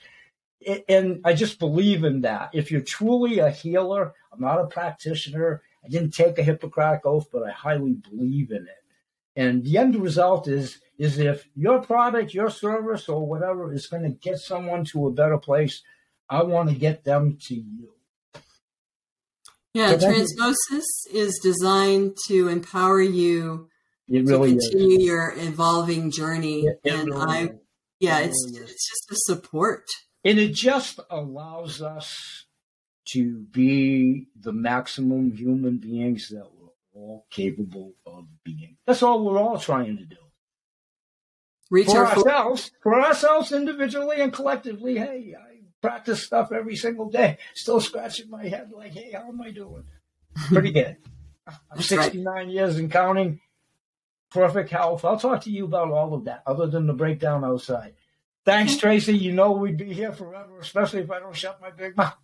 and 0.87 1.19
I 1.25 1.33
just 1.33 1.59
believe 1.59 2.05
in 2.05 2.21
that. 2.21 2.51
If 2.53 2.71
you're 2.71 2.79
truly 2.79 3.39
a 3.39 3.49
healer, 3.49 4.13
I'm 4.31 4.39
not 4.39 4.61
a 4.61 4.67
practitioner. 4.67 5.63
I 5.83 5.89
didn't 5.89 6.11
take 6.11 6.39
a 6.39 6.43
Hippocratic 6.43 7.05
oath, 7.05 7.27
but 7.29 7.43
I 7.43 7.51
highly 7.51 7.95
believe 7.95 8.51
in 8.51 8.67
it. 8.67 8.83
And 9.35 9.65
the 9.65 9.79
end 9.79 9.97
result 9.97 10.47
is 10.47 10.79
is 10.97 11.19
if 11.19 11.45
your 11.57 11.81
product, 11.81 12.33
your 12.33 12.49
service, 12.49 13.09
or 13.09 13.27
whatever 13.27 13.73
is 13.73 13.87
going 13.87 14.03
to 14.03 14.17
get 14.27 14.39
someone 14.39 14.85
to 14.85 15.07
a 15.07 15.11
better 15.11 15.37
place, 15.37 15.83
I 16.29 16.43
want 16.43 16.69
to 16.69 16.75
get 16.75 17.03
them 17.03 17.37
to 17.47 17.55
you. 17.55 17.98
Yeah, 19.73 19.97
so 19.97 20.09
Transmosis 20.11 20.85
is 21.13 21.39
designed 21.43 22.17
to 22.27 22.47
empower 22.47 23.01
you 23.01 23.69
it 24.07 24.25
really 24.25 24.55
to 24.55 24.59
continue 24.59 24.97
is. 24.97 25.05
your 25.05 25.33
evolving 25.37 26.11
journey. 26.11 26.61
It, 26.61 26.79
it 26.83 26.93
and 26.93 27.09
really 27.09 27.25
I, 27.27 27.41
is. 27.43 27.49
yeah, 27.99 28.19
It 28.19 28.29
it's 28.29 28.47
really 28.51 28.63
it's 28.65 28.89
just 28.89 29.11
a 29.11 29.15
support. 29.33 29.85
And 30.25 30.39
it 30.39 30.53
just 30.53 30.99
allows 31.09 31.81
us 31.81 32.45
to 33.09 33.39
be 33.51 34.27
the 34.39 34.51
maximum 34.51 35.31
human 35.31 35.77
beings 35.77 36.29
that 36.29 36.47
we're 36.53 36.69
all 36.93 37.25
capable 37.31 37.93
of 38.05 38.25
being. 38.43 38.77
That's 38.85 39.03
all 39.03 39.23
we're 39.23 39.39
all 39.39 39.59
trying 39.59 39.97
to 39.97 40.05
do. 40.05 40.15
Reach 41.71 41.85
For 41.87 42.05
ourselves, 42.05 42.71
for 42.81 42.99
ourselves 42.99 43.51
individually 43.51 44.19
and 44.19 44.33
collectively, 44.33 44.97
hey, 44.97 45.35
I 45.39 45.48
practice 45.81 46.23
stuff 46.23 46.51
every 46.51 46.75
single 46.75 47.09
day. 47.09 47.37
Still 47.53 47.81
scratching 47.81 48.29
my 48.29 48.47
head 48.47 48.71
like, 48.71 48.93
hey, 48.93 49.11
how 49.13 49.27
am 49.27 49.41
I 49.41 49.51
doing? 49.51 49.83
Pretty 50.47 50.71
good. 50.71 50.97
I'm 51.47 51.55
That's 51.75 51.91
right. 51.91 52.03
69 52.05 52.49
years 52.49 52.77
and 52.77 52.91
counting. 52.91 53.39
Perfect 54.31 54.69
health. 54.69 55.03
I'll 55.03 55.19
talk 55.19 55.43
to 55.43 55.49
you 55.51 55.65
about 55.65 55.89
all 55.89 56.13
of 56.13 56.25
that, 56.25 56.43
other 56.45 56.67
than 56.67 56.85
the 56.85 56.93
breakdown 56.93 57.43
outside. 57.43 57.95
Thanks, 58.45 58.77
Tracey. 58.77 59.17
You 59.17 59.33
know 59.33 59.53
we'd 59.53 59.77
be 59.77 59.91
here 59.91 60.11
forever, 60.11 60.59
especially 60.59 61.01
if 61.01 61.09
I 61.11 61.19
don't 61.19 61.35
shut 61.35 61.59
my 61.61 61.71
big 61.71 61.97
mouth. 61.97 62.15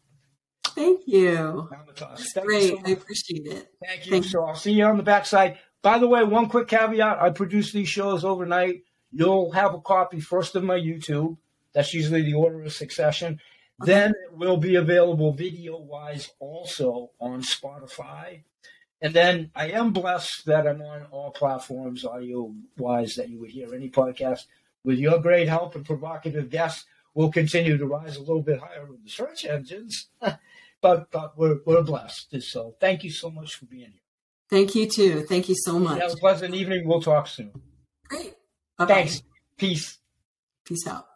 Thank 0.67 1.01
you. 1.07 1.67
Down 1.71 1.85
the 1.87 1.93
toss. 1.93 2.19
That's 2.19 2.33
Thank 2.33 2.45
you 2.45 2.51
great. 2.51 2.69
so 2.69 2.81
I 2.85 2.89
appreciate 2.91 3.45
it. 3.47 3.71
Thank 3.85 4.05
you. 4.05 4.11
Thank 4.11 4.25
you. 4.25 4.29
So 4.31 4.43
I'll 4.43 4.55
see 4.55 4.73
you 4.73 4.85
on 4.85 4.97
the 4.97 5.03
backside. 5.03 5.57
By 5.81 5.99
the 5.99 6.07
way, 6.07 6.23
one 6.23 6.49
quick 6.49 6.67
caveat: 6.67 7.21
I 7.21 7.29
produce 7.31 7.71
these 7.71 7.89
shows 7.89 8.23
overnight. 8.23 8.83
You'll 9.11 9.51
have 9.51 9.73
a 9.73 9.79
copy 9.79 10.19
first 10.19 10.55
of 10.55 10.63
my 10.63 10.77
YouTube. 10.77 11.37
That's 11.75 11.93
usually 11.93 12.23
the 12.23 12.33
order 12.33 12.63
of 12.63 12.73
succession. 12.73 13.39
Okay. 13.83 13.91
Then 13.91 14.11
it 14.11 14.33
will 14.33 14.57
be 14.57 14.75
available 14.75 15.33
video 15.33 15.77
wise 15.77 16.31
also 16.39 17.11
on 17.19 17.41
Spotify. 17.41 18.43
And 19.01 19.13
then 19.13 19.51
I 19.53 19.71
am 19.71 19.91
blessed 19.91 20.45
that 20.45 20.65
I'm 20.65 20.81
on 20.81 21.03
all 21.11 21.31
platforms 21.31 22.05
audio 22.05 22.55
wise 22.77 23.15
that 23.15 23.29
you 23.29 23.39
would 23.41 23.51
hear 23.51 23.75
any 23.75 23.89
podcast. 23.89 24.45
With 24.85 24.97
your 24.97 25.19
great 25.19 25.49
help 25.49 25.75
and 25.75 25.85
provocative 25.85 26.49
guests, 26.49 26.85
we'll 27.13 27.31
continue 27.31 27.77
to 27.77 27.85
rise 27.85 28.15
a 28.15 28.21
little 28.21 28.41
bit 28.41 28.59
higher 28.59 28.85
with 28.85 29.03
the 29.03 29.09
search 29.09 29.43
engines. 29.43 30.07
but, 30.81 31.11
but 31.11 31.37
we're, 31.37 31.59
we're 31.65 31.83
blessed. 31.83 32.41
So 32.41 32.75
thank 32.79 33.03
you 33.03 33.11
so 33.11 33.29
much 33.29 33.55
for 33.55 33.65
being 33.65 33.91
here. 33.91 34.01
Thank 34.49 34.75
you 34.75 34.87
too. 34.87 35.23
Thank 35.23 35.49
you 35.49 35.55
so 35.57 35.77
much. 35.77 36.01
Have 36.01 36.13
a 36.13 36.17
pleasant 36.17 36.55
evening. 36.55 36.87
We'll 36.87 37.01
talk 37.01 37.27
soon. 37.27 37.51
Great. 38.07 38.35
Bye-bye. 38.77 38.93
Thanks. 38.93 39.23
Peace. 39.57 39.97
Peace 40.63 40.87
out. 40.87 41.14